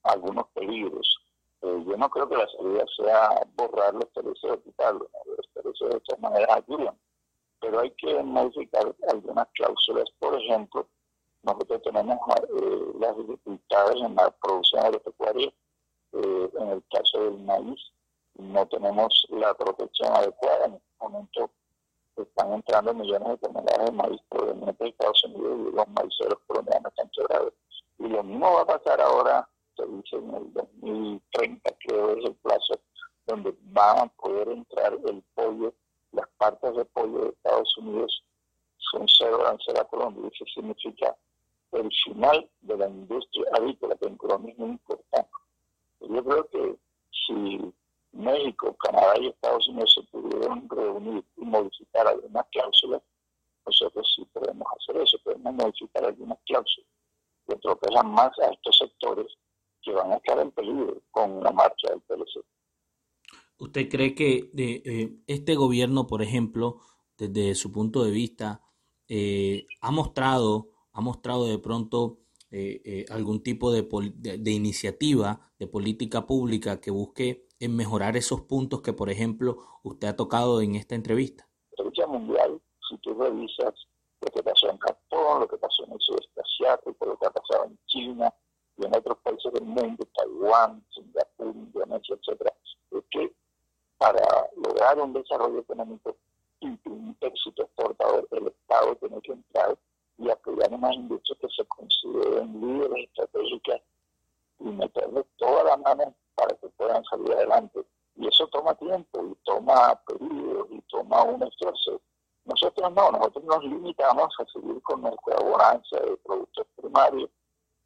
algunos 0.03 0.47
peligros. 0.53 1.17
Eh, 1.61 1.83
yo 1.87 1.95
no 1.95 2.09
creo 2.09 2.27
que 2.27 2.37
la 2.37 2.47
salida 2.57 2.85
sea 2.97 3.47
borrar 3.55 3.93
los 3.93 4.11
TLC 4.13 4.51
o 4.51 4.61
quitarlos. 4.63 5.07
Los 5.25 5.47
TLC 5.53 5.91
de 5.91 5.97
esta 5.97 6.17
manera 6.17 6.55
ayudan, 6.55 6.97
pero 7.61 7.79
hay 7.79 7.91
que 7.91 8.21
modificar 8.23 8.93
algunas 9.09 9.47
cláusulas. 9.53 10.05
Por 10.19 10.35
ejemplo, 10.35 10.87
nosotros 11.43 11.81
tenemos 11.83 12.17
eh, 12.37 12.91
las 12.99 13.15
dificultades 13.17 13.95
en 14.01 14.15
la 14.15 14.31
producción 14.31 14.85
agropecuaria. 14.85 15.53
Eh, 16.13 16.49
en 16.59 16.67
el 16.69 16.83
caso 16.91 17.23
del 17.23 17.39
maíz, 17.39 17.79
no 18.35 18.67
tenemos 18.67 19.25
la 19.29 19.53
protección 19.53 20.13
adecuada. 20.13 20.65
En 20.65 20.73
este 20.73 20.87
momento 20.99 21.51
están 22.17 22.53
entrando 22.53 22.93
millones 22.93 23.29
de 23.29 23.37
toneladas 23.37 23.85
de 23.85 23.91
maíz 23.91 24.21
provenientes 24.29 24.77
de 24.79 24.89
Estados 24.89 25.23
Unidos 25.25 25.69
y 25.71 25.75
los 25.75 25.87
maiceros 25.87 26.39
colombianos 26.47 26.91
están 26.91 27.09
quebrados. 27.09 27.53
Y 27.99 28.07
lo 28.07 28.23
mismo 28.23 28.53
va 28.53 28.61
a 28.61 28.65
pasar 28.65 28.99
ahora, 29.01 29.47
se 29.77 29.85
dice 29.85 30.15
en 30.17 30.35
el 30.35 30.53
2030, 30.53 31.71
creo 31.79 32.17
es 32.17 32.25
el 32.25 32.35
plazo, 32.35 32.79
donde 33.27 33.55
van 33.61 33.99
a 33.99 34.07
poder 34.07 34.49
entrar 34.49 34.93
el 35.05 35.23
pollo, 35.35 35.73
partes 36.41 36.75
de 36.75 36.85
pollo 36.85 37.25
de 37.25 37.29
Estados 37.29 37.77
Unidos 37.77 38.23
son 38.77 39.05
cero 39.07 39.45
a 39.45 39.83
Colombia. 39.85 40.27
Eso 40.33 40.43
significa 40.55 41.15
el 41.71 41.87
final 42.03 42.49
de 42.61 42.77
la 42.77 42.89
industria 42.89 43.45
avícola, 43.53 43.95
que 43.95 44.07
en 44.07 44.17
Colombia 44.17 44.51
es 44.51 44.57
muy 44.57 44.69
importante. 44.71 45.29
Yo 45.99 46.23
creo 46.23 46.49
que 46.49 46.75
si 47.11 47.73
México, 48.11 48.75
Canadá 48.79 49.13
y 49.19 49.27
Estados 49.27 49.67
Unidos 49.67 49.93
se 49.93 50.01
pudieron 50.11 50.67
reunir 50.67 51.23
y 51.37 51.45
modificar 51.45 52.07
algunas 52.07 52.47
cláusulas, 52.47 53.03
nosotros 53.63 54.11
sí 54.15 54.25
podemos 54.33 54.67
hacer 54.79 54.99
eso, 54.99 55.19
podemos 55.23 55.53
modificar 55.53 56.05
algunas 56.05 56.39
cláusulas 56.47 56.89
que 57.47 57.55
protejan 57.57 58.11
más 58.11 58.31
a 58.39 58.47
estos 58.47 58.79
sectores 58.79 59.27
que 59.83 59.91
van 59.91 60.11
a 60.11 60.15
estar 60.15 60.39
en 60.39 60.49
peligro 60.49 60.97
con 61.11 61.43
la 61.43 61.51
marcha 61.51 61.89
del 61.89 62.01
PLC. 62.01 62.41
¿Usted 63.61 63.89
cree 63.89 64.15
que 64.15 64.49
eh, 64.57 65.17
este 65.27 65.53
gobierno, 65.53 66.07
por 66.07 66.23
ejemplo, 66.23 66.79
desde 67.15 67.53
su 67.53 67.71
punto 67.71 68.03
de 68.03 68.09
vista, 68.09 68.63
eh, 69.07 69.67
ha 69.81 69.91
mostrado, 69.91 70.69
ha 70.93 70.99
mostrado 70.99 71.45
de 71.45 71.59
pronto 71.59 72.17
eh, 72.49 73.05
algún 73.11 73.43
tipo 73.43 73.71
de, 73.71 73.87
de, 74.17 74.51
iniciativa 74.51 75.51
de 75.59 75.67
política 75.67 76.25
pública 76.25 76.81
que 76.81 76.89
busque 76.89 77.45
en 77.59 77.75
mejorar 77.75 78.17
esos 78.17 78.41
puntos 78.41 78.81
que, 78.81 78.93
por 78.93 79.11
ejemplo, 79.11 79.59
usted 79.83 80.07
ha 80.07 80.15
tocado 80.15 80.59
en 80.61 80.73
esta 80.73 80.95
entrevista? 80.95 81.47
La 81.77 82.07
mundial, 82.07 82.59
si 82.89 82.97
tú 82.97 83.13
revisas 83.13 83.75
lo 84.21 84.31
que 84.33 84.41
pasó 84.41 84.71
en 84.71 84.79
Japón, 84.79 85.41
lo 85.41 85.47
que 85.47 85.57
pasó 85.57 85.85
en 85.85 85.91
el 85.91 85.99
sudeste 85.99 86.41
asiático, 86.41 87.05
lo 87.05 87.15
que 87.15 87.27
ha 87.27 87.31
pasado 87.31 87.65
en 87.65 87.77
China 87.85 88.33
y 88.77 88.87
en 88.87 88.95
otros 88.95 89.19
países 89.19 89.53
del 89.53 89.65
mundo, 89.65 90.03
Taiwán, 90.15 90.83
Singapur, 90.89 91.55
Indonesia, 91.55 92.15
etcétera, 92.15 92.51
es 92.91 93.03
que 93.11 93.31
para 94.01 94.49
lograr 94.55 94.99
un 94.99 95.13
desarrollo 95.13 95.59
económico 95.59 96.15
y 96.59 96.69
un 96.89 97.15
éxito 97.21 97.61
exportador, 97.61 98.27
el 98.31 98.47
Estado 98.47 98.95
tiene 98.95 99.21
que 99.21 99.33
entrar 99.33 99.77
y 100.17 100.27
apoyar 100.27 100.73
unas 100.73 100.95
industrias 100.95 101.37
que 101.39 101.47
se 101.49 101.65
consideren 101.65 102.59
líderes 102.59 103.07
estratégicas 103.09 103.79
y 104.59 104.63
meterle 104.63 105.23
toda 105.37 105.65
la 105.65 105.77
mano 105.77 106.15
para 106.33 106.55
que 106.55 106.67
puedan 106.69 107.03
salir 107.05 107.31
adelante. 107.31 107.81
Y 108.15 108.27
eso 108.27 108.47
toma 108.47 108.73
tiempo 108.73 109.23
y 109.23 109.35
toma 109.45 110.01
periodos 110.07 110.67
y 110.71 110.81
toma 110.89 111.21
un 111.21 111.43
esfuerzo. 111.43 112.01
Nosotros 112.45 112.91
no, 112.93 113.11
nosotros 113.11 113.43
nos 113.43 113.63
limitamos 113.63 114.33
a 114.39 114.45
seguir 114.51 114.81
con 114.81 115.03
nuestra 115.03 115.35
bonanza 115.43 115.99
de 115.99 116.17
productos 116.25 116.65
primarios 116.75 117.29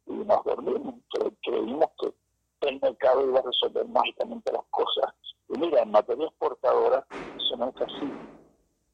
y 0.06 0.12
nos 0.14 0.42
dormimos. 0.44 0.94
creímos 1.42 1.90
que 2.00 2.10
el 2.60 2.80
mercado 2.80 3.26
iba 3.26 3.40
a 3.40 3.42
resolver 3.42 3.86
mágicamente 3.88 4.52
las 4.52 4.64
cosas. 4.70 5.14
Y 5.48 5.58
mira, 5.58 5.82
en 5.82 5.90
materia 5.90 6.26
exportadora, 6.26 7.06
eso 7.36 7.56
no 7.56 7.68
es 7.68 7.82
así. 7.82 8.12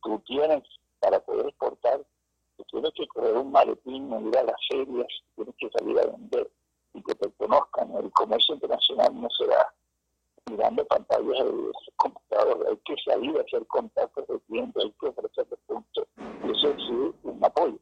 Tú 0.03 0.19
tienes, 0.27 0.63
para 1.01 1.21
poder 1.21 1.47
exportar, 1.47 2.01
tú 2.57 2.65
tienes 2.71 2.93
que 2.95 3.07
correr 3.09 3.37
un 3.37 3.53
maletín, 3.53 4.11
ir 4.27 4.39
a 4.39 4.45
las 4.45 4.57
ferias, 4.69 5.09
tienes 5.37 5.55
que 5.57 5.71
salir 5.71 5.99
a 6.01 6.07
vender 6.07 6.51
y 6.95 7.03
que 7.03 7.15
te 7.15 7.31
conozcan. 7.33 7.95
El 7.97 8.11
comercio 8.13 8.55
internacional 8.55 9.21
no 9.21 9.29
será 9.31 9.73
mirando 10.51 10.85
pantallas 10.87 11.39
de 11.39 11.73
computadores, 11.97 12.69
hay 12.69 12.77
que 12.85 12.97
salir 13.05 13.37
a 13.39 13.43
hacer 13.43 13.67
contactos 13.69 14.27
de 14.27 14.41
clientes, 14.41 14.85
hay 14.85 14.93
que 14.93 15.07
ofrecer 15.07 15.47
puntos. 15.67 16.07
Y 16.45 16.51
eso 16.51 16.71
es 16.71 16.91
un 17.23 17.39
apoyo. 17.43 17.79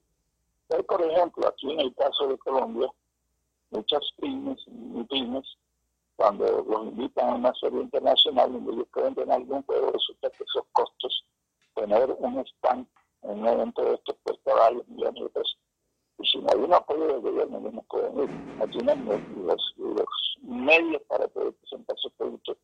por 0.87 1.03
ejemplo, 1.03 1.49
aquí 1.49 1.73
en 1.73 1.81
el 1.81 1.95
caso 1.95 2.29
de 2.29 2.39
Colombia, 2.39 2.89
muchas 3.71 4.03
pymes 4.21 4.59
pymes, 5.09 5.57
cuando 6.31 6.65
los 6.69 6.87
invitan 6.87 7.29
a 7.29 7.35
una 7.35 7.53
serie 7.55 7.81
internacional 7.81 8.53
donde 8.53 8.73
ellos 8.73 8.87
pueden 8.93 9.15
tener 9.17 9.33
algún 9.33 9.63
juego, 9.65 9.91
resulta 9.91 10.31
que 10.31 10.45
esos 10.45 10.65
costos, 10.71 11.25
tener 11.75 12.17
un 12.21 12.39
stand 12.39 12.87
en 13.23 13.41
un 13.41 13.47
evento 13.49 13.83
de 13.83 13.95
estos 13.95 14.17
cuesta 14.23 14.55
varios 14.55 14.87
millones 14.89 15.25
de 15.25 15.29
pesos. 15.31 15.59
Y 16.19 16.27
si 16.29 16.39
no 16.39 16.47
hay 16.53 16.61
un 16.61 16.73
apoyo 16.73 17.07
del 17.07 17.21
gobierno, 17.21 17.59
no 17.59 17.83
pueden 17.83 18.19
ir, 18.21 18.31
no 18.31 20.07
medios 20.43 21.03
para 21.09 21.27
poder 21.29 21.53
presentar 21.55 21.97
sus 21.99 22.13
productos. 22.13 22.57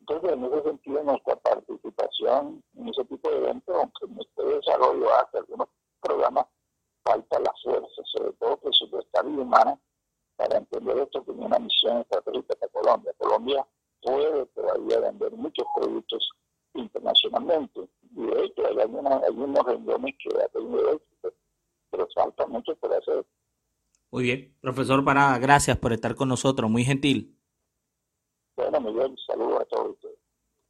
Entonces, 0.00 0.32
en 0.32 0.44
ese 0.44 0.62
sentido, 0.62 1.04
nuestra 1.04 1.36
participación 1.36 2.62
en 2.76 2.88
ese 2.88 3.04
tipo 3.04 3.30
de 3.30 3.36
eventos, 3.36 3.76
aunque 3.76 4.06
nuestro 4.08 4.44
desarrollo 4.48 5.14
hace 5.14 5.38
algunos 5.38 5.68
programas, 6.00 6.46
falta 7.04 7.38
la 7.38 7.54
fuerza, 7.62 8.02
sobre 8.04 8.32
todo 8.32 8.56
presupuestaria 8.56 9.30
y 9.30 9.38
humana, 9.38 9.78
para 10.36 10.58
entender 10.58 10.98
esto 10.98 11.24
como 11.24 11.46
una 11.46 11.58
misión 11.58 11.98
estratégica 11.98 12.54
para 12.56 12.72
Colombia. 12.72 13.12
Colombia 13.18 13.66
puede 14.02 14.46
todavía 14.46 15.00
vender 15.00 15.32
muchos 15.32 15.66
productos 15.76 16.30
internacionalmente. 16.74 17.88
Y 18.16 18.26
de 18.26 18.44
hecho, 18.44 18.66
hay, 18.66 18.80
algunos, 18.80 19.22
algunos 19.22 19.64
renglones 19.64 20.14
que 20.18 20.42
ha 20.42 20.48
tenido 20.48 20.92
éxito, 20.92 21.32
pero 21.90 22.08
falta 22.14 22.46
mucho 22.46 22.74
por 22.76 22.92
hacer. 22.92 23.24
Muy 24.10 24.24
bien, 24.24 24.54
profesor 24.92 25.04
Parada, 25.04 25.38
gracias 25.38 25.78
por 25.78 25.92
estar 25.92 26.14
con 26.14 26.28
nosotros, 26.28 26.70
muy 26.70 26.84
gentil. 26.84 27.38
Bueno, 28.56 28.80
Miguel, 28.80 29.14
saludos 29.26 29.62
a 29.62 29.64
todos 29.64 29.90
ustedes. 29.92 30.16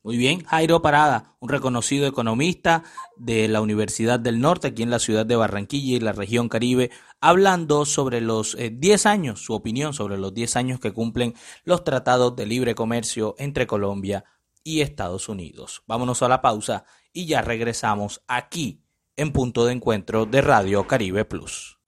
Muy 0.05 0.17
bien, 0.17 0.45
Jairo 0.45 0.83
Parada, 0.83 1.37
un 1.41 1.49
reconocido 1.49 2.07
economista 2.07 2.83
de 3.17 3.49
la 3.49 3.61
Universidad 3.61 4.21
del 4.21 4.41
Norte, 4.41 4.69
aquí 4.69 4.83
en 4.83 4.91
la 4.91 4.99
ciudad 4.99 5.27
de 5.27 5.37
Barranquilla 5.37 5.97
y 5.97 6.01
la 6.01 6.13
región 6.13 6.49
Caribe, 6.49 6.91
hablando 7.21 7.85
sobre 7.85 8.21
los 8.21 8.57
10 8.57 9.07
eh, 9.07 9.09
años, 9.09 9.45
su 9.45 9.55
opinión 9.55 9.93
sobre 9.93 10.19
los 10.19 10.35
10 10.35 10.57
años 10.57 10.81
que 10.81 10.93
cumplen 10.93 11.35
los 11.65 11.85
tratados 11.85 12.35
de 12.37 12.47
libre 12.47 12.75
comercio 12.75 13.35
entre 13.39 13.67
Colombia 13.67 14.25
y 14.65 14.81
Estados 14.81 15.29
Unidos. 15.29 15.83
Vámonos 15.87 16.23
a 16.23 16.29
la 16.29 16.43
pausa 16.43 16.85
y 17.13 17.27
ya 17.27 17.43
regresamos 17.43 18.23
aquí 18.27 18.85
en 19.17 19.33
punto 19.33 19.65
de 19.65 19.73
encuentro 19.73 20.27
de 20.27 20.41
Radio 20.41 20.87
Caribe 20.87 21.25
Plus. 21.25 21.82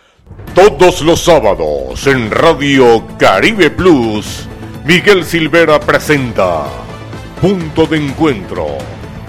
Todos 0.54 1.02
los 1.02 1.22
sábados 1.22 2.06
en 2.06 2.30
Radio 2.30 3.04
Caribe 3.18 3.70
Plus, 3.70 4.46
Miguel 4.84 5.24
Silvera 5.24 5.80
presenta 5.80 6.66
Punto 7.40 7.86
de 7.86 7.98
Encuentro, 7.98 8.78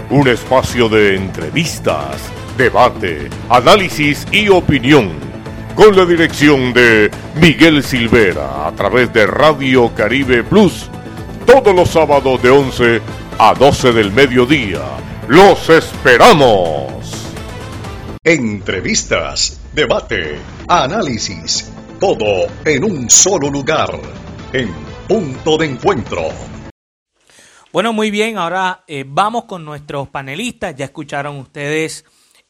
un 0.10 0.28
espacio 0.28 0.88
de 0.88 1.16
entrevistas, 1.16 2.22
debate, 2.58 3.30
análisis 3.50 4.28
y 4.32 4.50
opinión, 4.50 5.14
con 5.76 5.96
la 5.96 6.06
dirección 6.06 6.74
de 6.74 7.10
Miguel 7.36 7.84
Silvera 7.84 8.68
a 8.68 8.72
través 8.74 9.12
de 9.12 9.26
Radio 9.26 9.92
Caribe 9.96 10.44
Plus, 10.44 10.90
todos 11.46 11.76
los 11.76 11.90
sábados 11.90 12.42
de 12.42 12.50
11 12.52 13.02
a 13.40 13.54
12 13.54 13.92
del 13.94 14.12
mediodía. 14.12 14.82
¡Los 15.28 15.70
esperamos! 15.70 16.86
Entrevistas 18.24 19.60
debate, 19.76 20.38
análisis, 20.68 21.72
todo 22.00 22.48
en 22.66 22.84
un 22.84 23.10
solo 23.10 23.50
lugar, 23.50 24.00
en 24.52 24.74
punto 25.08 25.58
de 25.58 25.68
encuentro. 25.68 26.30
Bueno, 27.72 27.94
muy 27.94 28.10
bien, 28.10 28.38
ahora 28.38 28.84
eh, 28.88 29.04
vamos 29.06 29.46
con 29.46 29.64
nuestros 29.64 30.08
panelistas. 30.10 30.76
Ya 30.76 30.86
escucharon 30.86 31.38
ustedes 31.38 32.06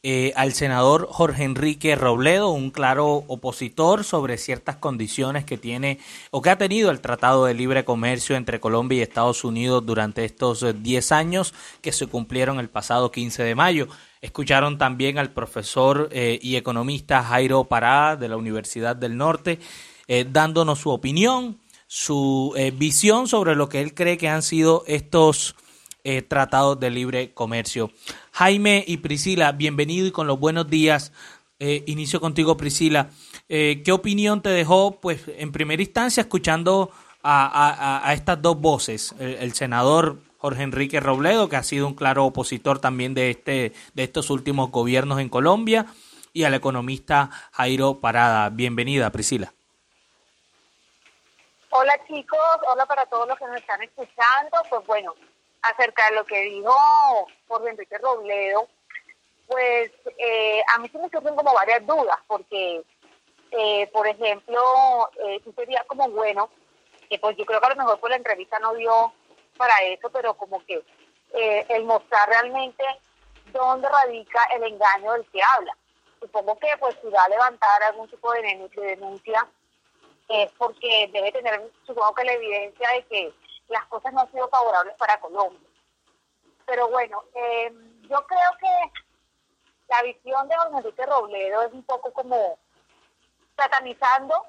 eh, 0.08 0.32
al 0.36 0.52
senador 0.52 1.08
Jorge 1.10 1.42
Enrique 1.42 1.96
Robledo, 1.96 2.50
un 2.50 2.70
claro 2.70 3.24
opositor 3.26 4.04
sobre 4.04 4.38
ciertas 4.38 4.76
condiciones 4.76 5.44
que 5.44 5.58
tiene 5.58 5.98
o 6.30 6.42
que 6.42 6.50
ha 6.50 6.58
tenido 6.58 6.92
el 6.92 7.00
Tratado 7.00 7.44
de 7.44 7.54
Libre 7.54 7.84
Comercio 7.84 8.36
entre 8.36 8.60
Colombia 8.60 8.98
y 8.98 9.02
Estados 9.02 9.42
Unidos 9.42 9.84
durante 9.84 10.24
estos 10.24 10.64
10 10.80 11.10
eh, 11.10 11.14
años 11.16 11.54
que 11.80 11.90
se 11.90 12.06
cumplieron 12.06 12.60
el 12.60 12.68
pasado 12.68 13.10
15 13.10 13.42
de 13.42 13.56
mayo. 13.56 13.88
Escucharon 14.22 14.78
también 14.78 15.18
al 15.18 15.32
profesor 15.32 16.08
eh, 16.12 16.38
y 16.40 16.54
economista 16.54 17.24
Jairo 17.24 17.64
Pará 17.64 18.14
de 18.14 18.28
la 18.28 18.36
Universidad 18.36 18.94
del 18.94 19.16
Norte 19.16 19.58
dándonos 20.28 20.78
su 20.78 20.90
opinión, 20.90 21.58
su 21.88 22.54
visión 22.74 23.26
sobre 23.26 23.56
lo 23.56 23.68
que 23.68 23.80
él 23.80 23.92
cree 23.92 24.16
que 24.16 24.28
han 24.28 24.42
sido 24.42 24.84
estos 24.86 25.56
tratados 26.28 26.78
de 26.78 26.90
libre 26.90 27.32
comercio. 27.32 27.90
Jaime 28.32 28.84
y 28.86 28.98
Priscila, 28.98 29.52
bienvenido 29.52 30.06
y 30.06 30.12
con 30.12 30.26
los 30.26 30.38
buenos 30.38 30.68
días. 30.68 31.12
inicio 31.58 32.20
contigo, 32.20 32.56
Priscila. 32.56 33.10
¿Qué 33.48 33.90
opinión 33.92 34.42
te 34.42 34.50
dejó, 34.50 35.00
pues, 35.00 35.22
en 35.26 35.52
primera 35.52 35.82
instancia, 35.82 36.20
escuchando 36.20 36.90
a, 37.22 38.10
estas 38.12 38.40
dos 38.40 38.60
voces, 38.60 39.14
el 39.18 39.52
senador 39.54 40.18
Jorge 40.38 40.62
Enrique 40.62 41.00
Robledo, 41.00 41.48
que 41.48 41.56
ha 41.56 41.62
sido 41.62 41.86
un 41.86 41.94
claro 41.94 42.24
opositor 42.24 42.78
también 42.78 43.14
de, 43.14 43.30
este, 43.30 43.72
de 43.94 44.02
estos 44.04 44.30
últimos 44.30 44.70
gobiernos 44.70 45.18
en 45.18 45.28
Colombia, 45.28 45.86
y 46.32 46.44
al 46.44 46.54
economista 46.54 47.30
Jairo 47.52 48.00
Parada. 48.00 48.50
Bienvenida, 48.50 49.10
Priscila. 49.10 49.52
Hola 51.70 51.94
chicos, 52.06 52.38
hola 52.72 52.86
para 52.86 53.06
todos 53.06 53.26
los 53.26 53.38
que 53.38 53.46
nos 53.46 53.56
están 53.56 53.82
escuchando. 53.82 54.56
Pues 54.70 54.86
bueno, 54.86 55.14
acerca 55.62 56.10
de 56.10 56.16
lo 56.16 56.24
que 56.24 56.40
dijo 56.42 56.74
Jorge 57.48 57.70
Enrique 57.70 57.98
Robledo, 57.98 58.68
pues 59.46 59.90
eh, 60.18 60.62
a 60.68 60.78
mí 60.78 60.88
sí 60.90 60.98
me 60.98 61.08
surgen 61.08 61.36
como 61.36 61.54
varias 61.54 61.86
dudas, 61.86 62.18
porque, 62.26 62.82
eh, 63.50 63.86
por 63.92 64.06
ejemplo, 64.06 64.60
eh, 65.24 65.40
sí 65.44 65.52
sería 65.54 65.84
como 65.84 66.08
bueno, 66.10 66.50
que 67.08 67.18
pues 67.18 67.36
yo 67.36 67.44
creo 67.44 67.60
que 67.60 67.66
a 67.66 67.70
lo 67.70 67.76
mejor 67.76 68.00
por 68.00 68.10
la 68.10 68.16
entrevista 68.16 68.58
no 68.58 68.74
dio 68.74 69.12
para 69.56 69.82
eso, 69.84 70.10
pero 70.10 70.34
como 70.34 70.64
que 70.66 70.82
eh, 71.32 71.66
el 71.68 71.84
mostrar 71.84 72.28
realmente 72.28 72.84
dónde 73.52 73.88
radica 73.88 74.44
el 74.54 74.64
engaño 74.64 75.12
del 75.12 75.26
que 75.30 75.40
habla. 75.42 75.76
Supongo 76.20 76.58
que 76.58 76.68
pues 76.78 76.96
si 77.02 77.08
va 77.08 77.24
a 77.24 77.28
levantar 77.28 77.82
algún 77.84 78.08
tipo 78.08 78.32
de 78.32 78.68
denuncia 78.74 79.46
es 80.28 80.50
porque 80.58 81.08
debe 81.12 81.30
tener, 81.30 81.70
supongo 81.86 82.14
que 82.14 82.24
la 82.24 82.32
evidencia 82.32 82.90
de 82.90 83.02
que 83.04 83.32
las 83.68 83.84
cosas 83.86 84.12
no 84.12 84.20
han 84.20 84.32
sido 84.32 84.48
favorables 84.48 84.94
para 84.96 85.20
Colombia. 85.20 85.68
Pero 86.66 86.88
bueno, 86.88 87.22
eh, 87.34 87.72
yo 88.02 88.26
creo 88.26 88.50
que 88.60 88.92
la 89.88 90.02
visión 90.02 90.48
de 90.48 90.56
don 90.56 90.76
Enrique 90.76 91.06
Robledo 91.06 91.62
es 91.62 91.72
un 91.72 91.84
poco 91.84 92.12
como 92.12 92.58
satanizando 93.56 94.46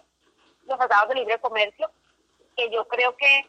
los 0.66 0.78
tratados 0.78 1.10
de 1.10 1.16
libre 1.16 1.40
comercio, 1.40 1.90
que 2.56 2.70
yo 2.70 2.88
creo 2.88 3.16
que 3.16 3.48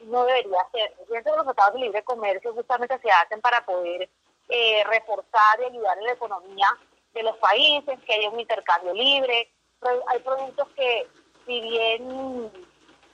no 0.00 0.24
debería 0.24 0.58
ser. 0.72 0.94
Pienso 1.08 1.30
que 1.30 1.36
los 1.36 1.46
tratados 1.46 1.74
de 1.74 1.80
libre 1.80 2.04
comercio 2.04 2.52
justamente 2.52 2.98
se 2.98 3.10
hacen 3.10 3.40
para 3.40 3.64
poder 3.64 4.08
eh, 4.48 4.84
reforzar 4.84 5.60
y 5.60 5.64
ayudar 5.64 5.98
en 5.98 6.04
la 6.04 6.12
economía 6.12 6.68
de 7.14 7.22
los 7.22 7.36
países, 7.38 7.98
que 8.04 8.14
haya 8.14 8.30
un 8.30 8.40
intercambio 8.40 8.92
libre. 8.92 9.50
Hay 10.08 10.18
productos 10.20 10.68
que, 10.70 11.08
si 11.46 11.60
bien 11.60 12.67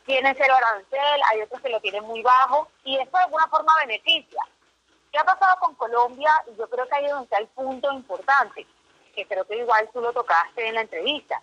tienen 0.06 0.34
cero 0.38 0.54
arancel, 0.56 1.20
hay 1.30 1.42
otros 1.42 1.60
que 1.62 1.70
lo 1.70 1.80
tienen 1.80 2.04
muy 2.04 2.22
bajo, 2.22 2.68
y 2.84 2.96
esto 2.98 3.16
de 3.16 3.24
alguna 3.24 3.48
forma 3.48 3.72
beneficia. 3.86 4.42
¿Qué 5.10 5.18
ha 5.18 5.24
pasado 5.24 5.56
con 5.60 5.74
Colombia? 5.76 6.30
Y 6.52 6.56
yo 6.56 6.68
creo 6.68 6.86
que 6.88 6.96
ahí 6.96 7.04
es 7.04 7.10
donde 7.10 7.24
está 7.24 7.38
el 7.38 7.48
punto 7.48 7.92
importante, 7.92 8.66
que 9.14 9.26
creo 9.26 9.46
que 9.46 9.58
igual 9.58 9.88
tú 9.92 10.00
lo 10.00 10.12
tocaste 10.12 10.66
en 10.66 10.74
la 10.74 10.82
entrevista. 10.82 11.40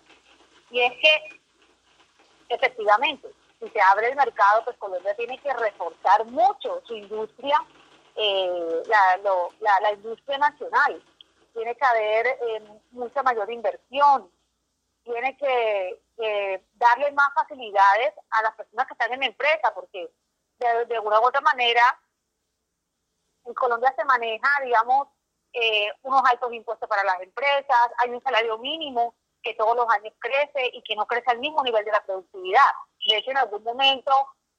Y 0.70 0.80
es 0.80 0.92
que, 0.92 1.40
efectivamente, 2.50 3.28
si 3.60 3.68
se 3.70 3.80
abre 3.80 4.08
el 4.08 4.16
mercado, 4.16 4.64
pues 4.64 4.76
Colombia 4.76 5.14
tiene 5.14 5.38
que 5.38 5.52
reforzar 5.54 6.24
mucho 6.26 6.82
su 6.84 6.96
industria, 6.96 7.56
eh, 8.16 8.82
la, 8.86 9.92
industria 9.92 10.38
nacional. 10.38 11.02
tiene 11.54 11.74
que 11.74 11.84
haber 11.84 12.26
eh, 12.26 12.62
mucha 12.90 13.22
mayor 13.22 13.50
inversión, 13.50 14.30
tiene 15.04 15.36
que, 15.36 15.98
darle 16.74 17.10
más 17.12 17.34
facilidades 17.34 18.14
a 18.30 18.42
las 18.42 18.54
personas 18.54 18.86
que 18.86 18.94
están 18.94 19.12
en 19.12 19.20
la 19.20 19.26
empresa, 19.26 19.72
porque 19.74 20.08
de, 20.58 20.84
de 20.86 20.98
una 21.00 21.20
u 21.20 21.26
otra 21.26 21.40
manera 21.40 21.82
en 23.44 23.54
Colombia 23.54 23.92
se 23.96 24.04
maneja, 24.04 24.48
digamos, 24.64 25.08
eh, 25.52 25.92
unos 26.02 26.22
altos 26.24 26.52
impuestos 26.52 26.88
para 26.88 27.04
las 27.04 27.20
empresas, 27.20 27.90
hay 27.98 28.10
un 28.10 28.22
salario 28.22 28.56
mínimo 28.58 29.14
que 29.42 29.54
todos 29.54 29.76
los 29.76 29.88
años 29.90 30.14
crece 30.18 30.70
y 30.72 30.82
que 30.82 30.96
no 30.96 31.06
crece 31.06 31.30
al 31.30 31.40
mismo 31.40 31.62
nivel 31.62 31.84
de 31.84 31.92
la 31.92 32.02
productividad. 32.04 32.70
De 33.06 33.16
hecho, 33.16 33.32
en 33.32 33.38
algún 33.38 33.62
momento, 33.62 34.12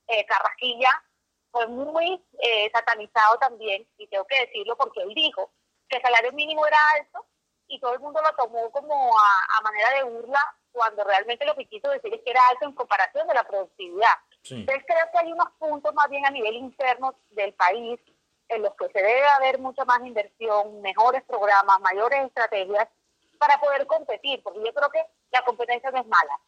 eh, 0.08 0.26
Carrasquilla 0.26 1.04
fue 1.52 1.68
muy 1.68 2.24
eh, 2.39 2.70
satanizado 2.72 3.38
también, 3.38 3.88
y 3.98 4.08
tengo 4.08 4.26
que 4.26 4.46
decirlo 4.46 4.76
porque 4.78 5.02
él 5.02 5.13
dijo 5.16 5.52
que 5.88 5.98
el 5.98 6.04
salario 6.04 6.32
mínimo 6.34 6.66
era 6.68 6.78
alto 6.96 7.26
y 7.68 7.80
todo 7.80 7.94
el 7.94 8.00
mundo 8.00 8.22
lo 8.22 8.36
tomó 8.36 8.72
como 8.72 9.18
a, 9.18 9.62
manera 9.63 9.92
de 9.92 10.04
burla 10.04 10.56
cuando 10.74 11.04
realmente 11.04 11.46
lo 11.46 11.56
que 11.56 11.68
quiso 11.68 11.90
decir 11.90 12.14
es 12.14 12.22
que 12.22 12.32
era 12.32 12.42
alto 12.50 12.66
en 12.66 12.74
comparación 12.74 13.28
de 13.28 13.34
la 13.34 13.44
productividad. 13.44 14.16
Entonces 14.50 14.84
creo 14.86 15.12
que 15.12 15.18
hay 15.20 15.32
unos 15.32 15.50
puntos 15.58 15.94
más 15.94 16.10
bien 16.10 16.26
a 16.26 16.32
nivel 16.32 16.56
interno 16.56 17.16
del 17.30 17.54
país 17.54 18.00
en 18.50 18.62
los 18.62 18.76
que 18.76 18.90
se 18.90 19.00
debe 19.00 19.26
haber 19.26 19.60
mucha 19.60 19.86
más 19.86 20.00
inversión, 20.06 20.82
mejores 20.82 21.24
programas, 21.24 21.80
mayores 21.80 22.26
estrategias 22.26 22.90
para 23.38 23.58
poder 23.60 23.86
competir, 23.88 24.42
porque 24.44 24.64
yo 24.64 24.74
creo 24.74 24.90
que 24.90 25.06
la 25.32 25.44
competencia 25.46 25.92
no 25.92 26.00
es 26.00 26.08
mala. 26.08 26.40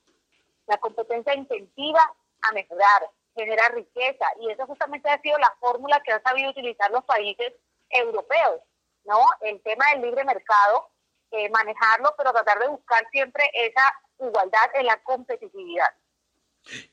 La 0.68 0.78
competencia 0.78 1.36
incentiva 1.36 2.02
a 2.42 2.52
mejorar, 2.52 3.10
generar 3.36 3.74
riqueza, 3.74 4.26
y 4.42 4.50
esa 4.50 4.66
justamente 4.66 5.10
ha 5.10 5.22
sido 5.22 5.38
la 5.38 5.54
fórmula 5.60 6.02
que 6.04 6.12
han 6.12 6.24
sabido 6.24 6.50
utilizar 6.50 6.92
los 6.92 7.04
países 7.06 7.54
europeos, 7.90 8.62
¿no? 9.04 9.20
El 9.42 9.62
tema 9.62 9.86
del 9.92 10.02
libre 10.02 10.24
mercado, 10.26 10.90
eh, 11.32 11.50
manejarlo, 11.50 12.14
pero 12.18 12.32
tratar 12.32 12.60
de 12.60 12.70
buscar 12.70 13.08
siempre 13.12 13.50
esa 13.54 13.94
igualdad 14.20 14.70
en 14.80 14.86
la 14.86 15.02
competitividad. 15.04 15.88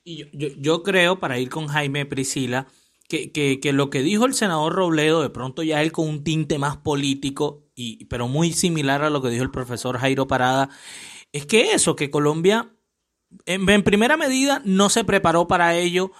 Y 0.04 0.28
yo, 0.36 0.48
yo 0.58 0.82
creo, 0.82 1.18
para 1.18 1.38
ir 1.38 1.48
con 1.48 1.68
Jaime 1.68 2.04
Priscila, 2.04 2.66
que, 3.08 3.60
que, 3.60 3.72
lo 3.72 3.90
que 3.90 4.00
dijo 4.02 4.24
el 4.24 4.34
senador 4.34 4.74
Robledo, 4.74 5.22
de 5.22 5.30
pronto 5.30 5.62
ya 5.62 5.82
él 5.82 5.92
con 5.92 6.08
un 6.08 6.24
tinte 6.24 6.58
más 6.58 6.78
político, 6.78 7.64
y, 7.74 8.06
pero 8.06 8.26
muy 8.26 8.52
similar 8.52 9.02
a 9.02 9.10
lo 9.10 9.20
que 9.20 9.28
dijo 9.28 9.42
el 9.42 9.50
profesor 9.50 9.98
Jairo 9.98 10.26
Parada, 10.26 10.70
es 11.32 11.46
que 11.46 11.72
eso, 11.72 11.96
que 11.96 12.10
Colombia 12.10 12.74
en 13.46 13.82
primera 13.82 14.16
medida 14.16 14.62
no 14.64 14.90
se 14.90 15.04
preparó 15.04 15.46
para 15.46 15.74
ello 15.74 16.12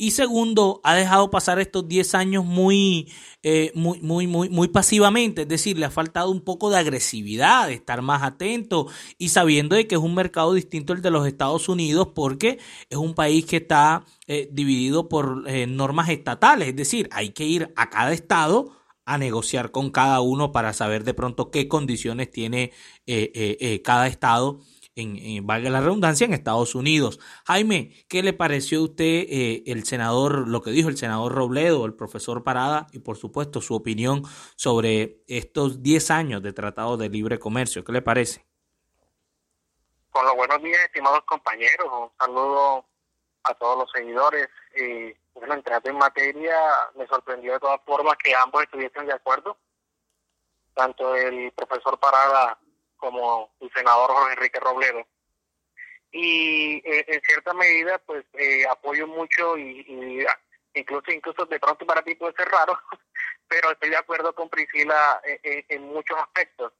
y 0.00 0.12
segundo, 0.12 0.80
ha 0.82 0.94
dejado 0.94 1.30
pasar 1.30 1.60
estos 1.60 1.86
10 1.86 2.14
años 2.14 2.42
muy, 2.42 3.12
eh, 3.42 3.70
muy, 3.74 4.00
muy, 4.00 4.26
muy, 4.26 4.48
muy 4.48 4.68
pasivamente. 4.68 5.42
Es 5.42 5.48
decir, 5.48 5.78
le 5.78 5.84
ha 5.84 5.90
faltado 5.90 6.30
un 6.30 6.40
poco 6.40 6.70
de 6.70 6.78
agresividad, 6.78 7.68
de 7.68 7.74
estar 7.74 8.00
más 8.00 8.22
atento 8.22 8.86
y 9.18 9.28
sabiendo 9.28 9.76
de 9.76 9.86
que 9.86 9.96
es 9.96 10.00
un 10.00 10.14
mercado 10.14 10.54
distinto 10.54 10.94
al 10.94 11.02
de 11.02 11.10
los 11.10 11.26
Estados 11.26 11.68
Unidos 11.68 12.08
porque 12.14 12.58
es 12.88 12.96
un 12.96 13.12
país 13.14 13.44
que 13.44 13.58
está 13.58 14.06
eh, 14.26 14.48
dividido 14.50 15.06
por 15.10 15.44
eh, 15.46 15.66
normas 15.66 16.08
estatales. 16.08 16.68
Es 16.68 16.76
decir, 16.76 17.06
hay 17.12 17.32
que 17.32 17.44
ir 17.44 17.70
a 17.76 17.90
cada 17.90 18.14
estado 18.14 18.72
a 19.04 19.18
negociar 19.18 19.70
con 19.70 19.90
cada 19.90 20.22
uno 20.22 20.50
para 20.50 20.72
saber 20.72 21.04
de 21.04 21.12
pronto 21.12 21.50
qué 21.50 21.68
condiciones 21.68 22.30
tiene 22.30 22.72
cada 23.82 24.06
estado 24.06 24.60
en, 24.96 25.46
valga 25.46 25.70
la 25.70 25.80
redundancia, 25.80 26.24
en 26.24 26.34
Estados 26.34 26.74
Unidos. 26.74 27.20
Jaime, 27.46 27.92
¿qué 28.08 28.22
le 28.22 28.32
pareció 28.32 28.80
a 28.80 28.84
usted 28.84 29.04
eh, 29.04 29.62
el 29.66 29.84
senador, 29.84 30.48
lo 30.48 30.62
que 30.62 30.70
dijo 30.70 30.88
el 30.88 30.96
senador 30.96 31.32
Robledo, 31.32 31.86
el 31.86 31.94
profesor 31.94 32.42
Parada 32.42 32.86
y 32.92 33.00
por 33.00 33.16
supuesto 33.16 33.60
su 33.60 33.74
opinión 33.74 34.22
sobre 34.56 35.22
estos 35.26 35.82
10 35.82 36.10
años 36.10 36.42
de 36.42 36.52
Tratado 36.52 36.96
de 36.96 37.08
Libre 37.08 37.38
Comercio? 37.38 37.84
¿Qué 37.84 37.92
le 37.92 38.02
parece? 38.02 38.46
Con 40.10 40.24
los 40.26 40.34
buenos 40.34 40.62
días, 40.62 40.80
estimados 40.84 41.22
compañeros. 41.24 41.86
Un 41.92 42.10
saludo 42.18 42.84
a 43.44 43.54
todos 43.54 43.78
los 43.78 43.90
seguidores. 43.92 44.48
y 44.76 45.14
bueno, 45.34 45.54
entrando 45.54 45.88
en 45.88 45.96
materia, 45.96 46.56
me 46.96 47.06
sorprendió 47.06 47.52
de 47.52 47.60
todas 47.60 47.80
formas 47.86 48.16
que 48.16 48.34
ambos 48.34 48.62
estuviesen 48.62 49.06
de 49.06 49.14
acuerdo. 49.14 49.56
Tanto 50.74 51.14
el 51.14 51.52
profesor 51.52 51.98
Parada 51.98 52.58
como 53.00 53.50
el 53.60 53.72
senador 53.72 54.10
Jorge 54.10 54.34
Enrique 54.34 54.60
Robledo. 54.60 55.04
Y 56.12 56.76
eh, 56.84 57.04
en 57.08 57.20
cierta 57.22 57.54
medida, 57.54 57.98
pues 57.98 58.24
eh, 58.34 58.64
apoyo 58.68 59.06
mucho 59.06 59.56
y, 59.56 60.26
incluso 60.74 61.10
incluso 61.12 61.46
de 61.46 61.60
pronto 61.60 61.86
para 61.86 62.02
ti 62.02 62.14
puede 62.14 62.34
ser 62.34 62.48
raro, 62.48 62.78
pero 63.48 63.70
estoy 63.70 63.90
de 63.90 63.96
acuerdo 63.96 64.34
con 64.34 64.48
Priscila 64.48 65.20
eh, 65.24 65.64
en, 65.68 65.82
muchos 65.84 66.18
aspectos. 66.18 66.72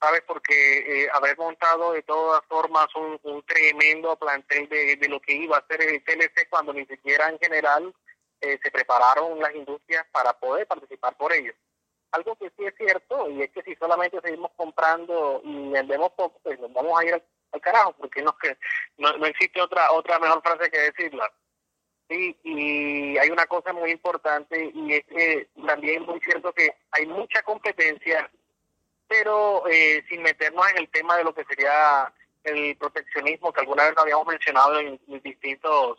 ¿Sabes? 0.00 0.22
Porque 0.26 1.08
haber 1.12 1.38
montado 1.38 1.92
de 1.92 2.02
todas 2.02 2.44
formas 2.48 2.88
un, 2.96 3.44
tremendo 3.46 4.16
plantel 4.16 4.68
de, 4.68 5.08
lo 5.08 5.20
que 5.20 5.32
iba 5.32 5.56
a 5.56 5.66
ser 5.68 5.80
el 5.80 6.02
TLC 6.02 6.48
cuando 6.50 6.72
ni 6.72 6.84
siquiera 6.86 7.28
en 7.28 7.38
general 7.38 7.94
se 8.40 8.70
prepararon 8.72 9.38
las 9.38 9.54
industrias 9.54 10.04
para 10.10 10.32
poder 10.32 10.66
participar 10.66 11.16
por 11.16 11.32
ello. 11.32 11.52
Algo 12.12 12.36
que 12.36 12.50
sí 12.56 12.64
es 12.64 12.74
cierto, 12.76 13.30
y 13.30 13.42
es 13.42 13.50
que 13.50 13.62
si 13.62 13.74
solamente 13.76 14.20
seguimos 14.22 14.50
comprando 14.56 15.40
y 15.44 15.70
vendemos 15.70 16.12
poco, 16.12 16.38
pues 16.42 16.60
nos 16.60 16.72
vamos 16.72 16.98
a 16.98 17.04
ir 17.04 17.14
al, 17.14 17.60
carajo, 17.60 17.94
porque 17.98 18.22
no, 18.22 18.36
no, 18.98 19.16
no 19.16 19.26
existe 19.26 19.60
otra 19.60 19.90
otra 19.92 20.18
mejor 20.18 20.42
frase 20.42 20.70
que 20.70 20.78
decirla. 20.78 21.32
Sí, 22.08 22.38
y 22.42 23.16
hay 23.16 23.30
una 23.30 23.46
cosa 23.46 23.72
muy 23.72 23.90
importante, 23.90 24.70
y 24.74 24.94
es 24.94 25.04
que 25.06 25.48
también 25.66 26.02
es 26.02 26.08
muy 26.08 26.20
cierto 26.20 26.52
que 26.52 26.74
hay 26.90 27.06
mucha 27.06 27.42
competencia, 27.42 28.30
pero 29.08 29.66
eh, 29.68 30.04
sin 30.08 30.22
meternos 30.22 30.68
en 30.70 30.78
el 30.78 30.88
tema 30.90 31.16
de 31.16 31.24
lo 31.24 31.34
que 31.34 31.44
sería 31.44 32.12
el 32.44 32.76
proteccionismo, 32.76 33.52
que 33.52 33.60
alguna 33.60 33.84
vez 33.84 33.94
lo 33.94 34.02
habíamos 34.02 34.26
mencionado 34.26 34.78
en, 34.80 35.00
en 35.08 35.22
distintos 35.22 35.98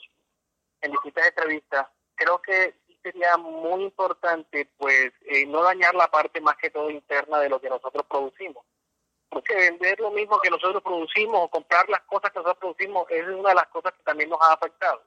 en 0.81 0.91
distintas 0.91 1.27
entrevistas, 1.27 1.87
creo 2.15 2.41
que 2.41 2.75
sería 3.03 3.37
muy 3.37 3.83
importante 3.83 4.69
pues 4.77 5.11
eh, 5.25 5.45
no 5.45 5.61
dañar 5.61 5.93
la 5.93 6.09
parte 6.09 6.39
más 6.41 6.55
que 6.57 6.69
todo 6.69 6.89
interna 6.89 7.39
de 7.39 7.49
lo 7.49 7.59
que 7.59 7.69
nosotros 7.69 8.05
producimos. 8.09 8.65
Porque 9.29 9.55
vender 9.55 9.99
lo 9.99 10.11
mismo 10.11 10.39
que 10.39 10.49
nosotros 10.49 10.81
producimos 10.81 11.41
o 11.41 11.49
comprar 11.49 11.89
las 11.89 12.01
cosas 12.03 12.31
que 12.31 12.39
nosotros 12.39 12.59
producimos 12.59 13.05
es 13.09 13.27
una 13.27 13.49
de 13.49 13.55
las 13.55 13.67
cosas 13.67 13.93
que 13.93 14.03
también 14.03 14.29
nos 14.29 14.39
ha 14.41 14.53
afectado. 14.53 15.03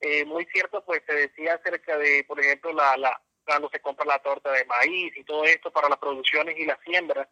Eh, 0.00 0.24
muy 0.24 0.44
cierto, 0.46 0.84
pues 0.84 1.02
se 1.06 1.14
decía 1.14 1.54
acerca 1.54 1.96
de, 1.96 2.24
por 2.24 2.38
ejemplo, 2.38 2.72
la, 2.72 2.96
la 2.96 3.20
cuando 3.44 3.68
se 3.70 3.80
compra 3.80 4.04
la 4.04 4.18
torta 4.18 4.50
de 4.52 4.64
maíz 4.66 5.16
y 5.16 5.24
todo 5.24 5.44
esto 5.44 5.70
para 5.70 5.88
las 5.88 5.98
producciones 5.98 6.58
y 6.58 6.66
las 6.66 6.78
siembras, 6.80 7.28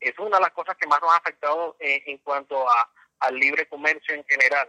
es 0.00 0.18
una 0.18 0.38
de 0.38 0.44
las 0.44 0.52
cosas 0.52 0.76
que 0.76 0.86
más 0.86 1.00
nos 1.00 1.12
ha 1.12 1.16
afectado 1.16 1.76
eh, 1.78 2.02
en 2.06 2.18
cuanto 2.18 2.68
a, 2.68 2.90
al 3.20 3.36
libre 3.36 3.68
comercio 3.68 4.14
en 4.14 4.24
general. 4.24 4.68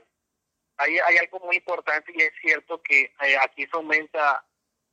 Hay, 0.77 0.97
hay 0.99 1.17
algo 1.17 1.39
muy 1.39 1.57
importante 1.57 2.11
y 2.15 2.21
es 2.21 2.31
cierto 2.41 2.81
que 2.81 3.11
aquí 3.41 3.65
se 3.65 3.75
aumenta 3.75 4.45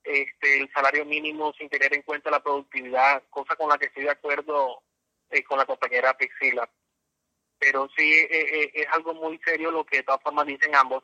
este, 0.06 0.60
el 0.60 0.72
salario 0.72 1.04
mínimo 1.04 1.52
sin 1.54 1.68
tener 1.68 1.92
en 1.92 2.02
cuenta 2.02 2.30
la 2.30 2.42
productividad, 2.42 3.24
cosa 3.28 3.56
con 3.56 3.68
la 3.68 3.76
que 3.76 3.86
estoy 3.86 4.04
de 4.04 4.10
acuerdo 4.10 4.82
eh, 5.30 5.42
con 5.44 5.58
la 5.58 5.66
compañera 5.66 6.16
Pixila. 6.16 6.70
Pero 7.58 7.88
sí 7.96 8.12
eh, 8.12 8.28
eh, 8.30 8.70
es 8.74 8.86
algo 8.92 9.14
muy 9.14 9.38
serio 9.44 9.70
lo 9.70 9.84
que 9.84 9.98
de 9.98 10.02
todas 10.04 10.22
formas 10.22 10.46
dicen 10.46 10.74
ambos. 10.76 11.02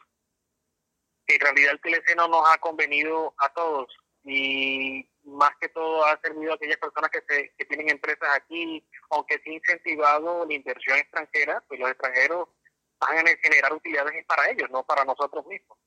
En 1.26 1.40
realidad 1.40 1.72
el 1.72 1.80
TLC 1.80 2.14
no 2.16 2.28
nos 2.28 2.48
ha 2.48 2.58
convenido 2.58 3.34
a 3.38 3.48
todos 3.52 3.88
y 4.24 5.08
más 5.24 5.50
que 5.60 5.68
todo 5.68 6.04
ha 6.04 6.20
servido 6.20 6.52
a 6.52 6.54
aquellas 6.54 6.76
personas 6.76 7.10
que, 7.10 7.22
se, 7.28 7.52
que 7.56 7.64
tienen 7.64 7.90
empresas 7.90 8.28
aquí, 8.36 8.86
aunque 9.10 9.40
sí 9.42 9.50
incentivado 9.50 10.46
la 10.46 10.54
inversión 10.54 10.98
extranjera, 10.98 11.62
pues 11.66 11.80
los 11.80 11.90
extranjeros 11.90 12.48
van 13.00 13.26
a 13.26 13.36
generar 13.42 13.72
utilidades 13.72 14.24
para 14.26 14.50
ellos, 14.50 14.70
no 14.70 14.84
para 14.84 15.04
nosotros 15.04 15.44
mismos 15.46 15.78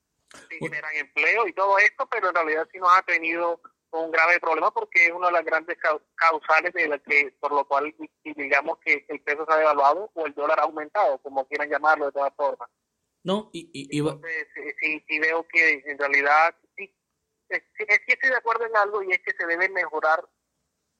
generan 0.49 0.95
empleo 0.95 1.47
y 1.47 1.53
todo 1.53 1.77
esto, 1.79 2.07
pero 2.09 2.29
en 2.29 2.35
realidad 2.35 2.67
sí 2.71 2.77
nos 2.79 2.97
ha 2.97 3.01
tenido 3.03 3.61
un 3.91 4.11
grave 4.11 4.39
problema 4.39 4.71
porque 4.71 5.05
es 5.05 5.11
una 5.11 5.27
de 5.27 5.33
las 5.33 5.45
grandes 5.45 5.77
causales 6.15 6.73
de 6.73 6.87
la 6.87 6.99
que 6.99 7.33
por 7.39 7.51
lo 7.51 7.65
cual 7.65 7.93
digamos 8.23 8.77
que 8.79 9.05
el 9.07 9.21
peso 9.21 9.45
se 9.45 9.53
ha 9.53 9.57
devaluado 9.57 10.11
o 10.13 10.25
el 10.25 10.33
dólar 10.33 10.59
ha 10.59 10.63
aumentado, 10.63 11.17
como 11.19 11.47
quieran 11.47 11.69
llamarlo 11.69 12.07
de 12.07 12.11
todas 12.11 12.33
formas. 12.35 12.69
No, 13.23 13.49
y, 13.53 13.69
y, 13.73 13.97
Entonces, 13.97 14.47
sí, 14.79 15.03
sí, 15.07 15.19
veo 15.19 15.47
que 15.47 15.83
en 15.85 15.97
realidad 15.97 16.55
sí, 16.77 16.93
es, 17.49 17.63
que 17.77 18.13
estoy 18.13 18.29
de 18.29 18.35
acuerdo 18.35 18.65
en 18.65 18.77
algo 18.77 19.01
y 19.01 19.11
es 19.11 19.19
que 19.23 19.33
se 19.35 19.47
debe 19.47 19.67
mejorar 19.69 20.23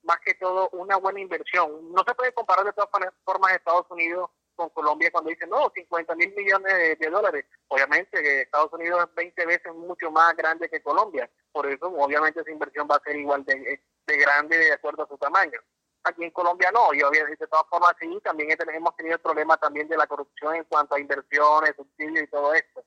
más 0.04 0.17
que 0.26 0.34
todo 0.36 0.69
una 0.69 0.98
buena 0.98 1.19
inversión. 1.19 1.91
No 1.93 2.04
se 2.08 2.15
puede 2.15 2.34
comparar 2.34 2.65
de 2.65 2.74
todas 2.74 2.89
formas 3.24 3.53
Estados 3.53 3.86
Unidos 3.89 4.32
con 4.56 4.70
Colombia 4.70 5.12
cuando 5.12 5.30
dicen, 5.30 5.49
no, 5.49 5.72
50 5.74 6.16
mil 6.16 6.34
millones 6.34 6.97
de, 6.97 7.10
dólares. 7.10 7.45
Obviamente 7.68 8.41
Estados 8.41 8.72
Unidos 8.74 9.03
es 9.08 9.16
20 9.16 9.45
veces 9.45 9.74
mucho 9.74 10.12
más 10.12 10.36
grande 10.36 10.70
que 10.70 10.82
Colombia. 10.82 11.30
Por 11.51 11.68
eso, 11.68 11.88
obviamente, 11.88 12.41
esa 12.41 12.51
inversión 12.51 12.88
va 12.89 12.95
a 12.95 13.03
ser 13.03 13.16
igual 13.16 13.43
de, 13.45 13.82
de 14.08 14.18
grande 14.18 14.58
de 14.58 14.74
acuerdo 14.74 15.03
a 15.03 15.08
su 15.08 15.18
tamaño. 15.18 15.60
Aquí 16.03 16.24
en 16.24 16.32
Colombia 16.32 16.72
no, 16.72 16.93
y 16.93 17.01
obviamente 17.01 17.45
de 17.45 17.49
todas 17.49 17.66
formas 17.68 17.95
sí, 17.99 18.20
también 18.24 18.56
hemos 18.74 18.95
tenido 18.95 19.16
el 19.16 19.22
problema 19.22 19.58
también 19.58 19.88
de 19.88 19.97
la 19.97 20.06
corrupción 20.06 20.56
en 20.56 20.64
cuanto 20.66 20.93
a 20.93 20.99
inversiones, 20.99 21.76
subsidios 21.76 22.24
y 22.24 22.28
todo 22.28 22.53
esto. 22.53 22.84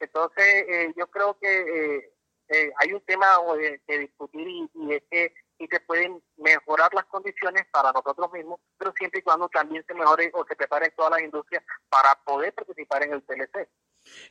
Entonces, 0.00 0.64
eh, 0.68 0.92
yo 0.96 1.06
creo 1.06 1.38
que 1.38 1.60
eh, 1.60 2.12
eh, 2.48 2.72
hay 2.78 2.92
un 2.92 3.00
tema 3.02 3.38
que 3.86 3.98
discutir 3.98 4.48
y, 4.48 4.92
es 4.92 5.02
que 5.10 5.32
y 5.58 5.66
se 5.66 5.80
pueden 5.80 6.22
mejorar 6.36 6.92
las 6.94 7.06
condiciones 7.06 7.66
para 7.72 7.92
nosotros 7.92 8.30
mismos, 8.32 8.60
pero 8.78 8.92
siempre 8.96 9.20
y 9.20 9.22
cuando 9.22 9.48
también 9.48 9.84
se 9.86 9.94
mejoren 9.94 10.30
o 10.34 10.44
se 10.46 10.54
preparen 10.54 10.92
todas 10.96 11.12
las 11.12 11.22
industrias 11.22 11.64
para 11.88 12.14
poder 12.24 12.52
participar 12.54 13.04
en 13.04 13.14
el 13.14 13.22
TLC. 13.22 13.68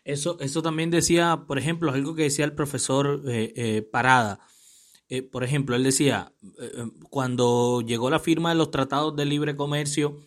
Eso, 0.03 0.37
eso 0.39 0.61
también 0.61 0.91
decía, 0.91 1.43
por 1.47 1.57
ejemplo, 1.57 1.91
algo 1.91 2.15
que 2.15 2.23
decía 2.23 2.45
el 2.45 2.55
profesor 2.55 3.21
eh, 3.27 3.53
eh, 3.55 3.81
Parada. 3.81 4.39
Eh, 5.09 5.21
por 5.21 5.43
ejemplo, 5.43 5.75
él 5.75 5.83
decía, 5.83 6.31
cuando 7.09 7.81
llegó 7.81 8.09
la 8.09 8.19
firma 8.19 8.49
de 8.49 8.55
los 8.55 8.71
tratados 8.71 9.15
de 9.15 9.25
libre 9.25 9.55
comercio, 9.55 10.19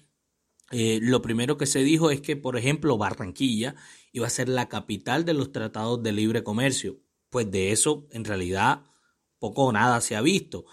lo 0.70 1.22
primero 1.22 1.56
que 1.56 1.66
se 1.66 1.80
dijo 1.80 2.10
es 2.10 2.20
que, 2.20 2.36
por 2.36 2.56
ejemplo, 2.56 2.98
Barranquilla 2.98 3.74
iba 4.12 4.26
a 4.26 4.30
ser 4.30 4.48
la 4.48 4.68
capital 4.68 5.24
de 5.24 5.34
los 5.34 5.50
tratados 5.50 6.02
de 6.02 6.12
libre 6.12 6.44
comercio. 6.44 6.98
Pues 7.30 7.50
de 7.50 7.72
eso, 7.72 8.06
en 8.12 8.24
realidad, 8.24 8.84
poco 9.38 9.64
o 9.64 9.72
nada 9.72 10.00
se 10.00 10.14
ha 10.14 10.20
visto. 10.20 10.66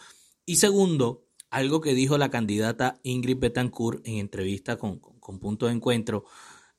Y 0.45 0.57
segundo, 0.57 1.27
algo 1.49 1.81
que 1.81 1.93
dijo 1.93 2.17
la 2.17 2.29
candidata 2.29 2.99
Ingrid 3.03 3.39
Betancourt 3.39 4.05
en 4.07 4.17
entrevista 4.17 4.77
con, 4.77 4.99
con, 4.99 5.39
Punto 5.39 5.65
de 5.65 5.73
Encuentro 5.73 6.25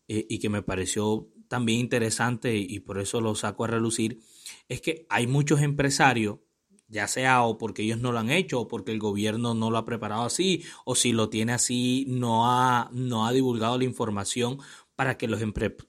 y 0.09 0.39
que 0.39 0.49
me 0.49 0.63
pareció 0.63 1.29
también 1.49 1.81
interesante 1.81 2.57
y 2.57 2.81
por 2.81 2.99
eso 2.99 3.21
lo 3.21 3.35
saco 3.35 3.65
a 3.65 3.69
relucir, 3.69 4.21
es 4.69 4.81
que 4.81 5.07
hay 5.09 5.27
muchos 5.27 5.63
empresarios, 5.63 6.39
ya 6.89 7.09
sea 7.09 7.43
o 7.43 7.59
porque 7.59 7.83
ellos 7.83 8.01
no 8.01 8.13
lo 8.13 8.19
han 8.19 8.31
hecho 8.31 8.61
o 8.61 8.69
porque 8.69 8.93
el 8.93 8.99
gobierno 8.99 9.55
no 9.55 9.71
lo 9.71 9.79
ha 9.79 9.85
preparado 9.85 10.23
así 10.23 10.65
o 10.85 10.95
si 10.95 11.13
lo 11.13 11.29
tiene 11.29 11.53
así 11.53 12.07
no 12.09 12.49
ha, 12.49 12.89
no 12.93 13.27
ha 13.27 13.33
divulgado 13.33 13.79
la 13.79 13.85
información 13.85 14.59
para 14.95 15.19
que 15.19 15.29
los, 15.29 15.41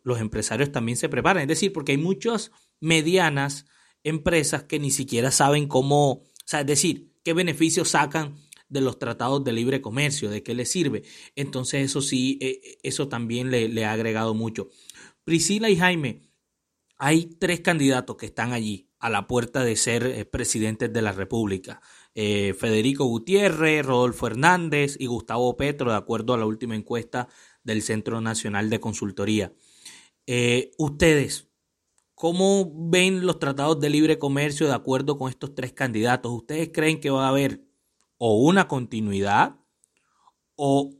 los 0.03 0.19
empresarios 0.19 0.71
también 0.71 0.97
se 0.97 1.09
preparen. 1.09 1.43
Es 1.43 1.47
decir, 1.47 1.71
porque 1.71 1.93
hay 1.93 1.97
muchas 1.97 2.51
medianas 2.79 3.65
empresas 4.03 4.63
que 4.63 4.79
ni 4.79 4.91
siquiera 4.91 5.31
saben 5.31 5.67
cómo, 5.67 6.11
o 6.11 6.23
sea, 6.45 6.61
es 6.61 6.67
decir, 6.67 7.06
qué 7.27 7.33
beneficios 7.33 7.89
sacan 7.89 8.37
de 8.69 8.79
los 8.79 8.99
tratados 8.99 9.43
de 9.43 9.51
libre 9.51 9.81
comercio, 9.81 10.29
de 10.29 10.43
qué 10.43 10.55
les 10.55 10.71
sirve. 10.71 11.03
Entonces 11.35 11.83
eso 11.83 12.01
sí, 12.01 12.39
eh, 12.39 12.77
eso 12.83 13.09
también 13.09 13.51
le, 13.51 13.83
ha 13.83 13.91
agregado 13.91 14.33
mucho. 14.33 14.69
Priscila 15.25 15.69
y 15.69 15.75
Jaime, 15.75 16.21
hay 16.97 17.25
tres 17.37 17.59
candidatos 17.59 18.15
que 18.15 18.27
están 18.27 18.53
allí 18.53 18.87
a 18.99 19.09
la 19.09 19.27
puerta 19.27 19.65
de 19.65 19.75
ser 19.75 20.05
eh, 20.05 20.23
presidentes 20.23 20.93
de 20.93 21.01
la 21.01 21.11
República. 21.11 21.81
Eh, 22.15 22.55
Federico 22.57 23.03
Gutiérrez, 23.03 23.85
Rodolfo 23.85 24.27
Hernández 24.27 24.95
y 24.97 25.07
Gustavo 25.07 25.57
Petro, 25.57 25.91
de 25.91 25.97
acuerdo 25.97 26.33
a 26.33 26.37
la 26.37 26.45
última 26.45 26.77
encuesta 26.77 27.27
del 27.61 27.81
Centro 27.81 28.21
Nacional 28.21 28.69
de 28.69 28.79
Consultoría. 28.79 29.51
Ustedes, 30.77 31.49
¿cómo 32.17 32.71
ven 32.73 33.27
los 33.27 33.37
tratados 33.37 33.79
de 33.79 33.91
libre 33.91 34.17
comercio 34.17 34.65
de 34.65 34.73
acuerdo 34.73 35.19
con 35.19 35.29
estos 35.29 35.53
tres 35.53 35.71
candidatos? 35.71 36.31
¿Ustedes 36.31 36.71
creen 36.73 36.99
que 36.99 37.11
va 37.11 37.27
a 37.27 37.29
haber 37.29 37.61
o 38.17 38.37
una 38.41 38.67
continuidad 38.67 39.57
o 40.55 40.95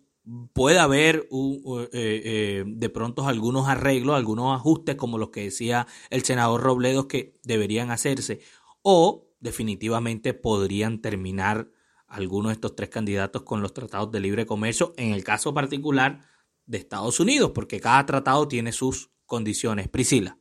puede 0.53 0.77
haber 0.77 1.27
eh, 1.31 1.89
eh, 1.91 2.63
de 2.67 2.89
pronto 2.89 3.27
algunos 3.27 3.67
arreglos, 3.67 4.15
algunos 4.15 4.55
ajustes 4.55 4.95
como 4.95 5.17
los 5.17 5.29
que 5.29 5.45
decía 5.45 5.87
el 6.11 6.21
senador 6.21 6.61
Robledo 6.61 7.07
que 7.07 7.39
deberían 7.43 7.89
hacerse 7.89 8.41
o 8.83 9.31
definitivamente 9.39 10.35
podrían 10.35 11.01
terminar 11.01 11.71
algunos 12.05 12.51
de 12.51 12.53
estos 12.53 12.75
tres 12.75 12.89
candidatos 12.89 13.41
con 13.41 13.63
los 13.63 13.73
tratados 13.73 14.11
de 14.11 14.19
libre 14.19 14.45
comercio 14.45 14.93
en 14.97 15.13
el 15.13 15.23
caso 15.23 15.51
particular 15.51 16.21
de 16.67 16.77
Estados 16.77 17.19
Unidos, 17.19 17.53
porque 17.55 17.79
cada 17.79 18.05
tratado 18.05 18.47
tiene 18.47 18.71
sus 18.71 19.09
condiciones. 19.25 19.87
Priscila. 19.87 20.37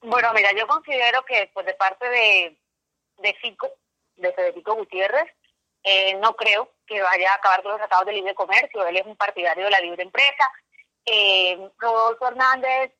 Bueno, 0.00 0.32
mira, 0.34 0.52
yo 0.52 0.66
considero 0.66 1.24
que 1.24 1.50
pues 1.52 1.66
de 1.66 1.74
parte 1.74 2.08
de, 2.08 2.56
de 3.18 3.34
FICO, 3.34 3.68
de 4.16 4.32
Federico 4.32 4.74
Gutiérrez, 4.74 5.26
eh, 5.82 6.14
no 6.16 6.34
creo 6.34 6.72
que 6.86 7.00
vaya 7.00 7.32
a 7.32 7.36
acabar 7.36 7.62
con 7.62 7.72
los 7.72 7.80
tratados 7.80 8.06
de 8.06 8.12
libre 8.12 8.34
comercio. 8.34 8.86
Él 8.86 8.96
es 8.96 9.06
un 9.06 9.16
partidario 9.16 9.64
de 9.64 9.70
la 9.70 9.80
libre 9.80 10.02
empresa. 10.02 10.50
Eh, 11.04 11.58
Rodolfo 11.78 12.28
Hernández, 12.28 12.92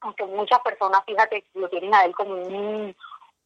aunque 0.00 0.24
muchas 0.24 0.60
personas, 0.60 1.02
fíjate, 1.04 1.44
lo 1.54 1.68
tienen 1.68 1.94
a 1.94 2.04
él 2.04 2.14
como 2.14 2.34
un, 2.34 2.96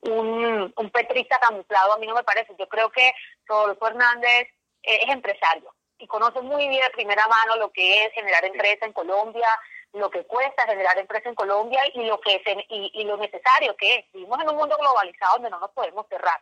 un, 0.01 0.73
un 0.77 0.91
petrista 0.91 1.39
camuflado, 1.39 1.95
a 1.95 1.99
mí 1.99 2.07
no 2.07 2.15
me 2.15 2.25
parece. 2.25 2.55
Yo 2.59 2.69
creo 2.69 2.91
que 2.91 3.13
Rodolfo 3.47 3.87
Hernández 3.87 4.49
eh, 4.83 5.01
es 5.03 5.09
empresario 5.09 5.73
y 5.99 6.07
conoce 6.07 6.41
muy 6.41 6.69
bien 6.69 6.83
de 6.83 6.91
primera 6.91 7.27
mano 7.27 7.57
lo 7.57 7.71
que 7.71 8.05
es 8.05 8.13
generar 8.13 8.45
empresa 8.45 8.87
en 8.87 8.93
Colombia, 8.93 9.49
lo 9.93 10.11
que 10.11 10.25
cuesta 10.25 10.67
generar 10.67 10.99
empresa 10.99 11.29
en 11.29 11.35
Colombia 11.35 11.83
y 11.95 12.05
lo 12.05 12.21
que 12.21 12.37
es, 12.37 12.43
y, 12.69 12.91
y 12.95 13.05
lo 13.05 13.17
necesario 13.17 13.77
que 13.77 13.97
es. 13.97 14.13
Vivimos 14.13 14.41
en 14.41 14.51
un 14.51 14.57
mundo 14.57 14.77
globalizado 14.77 15.35
donde 15.35 15.51
no 15.51 15.59
nos 15.59 15.71
podemos 15.71 16.07
cerrar. 16.09 16.41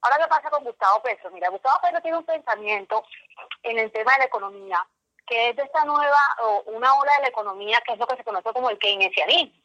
Ahora, 0.00 0.18
¿qué 0.18 0.28
pasa 0.28 0.50
con 0.50 0.64
Gustavo 0.64 1.02
Petro? 1.02 1.30
Mira, 1.30 1.48
Gustavo 1.48 1.80
Petro 1.82 2.00
tiene 2.00 2.18
un 2.18 2.24
pensamiento 2.24 3.04
en 3.62 3.78
el 3.78 3.90
tema 3.90 4.12
de 4.12 4.18
la 4.18 4.24
economía, 4.26 4.86
que 5.26 5.50
es 5.50 5.56
de 5.56 5.64
esta 5.64 5.84
nueva, 5.84 6.20
o 6.42 6.62
una 6.66 6.94
ola 6.94 7.12
de 7.16 7.22
la 7.22 7.28
economía, 7.28 7.80
que 7.84 7.94
es 7.94 7.98
lo 7.98 8.06
que 8.06 8.16
se 8.16 8.24
conoce 8.24 8.52
como 8.52 8.70
el 8.70 8.78
keynesianismo. 8.78 9.60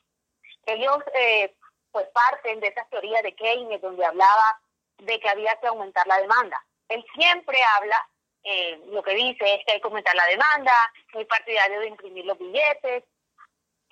Ellos, 0.65 0.97
eh, 1.13 1.53
pues, 1.91 2.07
parten 2.07 2.59
de 2.59 2.67
esas 2.67 2.89
teorías 2.89 3.21
de 3.21 3.35
Keynes, 3.35 3.81
donde 3.81 4.05
hablaba 4.05 4.59
de 4.97 5.19
que 5.19 5.29
había 5.29 5.55
que 5.59 5.67
aumentar 5.67 6.07
la 6.07 6.17
demanda. 6.17 6.63
Él 6.89 7.05
siempre 7.13 7.59
habla, 7.75 8.07
eh, 8.43 8.81
lo 8.87 9.03
que 9.03 9.13
dice 9.13 9.53
es 9.53 9.65
que 9.65 9.73
hay 9.73 9.81
que 9.81 9.87
aumentar 9.87 10.15
la 10.15 10.25
demanda, 10.25 10.73
muy 11.13 11.25
partidario 11.25 11.79
de 11.79 11.87
imprimir 11.87 12.25
los 12.25 12.37
billetes, 12.37 13.03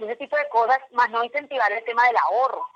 ese 0.03 0.17
tipo 0.17 0.35
de 0.37 0.47
cosas, 0.49 0.79
más 0.91 1.09
no 1.09 1.23
incentivar 1.23 1.71
el 1.71 1.83
tema 1.83 2.05
del 2.07 2.17
ahorro. 2.17 2.67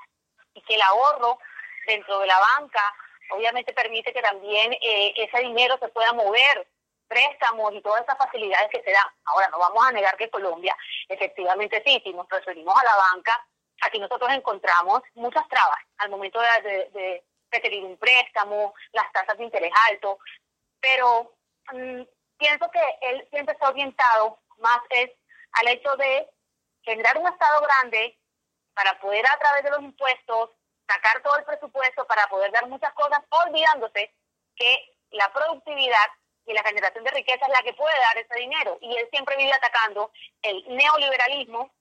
Y 0.53 0.61
que 0.61 0.75
el 0.75 0.81
ahorro 0.81 1.39
dentro 1.87 2.19
de 2.19 2.27
la 2.27 2.39
banca 2.39 2.93
obviamente 3.31 3.73
permite 3.73 4.13
que 4.13 4.21
también 4.21 4.73
eh, 4.73 5.13
ese 5.15 5.39
dinero 5.39 5.77
se 5.79 5.87
pueda 5.89 6.13
mover, 6.13 6.67
préstamos 7.07 7.73
y 7.73 7.81
todas 7.81 8.03
esas 8.03 8.17
facilidades 8.17 8.69
que 8.69 8.81
se 8.83 8.91
dan. 8.91 9.07
Ahora, 9.25 9.47
no 9.49 9.59
vamos 9.59 9.85
a 9.85 9.91
negar 9.91 10.17
que 10.17 10.29
Colombia, 10.29 10.75
efectivamente 11.07 11.81
sí, 11.85 12.01
si 12.03 12.13
nos 12.13 12.27
referimos 12.29 12.75
a 12.75 12.83
la 12.83 12.95
banca, 12.95 13.47
aquí 13.81 13.99
nosotros 13.99 14.31
encontramos 14.31 15.01
muchas 15.13 15.47
trabas 15.47 15.77
al 15.97 16.09
momento 16.09 16.39
de, 16.39 16.89
de, 16.93 17.23
requerir 17.51 17.85
un 17.85 17.97
préstamo, 17.97 18.73
las 18.91 19.09
tasas 19.13 19.37
de 19.37 19.43
interés 19.45 19.71
alto, 19.89 20.17
pero 20.79 21.35
mm, 21.71 22.01
pienso 22.37 22.69
que 22.71 22.81
él 23.01 23.25
siempre 23.29 23.53
está 23.53 23.69
orientado 23.69 24.39
más 24.57 24.79
es 24.89 25.11
al 25.53 25.67
hecho 25.69 25.95
de 25.95 26.27
generar 26.85 27.17
un 27.17 27.27
Estado 27.27 27.61
grande 27.61 28.17
para 28.73 28.99
poder 28.99 29.25
a 29.25 29.37
través 29.39 29.63
de 29.63 29.71
los 29.71 29.81
impuestos 29.81 30.51
sacar 30.87 31.21
todo 31.23 31.37
el 31.37 31.45
presupuesto 31.45 32.05
para 32.05 32.27
poder 32.27 32.51
dar 32.51 32.67
muchas 32.67 32.93
cosas, 32.93 33.19
olvidándose 33.29 34.13
que 34.55 34.95
la 35.11 35.31
productividad 35.33 36.07
y 36.45 36.53
la 36.53 36.63
generación 36.63 37.03
de 37.03 37.11
riqueza 37.11 37.45
es 37.45 37.51
la 37.51 37.63
que 37.63 37.73
puede 37.73 37.97
dar 37.99 38.17
ese 38.17 38.39
dinero. 38.39 38.77
Y 38.81 38.95
él 38.95 39.07
siempre 39.11 39.35
vive 39.35 39.53
atacando 39.53 40.11
el 40.43 40.63
neoliberalismo, 40.67 41.73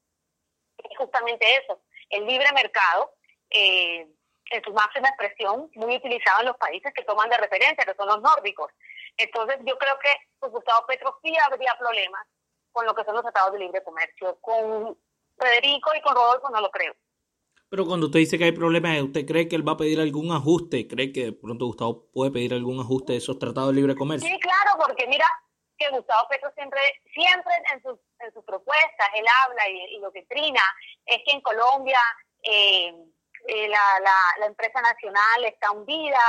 es 0.78 0.96
justamente 0.96 1.57
eso, 1.57 1.80
el 2.09 2.26
libre 2.26 2.50
mercado, 2.52 3.12
eh, 3.50 4.07
en 4.50 4.64
su 4.64 4.72
máxima 4.72 5.09
expresión, 5.09 5.70
muy 5.74 5.96
utilizado 5.96 6.40
en 6.40 6.46
los 6.46 6.57
países 6.57 6.92
que 6.94 7.05
toman 7.05 7.28
de 7.30 7.38
referencia, 7.38 7.84
que 7.84 7.94
son 7.94 8.07
los 8.07 8.20
nórdicos. 8.20 8.70
Entonces, 9.16 9.59
yo 9.64 9.78
creo 9.78 9.98
que 9.98 10.11
con 10.38 10.50
Gustavo 10.50 10.86
Petro 10.86 11.18
sí 11.22 11.34
habría 11.46 11.76
problemas 11.78 12.26
con 12.75 12.85
lo 12.85 12.95
que 12.95 13.05
son 13.05 13.14
los 13.14 13.22
tratados 13.22 13.53
de 13.53 13.61
libre 13.61 13.83
comercio. 13.83 14.37
Con 14.43 14.99
Federico 15.39 15.91
y 15.97 16.03
con 16.03 16.14
Rodolfo 16.14 16.51
no 16.51 16.61
lo 16.61 16.70
creo. 16.70 16.93
Pero 17.70 17.87
cuando 17.87 18.07
usted 18.07 18.18
dice 18.18 18.37
que 18.37 18.45
hay 18.45 18.53
problemas, 18.53 19.01
¿usted 19.01 19.25
cree 19.25 19.49
que 19.49 19.57
él 19.57 19.66
va 19.66 19.72
a 19.72 19.77
pedir 19.77 20.01
algún 20.01 20.31
ajuste? 20.33 20.87
¿Cree 20.87 21.12
que 21.12 21.27
de 21.27 21.33
pronto 21.33 21.66
Gustavo 21.66 22.11
puede 22.12 22.31
pedir 22.31 22.53
algún 22.53 22.79
ajuste 22.79 23.12
de 23.12 23.18
esos 23.18 23.39
tratados 23.39 23.70
de 23.70 23.77
libre 23.77 23.95
comercio? 23.95 24.29
Sí, 24.29 24.39
claro, 24.41 24.79
porque 24.85 25.07
mira 25.07 25.27
que 25.79 25.89
Gustavo 25.91 26.29
Petro 26.29 26.53
siempre, 26.55 26.81
siempre 27.12 27.53
en 27.72 27.83
sus, 27.83 27.99
en 28.20 28.33
sus 28.33 28.45
propuestas, 28.45 29.09
él 29.14 29.25
habla 29.45 29.68
y, 29.68 29.99
lo 29.99 30.12
que 30.12 30.22
trina 30.25 30.62
es 31.07 31.22
que 31.25 31.33
en 31.33 31.41
Colombia 31.41 31.99
eh, 32.43 32.95
eh, 33.49 33.68
la, 33.68 34.01
la, 34.01 34.16
la 34.41 34.47
empresa 34.47 34.81
nacional 34.81 35.45
está 35.45 35.72
hundida 35.72 36.20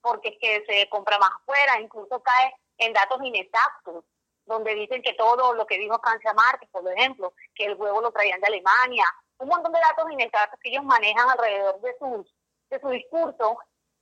porque 0.00 0.28
es 0.30 0.36
que 0.40 0.64
se 0.66 0.88
compra 0.88 1.18
más 1.18 1.32
afuera, 1.32 1.80
incluso 1.80 2.22
cae 2.22 2.54
en 2.78 2.92
datos 2.92 3.20
inexactos 3.22 4.04
donde 4.46 4.74
dicen 4.74 5.02
que 5.02 5.14
todo 5.14 5.54
lo 5.54 5.66
que 5.66 5.78
dijo 5.78 5.98
Francia 6.00 6.32
Márquez, 6.34 6.68
por 6.70 6.86
ejemplo, 6.92 7.32
que 7.54 7.66
el 7.66 7.74
huevo 7.74 8.00
lo 8.00 8.12
traían 8.12 8.40
de 8.40 8.46
Alemania, 8.46 9.04
un 9.38 9.48
montón 9.48 9.72
de 9.72 9.80
datos 9.80 10.10
inexactos 10.10 10.60
que 10.60 10.70
ellos 10.70 10.84
manejan 10.84 11.28
alrededor 11.30 11.80
de, 11.80 11.96
sus, 11.98 12.34
de 12.70 12.80
su 12.80 12.88
discurso 12.90 13.58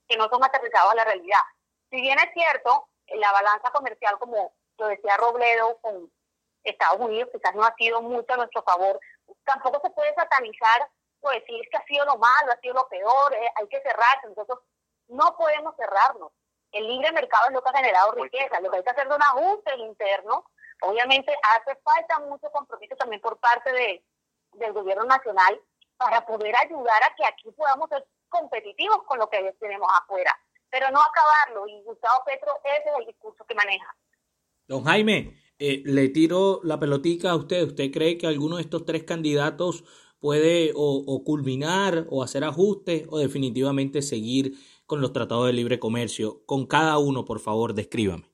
que 0.07 0.17
no 0.17 0.27
son 0.29 0.43
aterrizados 0.43 0.91
a 0.91 0.95
la 0.95 1.05
realidad. 1.05 1.39
Si 1.89 2.01
bien 2.01 2.17
es 2.19 2.33
cierto, 2.33 2.89
la 3.07 3.31
balanza 3.31 3.71
comercial, 3.71 4.17
como 4.19 4.53
lo 4.77 4.87
decía 4.87 5.17
Robledo, 5.17 5.77
con 5.81 6.11
Estados 6.63 6.99
Unidos 6.99 7.29
quizás 7.31 7.55
no 7.55 7.63
ha 7.63 7.73
sido 7.75 8.01
mucho 8.01 8.33
a 8.33 8.37
nuestro 8.37 8.63
favor, 8.63 8.99
tampoco 9.43 9.79
se 9.81 9.89
puede 9.91 10.13
satanizar 10.15 10.89
o 11.21 11.29
decir 11.29 11.67
que 11.69 11.77
ha 11.77 11.85
sido 11.85 12.05
lo 12.05 12.17
malo, 12.17 12.51
ha 12.51 12.59
sido 12.59 12.73
lo 12.73 12.87
peor, 12.89 13.33
eh, 13.33 13.51
hay 13.55 13.67
que 13.67 13.81
cerrarse. 13.81 14.27
Nosotros 14.27 14.59
no 15.07 15.35
podemos 15.37 15.75
cerrarnos. 15.75 16.31
El 16.73 16.87
libre 16.87 17.11
mercado 17.11 17.47
es 17.47 17.53
lo 17.53 17.63
que 17.63 17.69
ha 17.69 17.77
generado 17.77 18.11
riqueza, 18.11 18.59
lo 18.59 18.69
que 18.69 18.77
hay 18.77 18.83
que 18.83 18.89
hacer 18.89 19.07
es 19.07 19.15
un 19.15 19.21
ajuste 19.21 19.75
interno. 19.77 20.45
Obviamente 20.81 21.33
hace 21.55 21.79
falta 21.81 22.19
mucho 22.27 22.51
compromiso 22.51 22.95
también 22.95 23.21
por 23.21 23.37
parte 23.39 23.71
de, 23.71 24.03
del 24.53 24.73
gobierno 24.73 25.05
nacional 25.05 25.59
para 25.97 26.25
poder 26.25 26.53
ayudar 26.57 27.01
a 27.03 27.15
que 27.15 27.25
aquí 27.25 27.51
podamos 27.51 27.87
ser 27.89 28.05
competitivos 28.27 29.03
con 29.03 29.19
lo 29.19 29.29
que 29.29 29.55
tenemos 29.59 29.87
afuera. 30.01 30.31
pero 30.69 30.89
no 30.89 30.99
acabarlo. 30.99 31.67
Y 31.67 31.83
Gustavo 31.83 32.23
Petro, 32.25 32.51
ese 32.63 32.89
es 32.89 32.95
el 32.99 33.05
discurso 33.05 33.45
que 33.45 33.53
maneja. 33.53 33.95
Don 34.67 34.83
Jaime, 34.83 35.39
eh, 35.59 35.83
le 35.85 36.09
tiro 36.09 36.61
la 36.63 36.79
pelotica 36.79 37.29
a 37.29 37.35
usted. 37.35 37.61
¿Usted 37.61 37.91
cree 37.91 38.17
que 38.17 38.25
alguno 38.25 38.55
de 38.55 38.63
estos 38.63 38.83
tres 38.83 39.03
candidatos 39.03 39.83
puede 40.23 40.71
o, 40.73 41.21
culminar 41.25 42.07
o 42.09 42.23
hacer 42.23 42.45
ajustes 42.45 43.05
o 43.09 43.19
definitivamente 43.19 44.01
seguir 44.01 44.53
con 44.93 45.01
los 45.01 45.11
tratados 45.11 45.47
de 45.47 45.53
libre 45.53 45.79
comercio? 45.79 46.45
Con 46.45 46.67
cada 46.67 46.99
uno, 46.99 47.25
por 47.25 47.39
favor, 47.39 47.73
descríbame. 47.73 48.29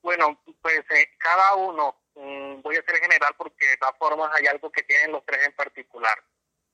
Bueno, 0.00 0.40
pues 0.62 0.78
eh, 0.90 1.08
cada 1.18 1.56
uno, 1.56 2.02
mm, 2.14 2.62
voy 2.62 2.76
a 2.76 2.84
ser 2.84 3.00
general 3.00 3.34
porque 3.36 3.66
de 3.66 3.76
todas 3.76 3.98
formas 3.98 4.30
hay 4.32 4.46
algo 4.46 4.70
que 4.70 4.84
tienen 4.84 5.10
los 5.10 5.26
tres 5.26 5.44
en 5.44 5.52
particular. 5.56 6.16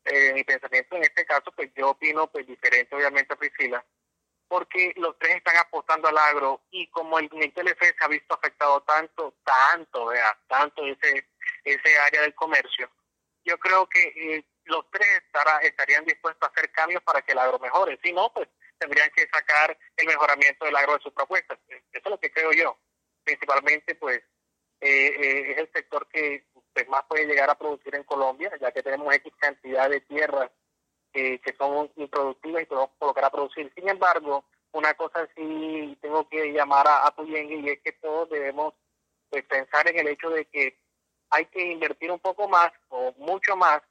Eh, 0.04 0.34
mi 0.34 0.44
pensamiento 0.44 0.96
en 0.96 1.04
este 1.04 1.24
caso, 1.24 1.50
pues 1.56 1.70
yo 1.74 1.88
opino 1.88 2.30
pues 2.30 2.46
diferente 2.46 2.94
obviamente 2.94 3.32
a 3.32 3.36
Priscila, 3.36 3.82
porque 4.46 4.92
los 4.96 5.18
tres 5.18 5.36
están 5.36 5.56
apostando 5.56 6.08
al 6.08 6.18
agro 6.18 6.60
y 6.70 6.86
como 6.88 7.18
el 7.18 7.30
TLF 7.30 7.80
se 7.80 7.94
ha 7.98 8.08
visto 8.08 8.34
afectado 8.34 8.82
tanto, 8.82 9.36
tanto, 9.42 10.04
vea, 10.04 10.38
tanto 10.48 10.84
ese, 10.84 11.28
ese 11.64 11.98
área 11.98 12.20
del 12.20 12.34
comercio, 12.34 12.90
yo 13.42 13.56
creo 13.58 13.88
que 13.88 14.02
eh, 14.02 14.44
los 14.66 14.84
tres 14.90 15.08
estará, 15.24 15.60
estarían 15.60 16.04
dispuestos 16.04 16.46
a 16.46 16.52
hacer 16.52 16.70
cambios 16.72 17.02
para 17.02 17.22
que 17.22 17.32
el 17.32 17.38
agro 17.38 17.58
mejore. 17.58 17.98
Si 18.04 18.12
no, 18.12 18.30
pues 18.34 18.48
tendrían 18.82 19.10
que 19.14 19.26
sacar 19.28 19.76
el 19.96 20.06
mejoramiento 20.06 20.64
del 20.64 20.76
agro 20.76 20.94
de 20.94 21.02
sus 21.02 21.12
propuestas. 21.12 21.58
Eso 21.68 21.82
es 21.92 22.10
lo 22.10 22.18
que 22.18 22.32
creo 22.32 22.52
yo. 22.52 22.76
Principalmente, 23.24 23.94
pues, 23.94 24.18
eh, 24.80 25.06
eh, 25.06 25.52
es 25.52 25.58
el 25.58 25.72
sector 25.72 26.08
que 26.08 26.44
pues, 26.72 26.88
más 26.88 27.04
puede 27.08 27.26
llegar 27.26 27.48
a 27.48 27.58
producir 27.58 27.94
en 27.94 28.02
Colombia, 28.04 28.50
ya 28.60 28.72
que 28.72 28.82
tenemos 28.82 29.14
X 29.14 29.32
cantidad 29.38 29.88
de 29.88 30.00
tierras 30.00 30.50
que 31.12 31.54
son 31.58 31.92
improductivas 31.96 32.62
y 32.62 32.66
podemos 32.66 32.90
colocar 32.98 33.26
a 33.26 33.30
producir. 33.30 33.70
Sin 33.74 33.86
embargo, 33.86 34.46
una 34.72 34.94
cosa 34.94 35.28
sí 35.36 35.96
tengo 36.00 36.26
que 36.28 36.52
llamar 36.52 36.88
a, 36.88 37.06
a 37.06 37.14
y 37.18 37.68
es 37.68 37.80
que 37.82 37.92
todos 37.92 38.30
debemos 38.30 38.72
pues, 39.28 39.44
pensar 39.44 39.88
en 39.88 39.98
el 39.98 40.08
hecho 40.08 40.30
de 40.30 40.46
que 40.46 40.78
hay 41.30 41.46
que 41.46 41.72
invertir 41.72 42.10
un 42.10 42.18
poco 42.18 42.48
más 42.48 42.72
o 42.88 43.12
mucho 43.18 43.56
más 43.56 43.82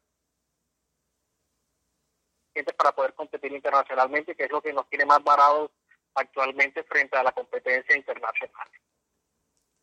para 2.78 2.92
poder 2.94 3.14
competir 3.14 3.52
internacionalmente, 3.52 4.36
que 4.36 4.46
es 4.46 4.52
lo 4.52 4.62
que 4.62 4.74
nos 4.74 4.88
tiene 4.90 5.06
más 5.06 5.24
varados 5.24 5.72
actualmente 6.16 6.84
frente 6.84 7.18
a 7.18 7.24
la 7.24 7.32
competencia 7.32 7.96
internacional. 7.96 8.68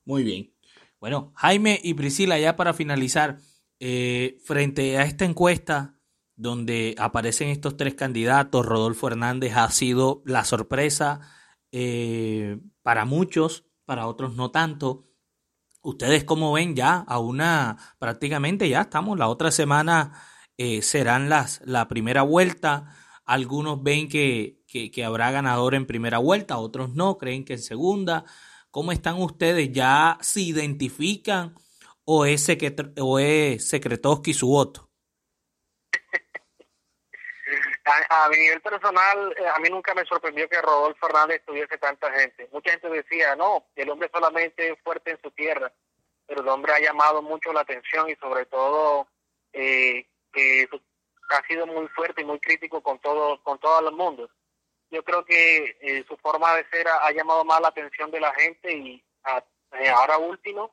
Muy 0.04 0.22
bien. 0.22 0.54
Bueno, 1.00 1.32
Jaime 1.36 1.78
y 1.82 1.94
Priscila, 1.94 2.38
ya 2.38 2.56
para 2.56 2.74
finalizar, 2.74 3.38
eh, 3.80 4.38
frente 4.44 4.98
a 4.98 5.04
esta 5.04 5.24
encuesta 5.24 5.94
donde 6.34 6.94
aparecen 6.98 7.48
estos 7.48 7.76
tres 7.76 7.94
candidatos, 7.94 8.64
Rodolfo 8.64 9.08
Hernández 9.08 9.56
ha 9.56 9.70
sido 9.70 10.22
la 10.24 10.44
sorpresa 10.44 11.20
eh, 11.72 12.58
para 12.82 13.04
muchos, 13.04 13.66
para 13.84 14.06
otros 14.06 14.34
no 14.36 14.50
tanto. 14.50 15.08
Ustedes 15.82 16.24
como 16.24 16.52
ven 16.52 16.74
ya 16.74 17.04
a 17.06 17.18
una, 17.18 17.76
prácticamente 17.98 18.68
ya 18.68 18.82
estamos, 18.82 19.18
la 19.18 19.28
otra 19.28 19.50
semana 19.50 20.12
eh, 20.58 20.82
serán 20.82 21.28
las, 21.28 21.62
la 21.64 21.88
primera 21.88 22.22
vuelta. 22.22 22.94
Algunos 23.24 23.82
ven 23.82 24.08
que, 24.08 24.58
que, 24.66 25.04
habrá 25.04 25.30
ganador 25.30 25.74
en 25.74 25.86
primera 25.86 26.18
vuelta, 26.18 26.58
otros 26.58 26.94
no, 26.94 27.16
creen 27.16 27.44
que 27.44 27.54
en 27.54 27.60
segunda. 27.60 28.24
¿Cómo 28.70 28.90
están 28.92 29.22
ustedes? 29.22 29.70
¿Ya 29.72 30.18
se 30.20 30.40
identifican 30.40 31.54
o 32.04 32.26
es, 32.26 32.46
o 32.98 33.18
es 33.18 33.68
Secretoski 33.68 34.34
su 34.34 34.48
voto? 34.48 34.90
A, 38.10 38.28
mi 38.28 38.36
nivel 38.36 38.60
personal, 38.60 39.34
eh, 39.38 39.46
a 39.48 39.58
mí 39.60 39.70
nunca 39.70 39.94
me 39.94 40.04
sorprendió 40.04 40.46
que 40.46 40.60
Rodolfo 40.60 41.06
Hernández 41.06 41.42
tuviese 41.46 41.78
tanta 41.78 42.12
gente. 42.12 42.46
Mucha 42.52 42.72
gente 42.72 42.90
decía, 42.90 43.34
no, 43.34 43.66
el 43.76 43.88
hombre 43.88 44.10
solamente 44.12 44.72
es 44.72 44.78
fuerte 44.82 45.12
en 45.12 45.22
su 45.22 45.30
tierra, 45.30 45.72
pero 46.26 46.42
el 46.42 46.48
hombre 46.48 46.74
ha 46.74 46.80
llamado 46.80 47.22
mucho 47.22 47.50
la 47.50 47.62
atención 47.62 48.10
y 48.10 48.16
sobre 48.16 48.44
todo 48.44 49.08
eh, 49.54 50.06
que 50.32 50.68
ha 51.30 51.46
sido 51.46 51.66
muy 51.66 51.86
fuerte 51.88 52.22
y 52.22 52.24
muy 52.24 52.40
crítico 52.40 52.82
con 52.82 52.98
todo, 53.00 53.42
con 53.42 53.58
todo 53.58 53.88
el 53.88 53.94
mundo. 53.94 54.30
Yo 54.90 55.04
creo 55.04 55.24
que 55.24 55.76
eh, 55.80 56.04
su 56.08 56.16
forma 56.16 56.54
de 56.56 56.66
ser 56.70 56.88
ha, 56.88 57.10
llamado 57.12 57.44
más 57.44 57.60
la 57.60 57.68
atención 57.68 58.10
de 58.10 58.20
la 58.20 58.32
gente 58.34 58.72
y 58.72 59.04
ahora 59.90 60.16
último, 60.16 60.72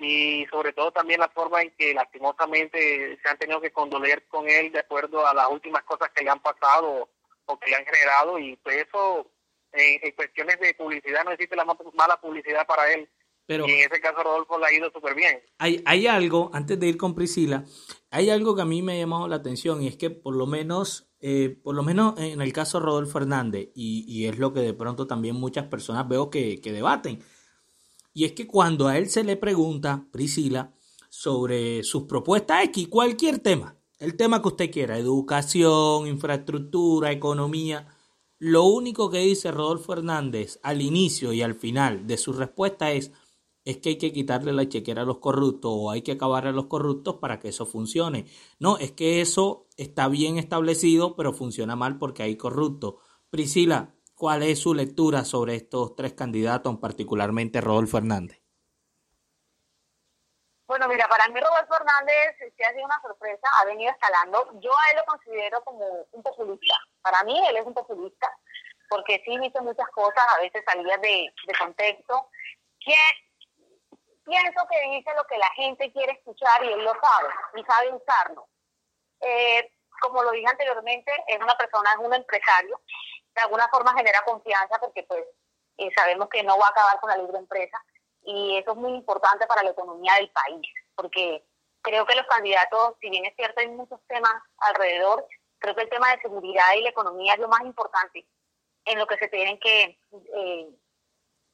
y 0.00 0.46
sobre 0.50 0.72
todo 0.72 0.90
también 0.92 1.20
la 1.20 1.28
forma 1.28 1.60
en 1.60 1.70
que 1.76 1.92
lastimosamente 1.92 3.18
se 3.22 3.28
han 3.28 3.38
tenido 3.38 3.60
que 3.60 3.72
condoler 3.72 4.26
con 4.28 4.48
él 4.48 4.72
de 4.72 4.80
acuerdo 4.80 5.26
a 5.26 5.34
las 5.34 5.48
últimas 5.48 5.82
cosas 5.82 6.10
que 6.10 6.24
le 6.24 6.30
han 6.30 6.40
pasado 6.40 7.10
o 7.44 7.58
que 7.58 7.70
le 7.70 7.76
han 7.76 7.84
generado 7.84 8.38
y 8.38 8.56
pues 8.56 8.86
eso 8.88 9.30
en, 9.72 10.12
cuestiones 10.12 10.58
de 10.58 10.74
publicidad 10.74 11.24
no 11.24 11.32
existe 11.32 11.54
la 11.54 11.64
mala 11.64 12.20
publicidad 12.20 12.66
para 12.66 12.90
él. 12.92 13.08
Pero 13.50 13.66
y 13.66 13.72
en 13.72 13.80
ese 13.80 14.00
caso 14.00 14.22
Rodolfo 14.22 14.60
le 14.60 14.66
ha 14.66 14.72
ido 14.72 14.92
súper 14.92 15.16
bien. 15.16 15.40
Hay, 15.58 15.82
hay 15.84 16.06
algo, 16.06 16.52
antes 16.52 16.78
de 16.78 16.86
ir 16.86 16.96
con 16.96 17.16
Priscila, 17.16 17.64
hay 18.08 18.30
algo 18.30 18.54
que 18.54 18.62
a 18.62 18.64
mí 18.64 18.80
me 18.80 18.92
ha 18.92 18.98
llamado 18.98 19.26
la 19.26 19.34
atención 19.34 19.82
y 19.82 19.88
es 19.88 19.96
que 19.96 20.08
por 20.08 20.36
lo 20.36 20.46
menos, 20.46 21.10
eh, 21.18 21.58
por 21.60 21.74
lo 21.74 21.82
menos 21.82 22.14
en 22.20 22.40
el 22.40 22.52
caso 22.52 22.78
de 22.78 22.84
Rodolfo 22.84 23.18
Hernández, 23.18 23.70
y, 23.74 24.04
y 24.06 24.28
es 24.28 24.38
lo 24.38 24.52
que 24.52 24.60
de 24.60 24.72
pronto 24.72 25.08
también 25.08 25.34
muchas 25.34 25.66
personas 25.66 26.06
veo 26.06 26.30
que, 26.30 26.60
que 26.60 26.70
debaten, 26.70 27.24
y 28.14 28.24
es 28.24 28.34
que 28.34 28.46
cuando 28.46 28.86
a 28.86 28.96
él 28.96 29.10
se 29.10 29.24
le 29.24 29.36
pregunta, 29.36 30.06
Priscila, 30.12 30.72
sobre 31.08 31.82
sus 31.82 32.04
propuestas 32.04 32.62
X, 32.66 32.86
cualquier 32.86 33.40
tema, 33.40 33.76
el 33.98 34.16
tema 34.16 34.40
que 34.40 34.46
usted 34.46 34.70
quiera, 34.70 34.96
educación, 34.96 36.06
infraestructura, 36.06 37.10
economía, 37.10 37.88
lo 38.38 38.62
único 38.62 39.10
que 39.10 39.18
dice 39.18 39.50
Rodolfo 39.50 39.92
Hernández 39.92 40.60
al 40.62 40.80
inicio 40.82 41.32
y 41.32 41.42
al 41.42 41.56
final 41.56 42.06
de 42.06 42.16
su 42.16 42.32
respuesta 42.32 42.92
es 42.92 43.10
es 43.64 43.78
que 43.78 43.90
hay 43.90 43.98
que 43.98 44.12
quitarle 44.12 44.52
la 44.52 44.68
chequera 44.68 45.02
a 45.02 45.04
los 45.04 45.18
corruptos 45.18 45.70
o 45.74 45.90
hay 45.90 46.02
que 46.02 46.12
acabar 46.12 46.46
a 46.46 46.52
los 46.52 46.66
corruptos 46.66 47.16
para 47.16 47.38
que 47.38 47.48
eso 47.48 47.66
funcione. 47.66 48.26
No, 48.58 48.78
es 48.78 48.92
que 48.92 49.20
eso 49.20 49.68
está 49.76 50.08
bien 50.08 50.38
establecido, 50.38 51.16
pero 51.16 51.32
funciona 51.32 51.76
mal 51.76 51.98
porque 51.98 52.22
hay 52.22 52.36
corruptos. 52.36 52.94
Priscila, 53.30 53.94
¿Cuál 54.20 54.42
es 54.42 54.60
su 54.60 54.74
lectura 54.74 55.24
sobre 55.24 55.54
estos 55.54 55.96
tres 55.96 56.12
candidatos, 56.12 56.76
particularmente 56.76 57.62
Rodolfo 57.62 57.96
Hernández? 57.96 58.38
Bueno, 60.66 60.88
mira, 60.88 61.08
para 61.08 61.26
mí 61.28 61.40
Rodolfo 61.40 61.74
Hernández 61.74 62.36
sí 62.38 62.62
ha 62.62 62.70
sido 62.70 62.84
una 62.84 63.00
sorpresa, 63.00 63.48
ha 63.58 63.64
venido 63.64 63.90
escalando. 63.90 64.60
Yo 64.60 64.70
a 64.72 64.90
él 64.90 64.98
lo 64.98 65.04
considero 65.06 65.64
como 65.64 66.06
un 66.12 66.22
populista. 66.22 66.74
Para 67.00 67.24
mí 67.24 67.40
él 67.48 67.56
es 67.56 67.64
un 67.64 67.72
populista, 67.72 68.30
porque 68.90 69.22
sí 69.24 69.38
dice 69.38 69.58
muchas 69.62 69.88
cosas, 69.88 70.22
a 70.36 70.40
veces 70.42 70.62
salidas 70.66 71.00
de, 71.00 71.32
contexto, 71.58 72.28
que 72.78 72.92
pienso 74.30 74.60
que 74.70 74.80
dice 74.96 75.10
lo 75.16 75.24
que 75.26 75.38
la 75.38 75.50
gente 75.56 75.92
quiere 75.92 76.12
escuchar 76.12 76.64
y 76.64 76.72
él 76.72 76.84
lo 76.84 76.92
sabe, 76.92 77.28
y 77.56 77.64
sabe 77.64 77.92
usarlo. 77.92 78.48
Eh, 79.20 79.72
como 80.00 80.22
lo 80.22 80.30
dije 80.30 80.46
anteriormente, 80.48 81.12
es 81.26 81.38
una 81.42 81.56
persona, 81.56 81.90
es 81.92 81.98
un 81.98 82.14
empresario, 82.14 82.80
de 83.34 83.42
alguna 83.42 83.68
forma 83.68 83.94
genera 83.94 84.22
confianza 84.24 84.78
porque 84.78 85.02
pues 85.02 85.24
eh, 85.78 85.90
sabemos 85.96 86.28
que 86.28 86.42
no 86.42 86.56
va 86.58 86.66
a 86.66 86.70
acabar 86.70 87.00
con 87.00 87.10
la 87.10 87.16
libre 87.16 87.38
empresa 87.38 87.76
y 88.22 88.56
eso 88.56 88.72
es 88.72 88.76
muy 88.76 88.92
importante 88.92 89.46
para 89.46 89.62
la 89.62 89.70
economía 89.70 90.14
del 90.14 90.30
país, 90.30 90.66
porque 90.94 91.44
creo 91.82 92.06
que 92.06 92.14
los 92.14 92.26
candidatos, 92.26 92.94
si 93.00 93.10
bien 93.10 93.24
es 93.26 93.34
cierto 93.34 93.60
hay 93.60 93.68
muchos 93.68 94.00
temas 94.06 94.34
alrededor, 94.58 95.26
creo 95.58 95.74
que 95.74 95.82
el 95.82 95.90
tema 95.90 96.10
de 96.14 96.22
seguridad 96.22 96.72
y 96.76 96.82
la 96.82 96.90
economía 96.90 97.34
es 97.34 97.40
lo 97.40 97.48
más 97.48 97.62
importante 97.62 98.26
en 98.84 98.98
lo 98.98 99.06
que 99.06 99.18
se 99.18 99.28
tienen 99.28 99.58
que 99.58 99.98
eh, 100.12 100.68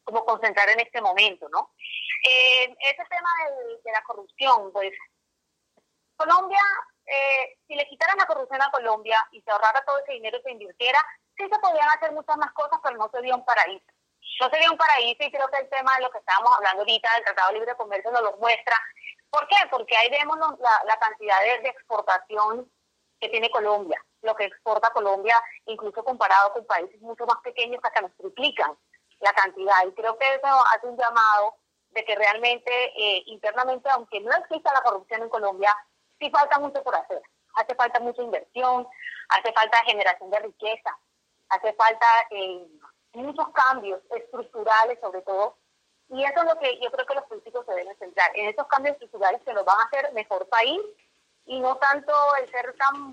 como 0.07 0.25
concentrar 0.25 0.69
en 0.71 0.81
este 0.81 1.01
momento, 1.01 1.49
¿no? 1.49 1.73
Eh, 2.23 2.77
ese 2.81 3.05
tema 3.11 3.31
de, 3.85 3.93
la 3.93 4.03
corrupción, 4.03 4.73
pues 4.73 4.93
Colombia, 6.17 6.63
eh, 7.05 7.59
si 7.67 7.75
le 7.75 7.89
quitaran 7.89 8.17
la 8.17 8.27
corrupción 8.27 8.63
a 8.63 8.71
Colombia 8.71 9.19
y 9.33 9.43
se 9.43 9.51
ahorrara 9.51 9.85
todo 9.85 9.99
ese 9.99 10.13
dinero 10.13 10.39
y 10.39 10.43
se 10.43 10.51
invirtiera, 10.53 11.05
sí 11.37 11.45
se 11.51 11.59
podían 11.59 11.89
hacer 11.89 12.13
muchas 12.13 12.37
más 12.37 12.53
cosas, 12.53 12.79
pero 12.83 12.97
no 12.97 13.11
sería 13.11 13.35
un 13.35 13.45
paraíso. 13.45 13.85
No 14.41 14.49
sería 14.51 14.71
un 14.71 14.79
paraíso 14.79 15.25
y 15.25 15.31
creo 15.31 15.49
que 15.49 15.59
el 15.59 15.69
tema 15.71 15.97
de 15.97 16.03
lo 16.03 16.11
que 16.11 16.19
estábamos 16.19 16.53
hablando 16.55 16.83
ahorita 16.83 17.13
del 17.15 17.25
Tratado 17.25 17.53
Libre 17.53 17.73
de 17.73 17.77
Comercio 17.77 18.11
nos 18.13 18.23
lo 18.23 18.37
muestra. 18.37 18.77
¿Por 19.31 19.49
qué? 19.49 19.57
Porque 19.71 19.97
ahí 19.97 20.09
vemos 20.09 20.39
la, 20.39 20.99
cantidad 20.99 21.41
de, 21.41 21.69
exportación 21.69 22.71
que 23.19 23.29
tiene 23.29 23.51
Colombia, 23.51 24.01
lo 24.23 24.37
que 24.37 24.45
exporta 24.45 24.91
Colombia, 24.91 25.43
incluso 25.65 26.05
comparado 26.05 26.53
con 26.53 26.65
países 26.65 27.01
mucho 27.01 27.27
más 27.27 27.39
pequeños, 27.43 27.81
hasta 27.83 28.03
nos 28.03 28.15
triplican 28.17 28.77
la 29.27 29.33
cantidad. 29.33 29.87
Y 29.87 29.93
creo 29.93 30.17
que 30.17 30.35
eso 30.35 30.47
hace 30.73 30.87
un 30.87 30.97
llamado 30.97 31.57
de 31.91 32.05
que 32.05 32.15
realmente 32.15 32.71
eh, 32.97 33.23
internamente, 33.27 33.89
aunque 33.91 34.21
no 34.21 34.31
exista 34.37 34.73
la 34.73 34.83
corrupción 34.83 35.23
en 35.23 35.29
Colombia, 35.29 35.75
sí 36.19 36.31
falta 36.31 36.59
mucho 36.59 36.83
por 36.83 36.95
hacer. 36.95 37.23
Hace 37.55 37.75
falta 37.75 38.01
mucha 38.01 38.23
inversión, 38.23 38.87
hace 39.31 39.53
falta 39.53 39.85
generación 39.85 40.31
de 40.31 40.41
riqueza, 40.41 40.97
hace 41.49 41.73
falta 41.73 42.07
eh, 42.31 42.67
muchos 43.15 43.49
cambios 43.49 44.01
estructurales 44.11 44.99
sobre 45.01 45.23
todo, 45.23 45.57
y 46.09 46.23
eso 46.23 46.41
es 46.41 46.45
lo 46.45 46.59
que 46.59 46.79
yo 46.81 46.91
creo 46.91 47.07
que 47.07 47.15
los 47.15 47.25
políticos 47.25 47.65
se 47.67 47.75
deben 47.75 47.97
centrar, 47.99 48.31
en 48.35 48.49
esos 48.49 48.67
cambios 48.67 48.93
estructurales 48.95 49.41
que 49.43 49.55
nos 49.55 49.65
van 49.65 49.81
a 49.81 49.85
hacer 49.85 50.13
mejor 50.13 50.47
país 50.49 50.81
y 51.47 51.59
no 51.61 51.77
tanto 51.77 52.13
el 52.41 52.51
ser 52.51 52.77
tan... 52.77 53.13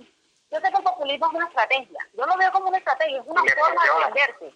Yo 0.51 0.59
sé 0.59 0.69
que 0.69 0.77
el 0.77 0.83
populismo 0.83 1.27
es 1.27 1.33
una 1.33 1.47
estrategia, 1.47 1.99
yo 2.13 2.25
lo 2.25 2.37
veo 2.37 2.51
como 2.51 2.67
una 2.67 2.77
estrategia, 2.77 3.21
es 3.21 3.27
una 3.27 3.41
forma 3.41 3.81
de 3.83 3.89
defenderse, 3.89 4.55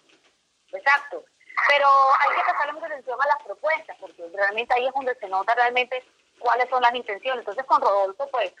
exacto. 0.72 1.24
Pero 1.66 1.88
hay 2.20 2.36
que 2.36 2.44
prestarle 2.44 2.72
mucha 2.72 2.86
atención 2.86 3.18
a 3.20 3.26
las 3.26 3.42
propuestas, 3.42 3.96
porque 4.00 4.22
realmente 4.32 4.74
ahí 4.74 4.86
es 4.86 4.94
donde 4.94 5.14
se 5.16 5.28
nota 5.28 5.54
realmente 5.54 6.04
cuáles 6.38 6.68
son 6.70 6.82
las 6.82 6.94
intenciones. 6.94 7.40
Entonces 7.40 7.64
con 7.64 7.80
Rodolfo, 7.80 8.28
pues, 8.30 8.52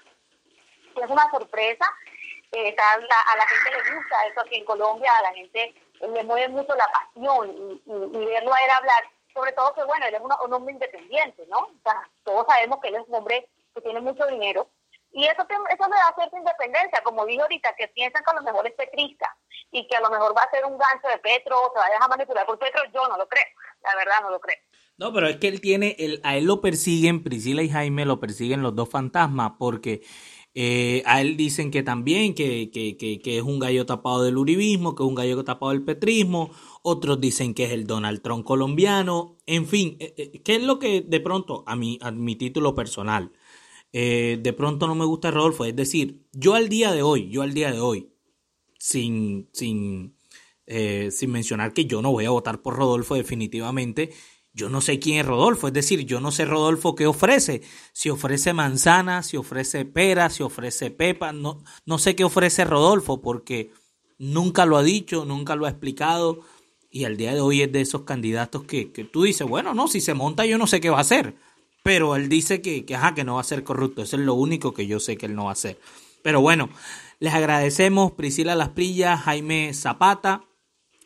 es 0.96 1.10
una 1.10 1.30
sorpresa. 1.30 1.86
Eh, 2.52 2.74
a, 2.78 3.36
la, 3.36 3.46
gente 3.46 3.70
le 3.70 3.94
gusta 3.94 4.26
eso 4.26 4.40
aquí 4.40 4.56
en 4.56 4.64
Colombia, 4.64 5.12
a 5.18 5.22
la 5.22 5.34
gente 5.34 5.74
le 6.00 6.24
mueve 6.24 6.48
mucho 6.48 6.74
la 6.74 6.88
pasión 6.90 7.50
y, 7.84 8.24
verlo 8.24 8.54
a 8.54 8.64
él 8.64 8.70
hablar, 8.70 9.04
sobre 9.34 9.52
todo 9.52 9.74
que 9.74 9.84
bueno, 9.84 10.06
él 10.06 10.14
es 10.14 10.20
un 10.20 10.52
hombre 10.54 10.72
independiente, 10.72 11.44
¿no? 11.48 11.58
O 11.58 11.80
sea, 11.82 12.08
todos 12.24 12.46
sabemos 12.46 12.80
que 12.80 12.88
él 12.88 12.94
es 12.94 13.06
un 13.06 13.16
hombre 13.16 13.46
que 13.74 13.82
tiene 13.82 14.00
mucho 14.00 14.26
dinero 14.26 14.66
y 15.12 15.24
eso, 15.24 15.42
eso 15.42 15.84
le 15.88 15.96
da 15.96 16.14
cierta 16.14 16.38
independencia, 16.38 17.02
como 17.02 17.26
dijo 17.26 17.42
ahorita, 17.42 17.74
que 17.76 17.88
piensan 17.88 18.22
que 18.22 18.30
a 18.30 18.34
lo 18.34 18.42
mejor 18.42 18.66
es 18.66 18.74
petrista 18.74 19.34
y 19.70 19.86
que 19.86 19.96
a 19.96 20.00
lo 20.00 20.10
mejor 20.10 20.36
va 20.36 20.42
a 20.42 20.50
ser 20.50 20.64
un 20.64 20.78
gancho 20.78 21.08
de 21.08 21.18
Petro 21.18 21.60
o 21.60 21.72
se 21.72 21.78
va 21.78 21.86
a 21.86 21.90
dejar 21.90 22.08
manipular 22.08 22.46
por 22.46 22.58
Petro, 22.58 22.82
yo 22.92 23.08
no 23.08 23.16
lo 23.16 23.26
creo, 23.28 23.44
la 23.82 23.96
verdad 23.96 24.22
no 24.22 24.30
lo 24.30 24.40
creo. 24.40 24.58
No, 24.98 25.12
pero 25.12 25.28
es 25.28 25.36
que 25.36 25.48
él 25.48 25.60
tiene, 25.60 25.94
el, 25.98 26.20
a 26.24 26.36
él 26.36 26.44
lo 26.44 26.60
persiguen, 26.60 27.22
Priscila 27.22 27.62
y 27.62 27.68
Jaime 27.68 28.04
lo 28.04 28.18
persiguen 28.18 28.62
los 28.62 28.74
dos 28.74 28.90
fantasmas, 28.90 29.52
porque 29.58 30.02
eh, 30.54 31.02
a 31.06 31.20
él 31.20 31.36
dicen 31.36 31.70
que 31.70 31.84
también, 31.84 32.34
que, 32.34 32.70
que, 32.72 32.96
que, 32.96 33.36
es 33.38 33.42
un 33.42 33.60
gallo 33.60 33.86
tapado 33.86 34.24
del 34.24 34.36
uribismo, 34.36 34.96
que 34.96 35.04
es 35.04 35.08
un 35.08 35.14
gallo 35.14 35.44
tapado 35.44 35.70
del 35.70 35.84
petrismo, 35.84 36.50
otros 36.82 37.20
dicen 37.20 37.54
que 37.54 37.64
es 37.64 37.72
el 37.72 37.86
Donald 37.86 38.22
Trump 38.22 38.44
colombiano, 38.44 39.36
en 39.46 39.66
fin, 39.66 39.96
eh, 40.00 40.14
eh, 40.16 40.42
¿qué 40.42 40.56
es 40.56 40.62
lo 40.62 40.80
que 40.80 41.02
de 41.02 41.20
pronto, 41.20 41.62
a 41.66 41.76
mi, 41.76 41.98
a 42.02 42.10
mi 42.10 42.34
título 42.34 42.74
personal, 42.74 43.30
de 43.92 44.54
pronto 44.56 44.86
no 44.86 44.94
me 44.94 45.04
gusta 45.04 45.30
Rodolfo? 45.30 45.64
Es 45.64 45.76
decir, 45.76 46.26
yo 46.32 46.54
al 46.54 46.68
día 46.68 46.92
de 46.92 47.02
hoy, 47.02 47.30
yo 47.30 47.42
al 47.42 47.54
día 47.54 47.72
de 47.72 47.80
hoy, 47.80 48.12
sin, 48.78 49.48
sin, 49.52 50.16
sin 50.66 51.30
mencionar 51.30 51.72
que 51.72 51.86
yo 51.86 52.02
no 52.02 52.12
voy 52.12 52.24
a 52.26 52.30
votar 52.30 52.62
por 52.62 52.76
Rodolfo 52.76 53.14
definitivamente, 53.14 54.10
yo 54.58 54.68
no 54.68 54.80
sé 54.80 54.98
quién 54.98 55.18
es 55.18 55.26
Rodolfo, 55.26 55.68
es 55.68 55.72
decir, 55.72 56.04
yo 56.04 56.20
no 56.20 56.32
sé 56.32 56.44
Rodolfo 56.44 56.94
qué 56.96 57.06
ofrece, 57.06 57.62
si 57.92 58.10
ofrece 58.10 58.52
manzana, 58.52 59.22
si 59.22 59.36
ofrece 59.36 59.84
pera, 59.84 60.30
si 60.30 60.42
ofrece 60.42 60.90
pepa, 60.90 61.32
no, 61.32 61.62
no 61.86 61.98
sé 61.98 62.16
qué 62.16 62.24
ofrece 62.24 62.64
Rodolfo 62.64 63.20
porque 63.20 63.70
nunca 64.18 64.66
lo 64.66 64.76
ha 64.76 64.82
dicho, 64.82 65.24
nunca 65.24 65.54
lo 65.54 65.66
ha 65.66 65.70
explicado 65.70 66.40
y 66.90 67.04
al 67.04 67.16
día 67.16 67.34
de 67.34 67.40
hoy 67.40 67.62
es 67.62 67.70
de 67.70 67.82
esos 67.82 68.02
candidatos 68.02 68.64
que, 68.64 68.90
que 68.90 69.04
tú 69.04 69.22
dices, 69.22 69.46
bueno, 69.46 69.74
no, 69.74 69.86
si 69.86 70.00
se 70.00 70.14
monta 70.14 70.44
yo 70.44 70.58
no 70.58 70.66
sé 70.66 70.80
qué 70.80 70.90
va 70.90 70.98
a 70.98 71.02
hacer, 71.02 71.36
pero 71.88 72.16
él 72.16 72.28
dice 72.28 72.60
que, 72.60 72.84
que, 72.84 72.96
ajá, 72.96 73.14
que 73.14 73.24
no 73.24 73.36
va 73.36 73.40
a 73.40 73.44
ser 73.44 73.64
corrupto, 73.64 74.02
eso 74.02 74.16
es 74.16 74.22
lo 74.22 74.34
único 74.34 74.74
que 74.74 74.86
yo 74.86 75.00
sé 75.00 75.16
que 75.16 75.24
él 75.24 75.34
no 75.34 75.44
va 75.44 75.52
a 75.52 75.52
hacer. 75.54 75.80
Pero 76.20 76.42
bueno, 76.42 76.68
les 77.18 77.32
agradecemos 77.32 78.12
Priscila 78.12 78.54
Lasprilla, 78.54 79.16
Jaime 79.16 79.72
Zapata, 79.72 80.44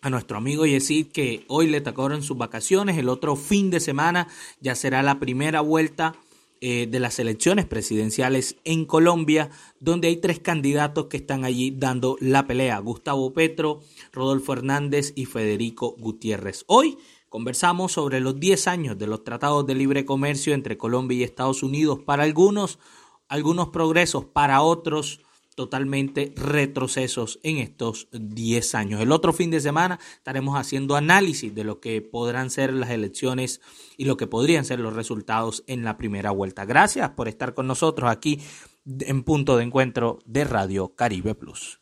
a 0.00 0.10
nuestro 0.10 0.38
amigo 0.38 0.66
Yesid 0.66 1.12
que 1.12 1.44
hoy 1.46 1.68
le 1.68 1.82
tocaron 1.82 2.24
sus 2.24 2.36
vacaciones, 2.36 2.98
el 2.98 3.08
otro 3.08 3.36
fin 3.36 3.70
de 3.70 3.78
semana 3.78 4.26
ya 4.60 4.74
será 4.74 5.04
la 5.04 5.20
primera 5.20 5.60
vuelta 5.60 6.16
eh, 6.60 6.88
de 6.90 6.98
las 6.98 7.20
elecciones 7.20 7.64
presidenciales 7.64 8.56
en 8.64 8.84
Colombia, 8.84 9.50
donde 9.78 10.08
hay 10.08 10.16
tres 10.16 10.40
candidatos 10.40 11.06
que 11.06 11.18
están 11.18 11.44
allí 11.44 11.70
dando 11.70 12.16
la 12.18 12.48
pelea, 12.48 12.80
Gustavo 12.80 13.32
Petro, 13.32 13.82
Rodolfo 14.12 14.52
Hernández 14.54 15.12
y 15.14 15.26
Federico 15.26 15.94
Gutiérrez. 15.96 16.64
Hoy 16.66 16.98
conversamos 17.32 17.92
sobre 17.92 18.20
los 18.20 18.38
10 18.38 18.68
años 18.68 18.98
de 18.98 19.06
los 19.06 19.24
tratados 19.24 19.66
de 19.66 19.74
libre 19.74 20.04
comercio 20.04 20.52
entre 20.52 20.76
Colombia 20.76 21.16
y 21.16 21.22
Estados 21.22 21.62
Unidos, 21.62 21.98
para 22.04 22.24
algunos, 22.24 22.78
algunos 23.26 23.70
progresos, 23.70 24.26
para 24.26 24.60
otros, 24.60 25.20
totalmente 25.54 26.34
retrocesos 26.36 27.40
en 27.42 27.56
estos 27.56 28.08
10 28.12 28.74
años. 28.74 29.00
El 29.00 29.12
otro 29.12 29.32
fin 29.32 29.50
de 29.50 29.62
semana 29.62 29.98
estaremos 30.14 30.58
haciendo 30.58 30.94
análisis 30.94 31.54
de 31.54 31.64
lo 31.64 31.80
que 31.80 32.02
podrán 32.02 32.50
ser 32.50 32.74
las 32.74 32.90
elecciones 32.90 33.62
y 33.96 34.04
lo 34.04 34.18
que 34.18 34.26
podrían 34.26 34.66
ser 34.66 34.80
los 34.80 34.92
resultados 34.92 35.64
en 35.66 35.84
la 35.84 35.96
primera 35.96 36.32
vuelta. 36.32 36.66
Gracias 36.66 37.08
por 37.12 37.28
estar 37.28 37.54
con 37.54 37.66
nosotros 37.66 38.10
aquí 38.10 38.40
en 38.84 39.22
punto 39.22 39.56
de 39.56 39.64
encuentro 39.64 40.18
de 40.26 40.44
Radio 40.44 40.94
Caribe 40.94 41.34
Plus. 41.34 41.81